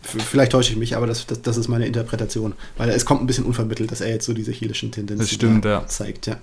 vielleicht 0.03 0.53
täusche 0.53 0.72
ich 0.72 0.78
mich, 0.78 0.97
aber 0.97 1.07
das, 1.07 1.26
das, 1.26 1.43
das 1.43 1.57
ist 1.57 1.68
meine 1.68 1.86
Interpretation. 1.86 2.55
Weil 2.76 2.91
es 2.91 3.05
kommt 3.05 3.22
ein 3.22 3.26
bisschen 3.26 3.45
unvermittelt, 3.45 3.91
dass 3.91 4.01
er 4.01 4.09
jetzt 4.09 4.26
so 4.26 4.32
diese 4.32 4.53
heelischen 4.53 4.93
Tendenzen 4.93 5.24
Das 5.24 5.30
stimmt, 5.30 5.64
ja. 5.64 5.86
zeigt, 5.86 6.26
ja. 6.26 6.36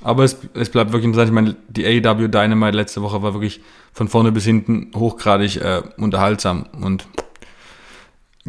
Aber 0.00 0.24
es, 0.24 0.36
es 0.52 0.68
bleibt 0.68 0.92
wirklich 0.92 1.06
interessant. 1.06 1.28
Ich 1.28 1.34
meine, 1.34 1.56
die 1.68 1.86
AEW 1.86 2.28
Dynamite 2.28 2.76
letzte 2.76 3.00
Woche 3.00 3.22
war 3.22 3.32
wirklich 3.32 3.60
von 3.92 4.08
vorne 4.08 4.32
bis 4.32 4.44
hinten 4.44 4.90
hochgradig 4.94 5.56
äh, 5.56 5.82
unterhaltsam 5.96 6.66
und 6.80 7.06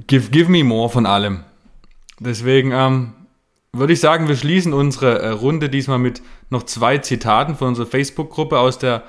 give, 0.07 0.31
give 0.31 0.51
me 0.51 0.63
more 0.63 0.89
von 0.89 1.05
allem. 1.05 1.45
Deswegen 2.19 2.71
ähm, 2.73 3.13
würde 3.71 3.93
ich 3.93 3.99
sagen, 3.99 4.27
wir 4.27 4.35
schließen 4.35 4.73
unsere 4.73 5.19
äh, 5.19 5.29
Runde 5.29 5.69
diesmal 5.69 5.99
mit 5.99 6.21
noch 6.49 6.63
zwei 6.63 6.97
Zitaten 6.97 7.55
von 7.55 7.69
unserer 7.69 7.85
Facebook-Gruppe 7.85 8.59
aus 8.59 8.77
der 8.77 9.03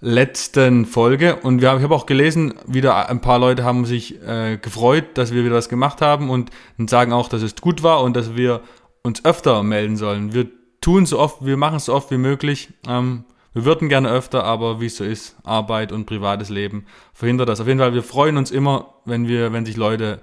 letzten 0.00 0.86
Folge. 0.86 1.36
Und 1.36 1.60
wir 1.60 1.74
ich 1.76 1.82
habe 1.82 1.94
auch 1.94 2.06
gelesen, 2.06 2.54
wieder 2.66 3.08
ein 3.08 3.20
paar 3.20 3.38
Leute 3.38 3.64
haben 3.64 3.84
sich 3.84 4.22
äh, 4.22 4.58
gefreut, 4.58 5.04
dass 5.14 5.32
wir 5.32 5.44
wieder 5.44 5.54
was 5.54 5.68
gemacht 5.68 6.02
haben 6.02 6.30
und, 6.30 6.50
und 6.78 6.90
sagen 6.90 7.12
auch, 7.12 7.28
dass 7.28 7.42
es 7.42 7.56
gut 7.56 7.82
war 7.82 8.02
und 8.02 8.16
dass 8.16 8.36
wir 8.36 8.62
uns 9.02 9.24
öfter 9.24 9.62
melden 9.62 9.96
sollen. 9.96 10.34
Wir 10.34 10.48
tun 10.80 11.06
so 11.06 11.18
oft, 11.18 11.44
wir 11.44 11.56
machen 11.56 11.76
es 11.76 11.86
so 11.86 11.94
oft 11.94 12.10
wie 12.10 12.18
möglich. 12.18 12.68
Ähm, 12.86 13.24
wir 13.52 13.64
würden 13.64 13.88
gerne 13.88 14.10
öfter, 14.10 14.44
aber 14.44 14.80
wie 14.80 14.86
es 14.86 14.96
so 14.96 15.04
ist, 15.04 15.36
Arbeit 15.42 15.90
und 15.90 16.04
privates 16.04 16.50
Leben 16.50 16.84
verhindert 17.14 17.48
das. 17.48 17.60
Auf 17.60 17.66
jeden 17.66 17.78
Fall, 17.78 17.94
wir 17.94 18.02
freuen 18.02 18.36
uns 18.36 18.50
immer, 18.50 18.94
wenn 19.06 19.28
wir, 19.28 19.52
wenn 19.52 19.64
sich 19.64 19.76
Leute 19.76 20.20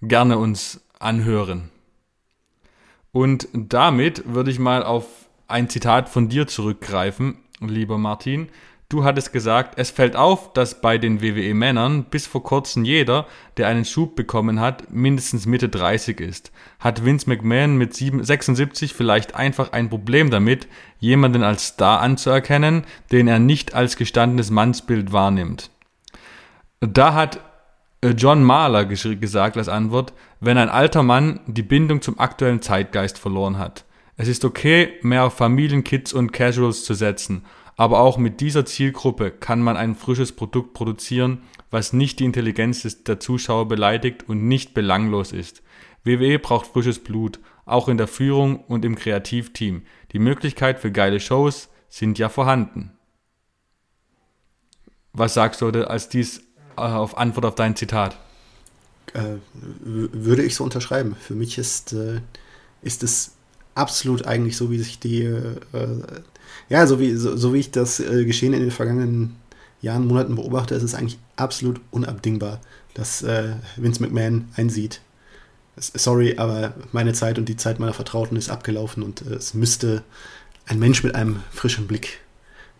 gerne 0.00 0.38
uns 0.38 0.80
anhören. 1.00 1.70
Und 3.10 3.48
damit 3.52 4.22
würde 4.32 4.52
ich 4.52 4.60
mal 4.60 4.84
auf 4.84 5.06
ein 5.48 5.68
Zitat 5.68 6.08
von 6.08 6.28
dir 6.28 6.46
zurückgreifen, 6.46 7.38
lieber 7.60 7.98
Martin. 7.98 8.48
Du 8.90 9.04
hattest 9.04 9.34
gesagt, 9.34 9.74
es 9.78 9.90
fällt 9.90 10.16
auf, 10.16 10.54
dass 10.54 10.80
bei 10.80 10.96
den 10.96 11.20
WWE-Männern 11.20 12.04
bis 12.04 12.26
vor 12.26 12.42
kurzem 12.42 12.86
jeder, 12.86 13.26
der 13.58 13.68
einen 13.68 13.84
Schub 13.84 14.16
bekommen 14.16 14.60
hat, 14.60 14.90
mindestens 14.90 15.44
Mitte 15.44 15.68
30 15.68 16.20
ist. 16.20 16.50
Hat 16.80 17.04
Vince 17.04 17.28
McMahon 17.28 17.76
mit 17.76 17.92
7 17.92 18.24
76 18.24 18.94
vielleicht 18.94 19.34
einfach 19.34 19.72
ein 19.72 19.90
Problem 19.90 20.30
damit, 20.30 20.68
jemanden 21.00 21.42
als 21.42 21.66
Star 21.66 22.00
anzuerkennen, 22.00 22.84
den 23.12 23.28
er 23.28 23.38
nicht 23.38 23.74
als 23.74 23.98
gestandenes 23.98 24.50
Mannsbild 24.50 25.12
wahrnimmt? 25.12 25.68
Da 26.80 27.12
hat 27.12 27.40
äh, 28.00 28.12
John 28.12 28.42
Mahler 28.42 28.86
gesagt 28.86 29.58
als 29.58 29.68
Antwort, 29.68 30.14
wenn 30.40 30.56
ein 30.56 30.70
alter 30.70 31.02
Mann 31.02 31.40
die 31.46 31.62
Bindung 31.62 32.00
zum 32.00 32.18
aktuellen 32.18 32.62
Zeitgeist 32.62 33.18
verloren 33.18 33.58
hat. 33.58 33.84
Es 34.16 34.28
ist 34.28 34.46
okay, 34.46 34.94
mehr 35.02 35.24
auf 35.24 35.34
Familien, 35.34 35.84
Kids 35.84 36.14
und 36.14 36.32
Casuals 36.32 36.84
zu 36.84 36.94
setzen, 36.94 37.44
aber 37.78 38.00
auch 38.00 38.18
mit 38.18 38.40
dieser 38.40 38.66
Zielgruppe 38.66 39.30
kann 39.30 39.62
man 39.62 39.76
ein 39.76 39.94
frisches 39.94 40.32
Produkt 40.32 40.74
produzieren, 40.74 41.42
was 41.70 41.92
nicht 41.92 42.18
die 42.18 42.24
Intelligenz 42.24 42.82
der 43.04 43.20
Zuschauer 43.20 43.68
beleidigt 43.68 44.28
und 44.28 44.48
nicht 44.48 44.74
belanglos 44.74 45.30
ist. 45.30 45.62
WWE 46.02 46.40
braucht 46.40 46.66
frisches 46.66 46.98
Blut, 46.98 47.38
auch 47.66 47.86
in 47.86 47.96
der 47.96 48.08
Führung 48.08 48.64
und 48.64 48.84
im 48.84 48.96
Kreativteam. 48.96 49.82
Die 50.10 50.18
Möglichkeit 50.18 50.80
für 50.80 50.90
geile 50.90 51.20
Shows 51.20 51.68
sind 51.88 52.18
ja 52.18 52.28
vorhanden. 52.28 52.90
Was 55.12 55.34
sagst 55.34 55.60
du 55.60 55.68
als 55.68 56.08
dies 56.08 56.38
äh, 56.76 56.80
auf 56.80 57.16
Antwort 57.16 57.46
auf 57.46 57.54
dein 57.54 57.76
Zitat? 57.76 58.18
Äh, 59.14 59.36
würde 59.84 60.42
ich 60.42 60.56
so 60.56 60.64
unterschreiben. 60.64 61.14
Für 61.14 61.34
mich 61.34 61.58
ist, 61.58 61.92
äh, 61.92 62.22
ist 62.82 63.04
es 63.04 63.36
absolut 63.76 64.26
eigentlich 64.26 64.56
so, 64.56 64.72
wie 64.72 64.78
sich 64.78 64.98
die, 64.98 65.22
ja, 66.68 66.86
so 66.86 67.00
wie, 67.00 67.14
so, 67.14 67.36
so 67.36 67.54
wie 67.54 67.58
ich 67.58 67.70
das 67.70 68.00
äh, 68.00 68.24
Geschehen 68.24 68.52
in 68.52 68.60
den 68.60 68.70
vergangenen 68.70 69.36
Jahren, 69.80 70.06
Monaten 70.06 70.34
beobachte, 70.34 70.74
ist 70.74 70.82
es 70.82 70.94
eigentlich 70.94 71.18
absolut 71.36 71.80
unabdingbar, 71.90 72.60
dass 72.94 73.22
äh, 73.22 73.52
Vince 73.76 74.02
McMahon 74.02 74.48
einsieht. 74.56 75.00
Sorry, 75.76 76.36
aber 76.36 76.74
meine 76.90 77.12
Zeit 77.12 77.38
und 77.38 77.48
die 77.48 77.56
Zeit 77.56 77.78
meiner 77.78 77.92
Vertrauten 77.92 78.36
ist 78.36 78.50
abgelaufen 78.50 79.02
und 79.02 79.22
äh, 79.22 79.34
es 79.34 79.54
müsste 79.54 80.02
ein 80.66 80.78
Mensch 80.78 81.02
mit 81.04 81.14
einem 81.14 81.42
frischen 81.50 81.86
Blick 81.86 82.18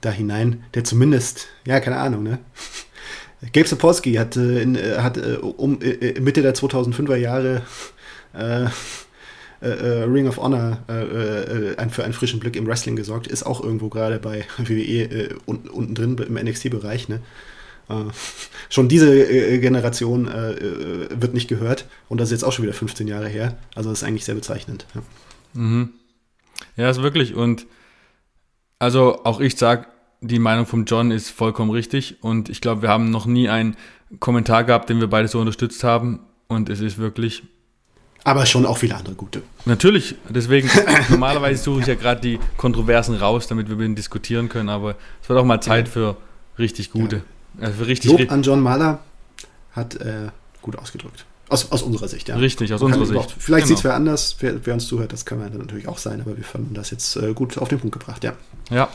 da 0.00 0.10
hinein, 0.10 0.64
der 0.74 0.84
zumindest, 0.84 1.46
ja, 1.64 1.80
keine 1.80 1.96
Ahnung, 1.96 2.22
ne? 2.22 2.38
Gabe 3.52 3.68
Sapolsky 3.68 4.14
hat, 4.14 4.36
äh, 4.36 4.60
in, 4.60 4.74
äh, 4.74 4.98
hat 4.98 5.16
äh, 5.16 5.36
um 5.36 5.80
äh, 5.80 6.20
Mitte 6.20 6.42
der 6.42 6.54
2005er 6.54 7.16
Jahre 7.16 7.62
äh, 9.60 9.68
äh, 9.68 10.02
Ring 10.04 10.28
of 10.28 10.36
Honor 10.36 10.78
äh, 10.88 11.02
äh, 11.02 11.76
ein, 11.76 11.90
für 11.90 12.04
einen 12.04 12.12
frischen 12.12 12.38
Blick 12.38 12.54
im 12.54 12.66
Wrestling 12.66 12.94
gesorgt. 12.94 13.26
Ist 13.26 13.44
auch 13.44 13.62
irgendwo 13.62 13.88
gerade 13.88 14.18
bei 14.18 14.44
WWE 14.58 15.36
un, 15.46 15.68
unten 15.68 15.94
drin 15.94 16.16
im 16.16 16.34
NXT-Bereich. 16.34 17.08
Ne? 17.08 17.20
Schon 18.68 18.88
diese 18.88 19.58
Generation 19.60 20.26
wird 20.28 21.32
nicht 21.32 21.48
gehört 21.48 21.86
und 22.10 22.20
das 22.20 22.28
ist 22.28 22.32
jetzt 22.32 22.44
auch 22.44 22.52
schon 22.52 22.64
wieder 22.64 22.74
15 22.74 23.08
Jahre 23.08 23.28
her. 23.28 23.56
Also 23.74 23.88
das 23.88 24.02
ist 24.02 24.04
eigentlich 24.06 24.26
sehr 24.26 24.34
bezeichnend. 24.34 24.84
Ja. 24.94 25.02
Mhm. 25.54 25.94
Ja, 26.76 26.90
ist 26.90 27.02
wirklich. 27.02 27.34
Und 27.34 27.66
also 28.78 29.24
auch 29.24 29.40
ich 29.40 29.56
sag, 29.56 29.88
die 30.20 30.38
Meinung 30.38 30.66
von 30.66 30.84
John 30.84 31.10
ist 31.10 31.30
vollkommen 31.30 31.70
richtig. 31.70 32.22
Und 32.22 32.50
ich 32.50 32.60
glaube, 32.60 32.82
wir 32.82 32.90
haben 32.90 33.10
noch 33.10 33.24
nie 33.24 33.48
einen 33.48 33.74
Kommentar 34.20 34.64
gehabt, 34.64 34.90
den 34.90 35.00
wir 35.00 35.08
beide 35.08 35.28
so 35.28 35.40
unterstützt 35.40 35.82
haben. 35.82 36.20
Und 36.46 36.68
es 36.68 36.80
ist 36.80 36.98
wirklich. 36.98 37.42
Aber 38.28 38.44
schon 38.44 38.66
auch 38.66 38.76
viele 38.76 38.94
andere 38.94 39.14
gute. 39.14 39.42
Natürlich, 39.64 40.14
deswegen, 40.28 40.68
normalerweise 41.08 41.62
suche 41.62 41.80
ich 41.80 41.86
ja 41.86 41.94
gerade 41.94 42.20
die 42.20 42.38
Kontroversen 42.58 43.14
raus, 43.14 43.46
damit 43.46 43.68
wir 43.70 43.76
mit 43.76 43.86
ihnen 43.86 43.94
diskutieren 43.94 44.50
können, 44.50 44.68
aber 44.68 44.96
es 45.22 45.28
wird 45.30 45.38
auch 45.38 45.44
mal 45.46 45.62
Zeit 45.62 45.88
für 45.88 46.16
richtig 46.58 46.90
gute. 46.90 47.22
Ja. 47.58 47.68
Äh, 47.68 47.72
für 47.72 47.86
richtig, 47.86 48.10
Lob 48.10 48.30
an 48.30 48.42
John 48.42 48.60
Mahler 48.60 48.98
hat 49.72 49.94
äh, 49.96 50.28
gut 50.60 50.76
ausgedrückt. 50.76 51.24
Aus, 51.48 51.72
aus 51.72 51.80
unserer 51.82 52.08
Sicht, 52.08 52.28
ja. 52.28 52.36
richtig, 52.36 52.74
aus 52.74 52.82
unserer 52.82 53.06
Sicht. 53.06 53.34
Vielleicht 53.38 53.64
Genau. 53.64 53.68
sieht 53.68 53.78
es 53.78 53.84
wer 53.84 53.94
anders, 53.94 54.36
wer, 54.40 54.66
wer 54.66 54.74
uns 54.74 54.86
zuhört, 54.86 55.14
das 55.14 55.24
kann 55.24 55.38
natürlich 55.38 55.88
auch 55.88 55.96
sein, 55.96 56.20
aber 56.20 56.36
wir 56.36 56.44
fanden 56.44 56.74
das 56.74 56.90
jetzt 56.90 57.16
äh, 57.16 57.32
gut 57.32 57.56
auf 57.56 57.68
den 57.68 57.80
Punkt 57.80 57.98
gebracht, 57.98 58.22
ja. 58.24 58.34
Ja. 58.70 58.88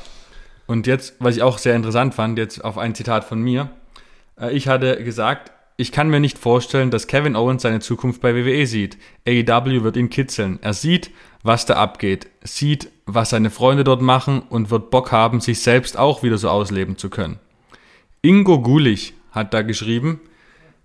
Und 0.68 0.86
jetzt, 0.86 1.16
was 1.18 1.36
ich 1.36 1.42
auch 1.42 1.58
sehr 1.58 1.76
interessant 1.76 2.14
fand, 2.14 2.38
jetzt 2.38 2.64
auf 2.64 2.78
ein 2.78 2.94
Zitat 2.94 3.24
von 3.24 3.42
mir. 3.42 3.70
Äh, 4.40 4.52
Ich 4.52 4.68
hatte 4.68 5.04
gesagt, 5.04 5.52
ich 5.76 5.92
kann 5.92 6.10
mir 6.10 6.20
nicht 6.20 6.38
vorstellen, 6.38 6.92
dass 6.92 7.08
Kevin 7.08 7.36
Owens 7.36 7.64
seine 7.64 7.80
Zukunft 7.80 8.22
bei 8.22 8.36
WWE 8.36 8.68
sieht. 8.68 8.98
AEW 9.28 9.84
wird 9.84 9.98
ihn 9.98 10.10
kitzeln. 10.10 10.60
Er 10.62 10.74
sieht, 10.74 11.12
was 11.42 11.66
da 11.66 11.76
abgeht, 11.76 12.28
sieht, 12.44 12.90
was 13.06 13.32
seine 13.32 13.50
Freunde 13.50 13.84
dort 13.84 14.02
machen 14.02 14.44
und 14.50 14.70
wird 14.70 14.92
Bock 14.92 15.12
haben, 15.12 15.42
sich 15.42 15.62
selbst 15.62 15.98
auch 15.98 16.24
wieder 16.24 16.38
so 16.38 16.50
ausleben 16.50 16.98
zu 16.98 17.10
können. 17.10 17.40
Ingo 18.22 18.62
Gulich 18.62 19.14
hat 19.32 19.54
da 19.54 19.64
geschrieben, 19.64 20.22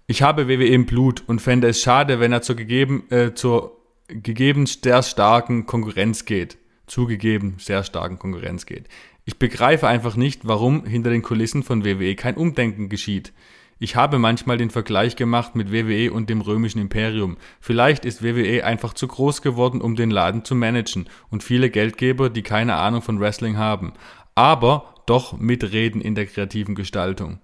ich 0.06 0.22
habe 0.22 0.48
WWE 0.48 0.66
im 0.66 0.86
Blut 0.86 1.22
und 1.26 1.42
fände 1.42 1.68
es 1.68 1.82
schade, 1.82 2.18
wenn 2.18 2.32
er 2.32 2.40
zur 2.40 2.56
gegeben, 2.56 3.04
äh, 3.10 3.34
zur 3.34 3.76
gegeben 4.08 4.64
sehr 4.64 5.02
starken 5.02 5.66
Konkurrenz 5.66 6.24
geht. 6.24 6.56
Zugegeben 6.86 7.56
sehr 7.58 7.84
starken 7.84 8.18
Konkurrenz 8.18 8.64
geht. 8.64 8.86
Ich 9.26 9.38
begreife 9.38 9.86
einfach 9.86 10.16
nicht, 10.16 10.48
warum 10.48 10.86
hinter 10.86 11.10
den 11.10 11.20
Kulissen 11.20 11.62
von 11.62 11.84
WWE 11.84 12.16
kein 12.16 12.38
Umdenken 12.38 12.88
geschieht. 12.88 13.34
Ich 13.80 13.94
habe 13.94 14.18
manchmal 14.18 14.58
den 14.58 14.70
Vergleich 14.70 15.14
gemacht 15.14 15.54
mit 15.54 15.72
WWE 15.72 16.12
und 16.12 16.28
dem 16.28 16.40
römischen 16.40 16.80
Imperium. 16.80 17.36
Vielleicht 17.60 18.04
ist 18.04 18.22
WWE 18.22 18.64
einfach 18.64 18.92
zu 18.92 19.06
groß 19.06 19.40
geworden, 19.40 19.80
um 19.80 19.94
den 19.94 20.10
Laden 20.10 20.44
zu 20.44 20.56
managen 20.56 21.08
und 21.30 21.44
viele 21.44 21.70
Geldgeber, 21.70 22.28
die 22.28 22.42
keine 22.42 22.74
Ahnung 22.74 23.02
von 23.02 23.20
Wrestling 23.20 23.56
haben. 23.56 23.92
Aber 24.34 24.94
doch 25.06 25.38
mitreden 25.38 26.00
in 26.00 26.14
der 26.14 26.26
kreativen 26.26 26.74
Gestaltung. 26.74 27.38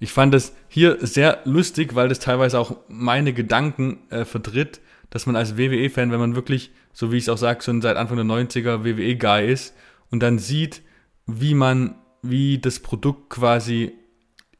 Ich 0.00 0.12
fand 0.12 0.34
das 0.34 0.54
hier 0.68 0.98
sehr 1.00 1.40
lustig, 1.44 1.94
weil 1.94 2.08
das 2.08 2.20
teilweise 2.20 2.58
auch 2.58 2.76
meine 2.88 3.32
Gedanken 3.32 3.98
äh, 4.10 4.24
vertritt, 4.24 4.80
dass 5.10 5.26
man 5.26 5.36
als 5.36 5.56
WWE-Fan, 5.56 6.10
wenn 6.10 6.20
man 6.20 6.34
wirklich, 6.34 6.70
so 6.92 7.10
wie 7.12 7.16
ich 7.16 7.24
es 7.24 7.28
auch 7.28 7.38
sage, 7.38 7.62
schon 7.62 7.82
seit 7.82 7.96
Anfang 7.96 8.16
der 8.16 8.26
90er 8.26 8.84
WWE-Guy 8.84 9.50
ist 9.50 9.74
und 10.10 10.22
dann 10.22 10.38
sieht, 10.38 10.82
wie 11.26 11.54
man, 11.54 11.96
wie 12.22 12.58
das 12.58 12.80
Produkt 12.80 13.30
quasi 13.30 13.92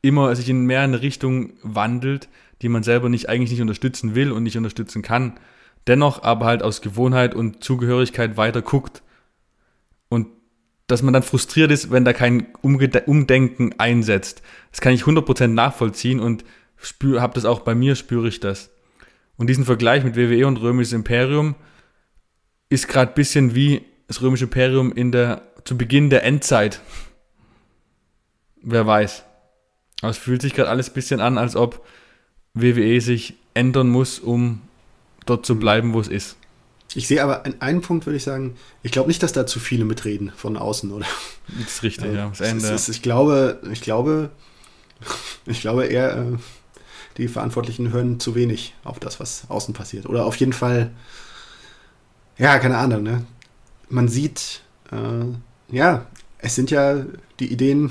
immer 0.02 0.34
sich 0.36 0.48
in 0.48 0.64
mehr 0.64 0.80
eine 0.80 1.02
Richtung 1.02 1.54
wandelt, 1.62 2.28
die 2.62 2.68
man 2.68 2.82
selber 2.82 3.08
nicht 3.08 3.28
eigentlich 3.28 3.50
nicht 3.50 3.60
unterstützen 3.60 4.14
will 4.14 4.32
und 4.32 4.42
nicht 4.42 4.56
unterstützen 4.56 5.02
kann, 5.02 5.38
dennoch 5.86 6.22
aber 6.22 6.46
halt 6.46 6.62
aus 6.62 6.82
Gewohnheit 6.82 7.34
und 7.34 7.62
Zugehörigkeit 7.62 8.36
weiter 8.36 8.62
guckt 8.62 9.02
und 10.08 10.28
dass 10.86 11.02
man 11.02 11.12
dann 11.12 11.22
frustriert 11.22 11.70
ist, 11.70 11.90
wenn 11.90 12.04
da 12.04 12.12
kein 12.12 12.48
Umdenken 12.62 13.74
einsetzt. 13.78 14.42
Das 14.70 14.80
kann 14.80 14.94
ich 14.94 15.02
100% 15.02 15.48
nachvollziehen 15.48 16.18
und 16.18 16.44
habe 17.02 17.34
das 17.34 17.44
auch 17.44 17.60
bei 17.60 17.74
mir, 17.74 17.94
spüre 17.94 18.28
ich 18.28 18.40
das. 18.40 18.70
Und 19.36 19.48
diesen 19.48 19.64
Vergleich 19.64 20.02
mit 20.02 20.16
WWE 20.16 20.46
und 20.46 20.56
Römisches 20.56 20.92
Imperium 20.92 21.54
ist 22.70 22.88
gerade 22.88 23.12
ein 23.12 23.14
bisschen 23.14 23.54
wie 23.54 23.82
das 24.06 24.22
Römische 24.22 24.44
Imperium 24.44 24.92
in 24.92 25.12
der, 25.12 25.42
zu 25.64 25.76
Beginn 25.76 26.10
der 26.10 26.24
Endzeit. 26.24 26.80
Wer 28.62 28.86
weiß. 28.86 29.24
Aber 30.00 30.10
es 30.10 30.18
fühlt 30.18 30.42
sich 30.42 30.54
gerade 30.54 30.70
alles 30.70 30.88
ein 30.88 30.94
bisschen 30.94 31.20
an, 31.20 31.38
als 31.38 31.56
ob 31.56 31.84
WWE 32.54 33.00
sich 33.00 33.34
ändern 33.54 33.88
muss, 33.88 34.18
um 34.18 34.62
dort 35.26 35.44
zu 35.44 35.58
bleiben, 35.58 35.92
wo 35.92 36.00
es 36.00 36.08
ist. 36.08 36.36
Ich 36.94 37.06
sehe 37.06 37.22
aber 37.22 37.44
in 37.44 37.60
einem 37.60 37.82
Punkt, 37.82 38.06
würde 38.06 38.16
ich 38.16 38.22
sagen, 38.24 38.56
ich 38.82 38.92
glaube 38.92 39.08
nicht, 39.08 39.22
dass 39.22 39.32
da 39.32 39.46
zu 39.46 39.60
viele 39.60 39.84
mitreden 39.84 40.32
von 40.34 40.56
außen, 40.56 40.90
oder? 40.90 41.06
Das 41.58 41.74
ist 41.74 41.82
richtig, 41.82 42.14
ja. 42.14 42.28
Das 42.28 42.40
Ende. 42.40 42.66
Ist, 42.68 42.88
ich 42.88 43.02
glaube, 43.02 43.60
ich 43.70 43.82
glaube, 43.82 44.30
ich 45.46 45.60
glaube 45.60 45.86
eher, 45.86 46.16
äh, 46.16 46.24
die 47.18 47.28
Verantwortlichen 47.28 47.92
hören 47.92 48.20
zu 48.20 48.34
wenig 48.34 48.74
auf 48.84 48.98
das, 49.00 49.20
was 49.20 49.44
außen 49.48 49.74
passiert. 49.74 50.06
Oder 50.06 50.24
auf 50.24 50.36
jeden 50.36 50.52
Fall, 50.52 50.92
ja, 52.38 52.58
keine 52.58 52.78
Ahnung, 52.78 53.02
ne? 53.02 53.26
Man 53.90 54.08
sieht, 54.08 54.62
äh, 54.90 55.74
ja, 55.74 56.06
es 56.38 56.54
sind 56.54 56.70
ja 56.70 57.04
die 57.40 57.52
Ideen, 57.52 57.90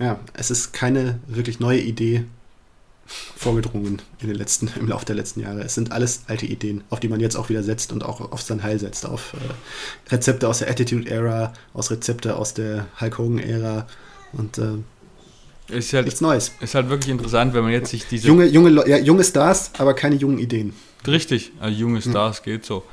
ja, 0.00 0.18
es 0.34 0.50
ist 0.50 0.72
keine 0.72 1.18
wirklich 1.26 1.60
neue 1.60 1.80
Idee 1.80 2.24
vorgedrungen 3.36 4.02
in 4.20 4.28
den 4.28 4.36
letzten, 4.36 4.70
im 4.78 4.88
Laufe 4.88 5.06
der 5.06 5.16
letzten 5.16 5.40
Jahre. 5.40 5.60
Es 5.62 5.74
sind 5.74 5.92
alles 5.92 6.24
alte 6.26 6.46
Ideen, 6.46 6.84
auf 6.90 7.00
die 7.00 7.08
man 7.08 7.20
jetzt 7.20 7.36
auch 7.36 7.48
wieder 7.48 7.62
setzt 7.62 7.92
und 7.92 8.04
auch 8.04 8.32
auf 8.32 8.42
sein 8.42 8.62
Heil 8.62 8.78
setzt. 8.78 9.06
Auf 9.06 9.34
äh, 9.34 10.12
Rezepte 10.12 10.46
aus 10.48 10.58
der 10.58 10.70
Attitude-Ära, 10.70 11.52
aus 11.72 11.90
Rezepte 11.90 12.36
aus 12.36 12.54
der 12.54 12.86
Hulk 13.00 13.18
Hogan-Ära 13.18 13.86
und 14.32 14.58
äh, 14.58 14.72
ist 15.68 15.92
halt, 15.92 16.06
nichts 16.06 16.20
Neues. 16.20 16.52
Ist 16.60 16.74
halt 16.74 16.88
wirklich 16.88 17.10
interessant, 17.10 17.54
wenn 17.54 17.62
man 17.62 17.72
jetzt 17.72 17.90
sich 17.90 18.06
diese. 18.06 18.26
Junge, 18.26 18.46
junge, 18.46 18.88
ja, 18.88 18.96
junge 18.98 19.24
Stars, 19.24 19.70
aber 19.78 19.94
keine 19.94 20.16
jungen 20.16 20.38
Ideen. 20.38 20.72
Richtig, 21.06 21.52
also 21.60 21.78
junge 21.78 22.02
hm. 22.02 22.10
Stars 22.10 22.38
hm. 22.38 22.44
geht 22.44 22.64
so. 22.64 22.84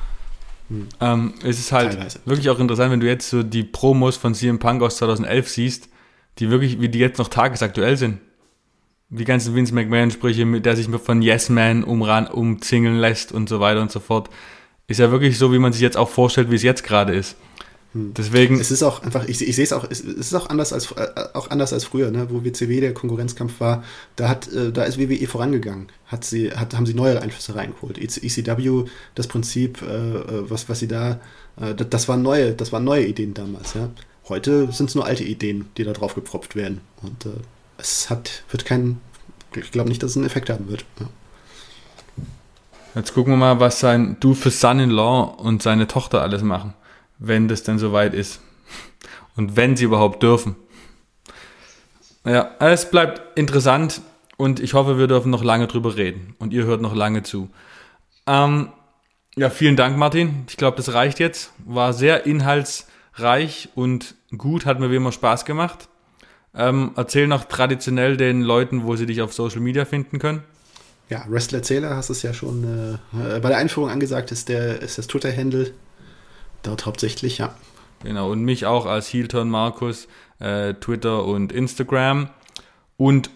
Hm. 0.70 0.88
Ähm, 1.00 1.34
es 1.44 1.60
ist 1.60 1.72
halt 1.72 1.94
Teilweise. 1.94 2.20
wirklich 2.26 2.50
auch 2.50 2.60
interessant, 2.60 2.92
wenn 2.92 3.00
du 3.00 3.08
jetzt 3.08 3.30
so 3.30 3.44
die 3.44 3.64
Promos 3.64 4.18
von 4.18 4.34
CM 4.34 4.60
Punk 4.60 4.82
aus 4.82 4.98
2011 4.98 5.50
siehst, 5.50 5.90
die 6.40 6.50
wirklich, 6.50 6.80
wie 6.80 6.90
die 6.90 7.00
jetzt 7.00 7.18
noch 7.18 7.28
tagesaktuell 7.28 7.98
sind. 7.98 8.20
Die 9.10 9.24
ganzen 9.24 9.56
Vince 9.56 9.74
McMahon-Sprüche, 9.74 10.62
der 10.62 10.76
sich 10.76 10.88
von 10.88 11.22
Yes 11.22 11.50
Man 11.50 11.84
umran, 11.84 12.28
umzingeln 12.28 12.98
lässt 12.98 13.32
und 13.32 13.48
so 13.48 13.60
weiter 13.60 13.82
und 13.82 13.92
so 13.92 14.00
fort. 14.00 14.30
Ist 14.88 15.00
ja 15.00 15.12
wirklich 15.12 15.38
so, 15.38 15.54
wie 15.54 15.60
man 15.60 15.74
sich 15.74 15.82
jetzt 15.82 15.98
auch 15.98 16.10
vorstellt, 16.10 16.52
wie 16.52 16.56
es 16.56 16.64
jetzt 16.64 16.84
gerade 16.84 17.14
ist. 17.14 17.36
Hm. 17.94 18.14
Deswegen. 18.14 18.60
Es 18.60 18.72
ist 18.72 18.84
auch 18.84 19.04
einfach, 19.04 19.28
ich, 19.28 19.48
ich 19.48 19.56
sehe 19.56 19.64
es 19.64 19.72
auch, 19.72 19.90
es 19.90 20.02
ist 20.02 20.34
auch 20.34 20.50
anders 20.50 20.74
als, 20.74 20.92
äh, 20.92 21.08
auch 21.34 21.50
anders 21.50 21.72
als 21.72 21.86
früher, 21.86 22.12
ne? 22.12 22.28
wo 22.30 22.44
WCW 22.44 22.82
der 22.82 22.94
Konkurrenzkampf 22.94 23.60
war. 23.60 23.84
Da 24.18 24.28
hat, 24.28 24.52
äh, 24.52 24.72
da 24.72 24.84
ist 24.84 25.00
WWE 25.00 25.28
vorangegangen. 25.28 25.88
Hat 26.08 26.26
sie, 26.26 26.52
hat, 26.52 26.76
haben 26.76 26.86
sie 26.86 26.94
neue 26.94 27.22
Einflüsse 27.22 27.56
reingeholt. 27.56 27.98
ECW, 27.98 28.86
das 29.16 29.28
Prinzip, 29.28 29.82
äh, 29.82 30.50
was, 30.50 30.68
was 30.68 30.80
sie 30.80 30.88
da, 30.88 31.20
das 31.56 32.10
waren 32.10 32.22
neue, 32.22 32.54
das 32.54 32.74
waren 32.74 32.84
neue 32.84 33.06
Ideen 33.06 33.34
damals, 33.34 33.76
ja. 33.76 33.90
Heute 34.28 34.72
sind 34.72 34.90
es 34.90 34.96
nur 34.96 35.06
alte 35.06 35.24
Ideen, 35.24 35.70
die 35.78 35.84
da 35.84 35.94
drauf 35.94 36.16
gepfropft 36.16 36.56
werden. 36.56 36.82
Und 37.02 37.26
äh, 37.26 37.30
es 37.78 38.10
hat, 38.10 38.44
wird 38.50 38.66
kein, 38.66 39.00
ich 39.56 39.72
glaube 39.72 39.90
nicht, 39.90 40.02
dass 40.02 40.12
es 40.12 40.18
einen 40.18 40.26
Effekt 40.26 40.50
haben 40.50 40.68
wird. 40.68 40.86
Ja. 41.00 41.08
Jetzt 42.96 43.14
gucken 43.14 43.34
wir 43.34 43.38
mal, 43.38 43.60
was 43.60 43.80
sein 43.80 44.18
Du 44.20 44.34
für 44.34 44.52
Son-in-Law 44.52 45.24
und 45.38 45.62
seine 45.62 45.88
Tochter 45.88 46.22
alles 46.22 46.42
machen 46.42 46.74
wenn 47.18 47.48
das 47.48 47.64
denn 47.64 47.80
soweit 47.80 48.14
ist. 48.14 48.42
Und 49.36 49.56
wenn 49.56 49.76
sie 49.76 49.84
überhaupt 49.84 50.24
dürfen. 50.24 50.56
Ja, 52.24 52.52
es 52.60 52.90
bleibt 52.90 53.38
interessant 53.38 54.02
und 54.38 54.60
ich 54.60 54.74
hoffe, 54.74 54.98
wir 54.98 55.08
dürfen 55.08 55.30
noch 55.30 55.44
lange 55.44 55.68
drüber 55.68 55.96
reden 55.96 56.36
und 56.40 56.54
ihr 56.54 56.64
hört 56.64 56.82
noch 56.82 56.96
lange 56.96 57.22
zu. 57.22 57.50
Ähm, 58.26 58.70
ja, 59.36 59.52
vielen 59.52 59.76
Dank, 59.76 59.96
Martin. 59.98 60.46
Ich 60.48 60.58
glaube, 60.58 60.78
das 60.78 60.94
reicht 60.94 61.20
jetzt. 61.20 61.52
War 61.66 61.94
sehr 61.94 62.26
inhaltsreich 63.16 63.70
und 63.76 64.16
gut, 64.38 64.66
hat 64.66 64.80
mir 64.80 64.92
wie 64.92 64.96
immer 64.96 65.12
Spaß 65.12 65.46
gemacht. 65.46 65.88
Ähm, 66.54 66.92
erzähl 66.96 67.28
noch 67.28 67.46
traditionell 67.46 68.18
den 68.18 68.42
Leuten, 68.42 68.84
wo 68.86 68.96
sie 68.96 69.06
dich 69.06 69.22
auf 69.22 69.34
Social 69.34 69.60
Media 69.60 69.86
finden 69.86 70.20
können. 70.20 70.44
Ja, 71.10 71.24
Wrestler 71.28 71.60
Erzähler 71.60 71.96
hast 71.96 72.10
es 72.10 72.24
ja 72.24 72.34
schon 72.34 72.98
äh, 73.14 73.40
bei 73.40 73.50
der 73.50 73.58
Einführung 73.58 73.90
angesagt, 73.90 74.32
ist, 74.32 74.50
der, 74.50 74.82
ist 74.82 74.98
das 74.98 75.08
Twitter-Handle 75.08 75.72
Dort 76.64 76.88
hauptsächlich, 76.88 77.38
ja. 77.38 77.54
Genau, 78.02 78.32
und 78.32 78.44
mich 78.44 78.66
auch 78.66 78.88
als 78.88 79.08
Hilton 79.08 79.52
Markus, 79.52 80.08
äh, 80.40 80.74
Twitter 80.74 81.24
und 81.26 81.52
Instagram. 81.52 82.30
Und 82.98 83.30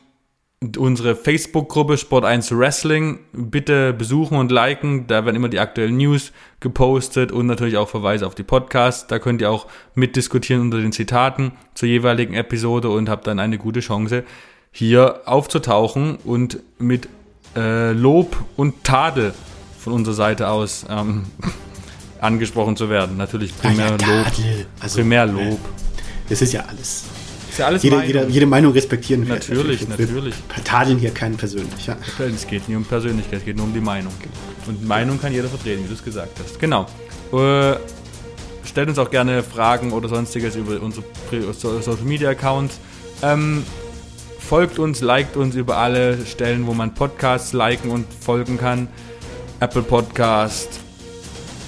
unsere 0.77 1.15
Facebook-Gruppe 1.15 1.97
Sport 1.97 2.25
1 2.25 2.57
Wrestling 2.57 3.19
bitte 3.31 3.93
besuchen 3.93 4.37
und 4.37 4.51
liken. 4.51 5.07
Da 5.07 5.23
werden 5.25 5.37
immer 5.37 5.47
die 5.47 5.59
aktuellen 5.59 5.97
News 5.97 6.33
gepostet 6.59 7.31
und 7.31 7.45
natürlich 7.45 7.77
auch 7.77 7.87
Verweise 7.87 8.27
auf 8.27 8.35
die 8.35 8.43
Podcasts. 8.43 9.07
Da 9.07 9.19
könnt 9.19 9.41
ihr 9.41 9.49
auch 9.49 9.67
mitdiskutieren 9.95 10.61
unter 10.63 10.79
den 10.79 10.91
Zitaten 10.91 11.53
zur 11.75 11.87
jeweiligen 11.87 12.33
Episode 12.33 12.89
und 12.89 13.09
habt 13.09 13.27
dann 13.27 13.39
eine 13.39 13.57
gute 13.57 13.79
Chance, 13.79 14.25
hier 14.71 15.21
aufzutauchen 15.25 16.17
und 16.17 16.59
mit 16.77 17.07
äh, 17.55 17.93
Lob 17.93 18.35
und 18.57 18.83
Tadel 18.83 19.33
von 19.79 19.93
unserer 19.93 20.15
Seite 20.15 20.49
aus 20.49 20.85
ähm, 20.89 21.23
angesprochen 22.19 22.75
zu 22.75 22.89
werden. 22.89 23.15
Natürlich 23.15 23.57
primär 23.57 23.91
ja, 23.91 23.91
Lob. 23.91 24.27
Also, 24.81 24.99
primär 24.99 25.25
Lob. 25.25 25.59
Das 26.27 26.41
ist 26.41 26.51
ja 26.51 26.65
alles. 26.65 27.05
Ja 27.59 27.67
alles 27.67 27.83
jede, 27.83 27.97
Meinung. 27.97 28.13
Jede, 28.13 28.27
jede 28.29 28.45
Meinung 28.45 28.73
respektieren 28.73 29.27
wir. 29.27 29.35
Natürlich, 29.35 29.87
natürlich. 29.87 30.09
natürlich. 30.09 30.35
Wir 30.55 30.63
tadeln 30.63 30.97
hier 30.97 31.11
keinen 31.11 31.35
persönlich. 31.35 31.85
Ja. 31.85 31.97
Es 32.19 32.47
geht 32.47 32.67
nicht 32.67 32.77
um 32.77 32.85
Persönlichkeit, 32.85 33.39
es 33.39 33.45
geht 33.45 33.57
nur 33.57 33.65
um 33.65 33.73
die 33.73 33.81
Meinung. 33.81 34.13
Und 34.65 34.87
Meinung 34.87 35.19
kann 35.19 35.33
jeder 35.33 35.49
vertreten, 35.49 35.83
wie 35.83 35.87
du 35.87 35.93
es 35.93 36.03
gesagt 36.03 36.39
hast. 36.39 36.59
Genau. 36.59 36.87
Äh, 37.33 37.75
stellt 38.63 38.87
uns 38.89 38.97
auch 38.97 39.11
gerne 39.11 39.43
Fragen 39.43 39.91
oder 39.91 40.07
sonstiges 40.07 40.55
über 40.55 40.81
unsere 40.81 41.03
Social 41.53 42.03
Media 42.05 42.29
Accounts. 42.29 42.79
Ähm, 43.21 43.63
folgt 44.39 44.79
uns, 44.79 45.01
liked 45.01 45.35
uns 45.35 45.55
über 45.55 45.77
alle 45.77 46.25
Stellen, 46.25 46.65
wo 46.65 46.73
man 46.73 46.93
Podcasts 46.93 47.53
liken 47.53 47.91
und 47.91 48.05
folgen 48.21 48.57
kann. 48.57 48.87
Apple 49.59 49.83
Podcast, 49.83 50.79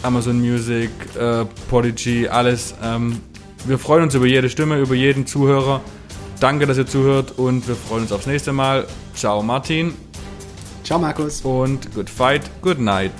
Amazon 0.03 0.39
Music, 0.39 0.89
äh, 1.19 1.43
Prodigy, 1.69 2.27
alles. 2.27 2.73
Ähm, 2.81 3.19
wir 3.65 3.79
freuen 3.79 4.03
uns 4.03 4.15
über 4.15 4.25
jede 4.25 4.49
Stimme, 4.49 4.79
über 4.79 4.95
jeden 4.95 5.25
Zuhörer. 5.25 5.81
Danke, 6.39 6.65
dass 6.65 6.77
ihr 6.77 6.87
zuhört 6.87 7.37
und 7.37 7.67
wir 7.67 7.75
freuen 7.75 8.03
uns 8.03 8.11
aufs 8.11 8.25
nächste 8.25 8.51
Mal. 8.51 8.87
Ciao 9.15 9.43
Martin. 9.43 9.93
Ciao 10.83 10.99
Markus. 10.99 11.41
Und 11.41 11.93
good 11.93 12.09
fight, 12.09 12.49
good 12.61 12.79
night. 12.79 13.11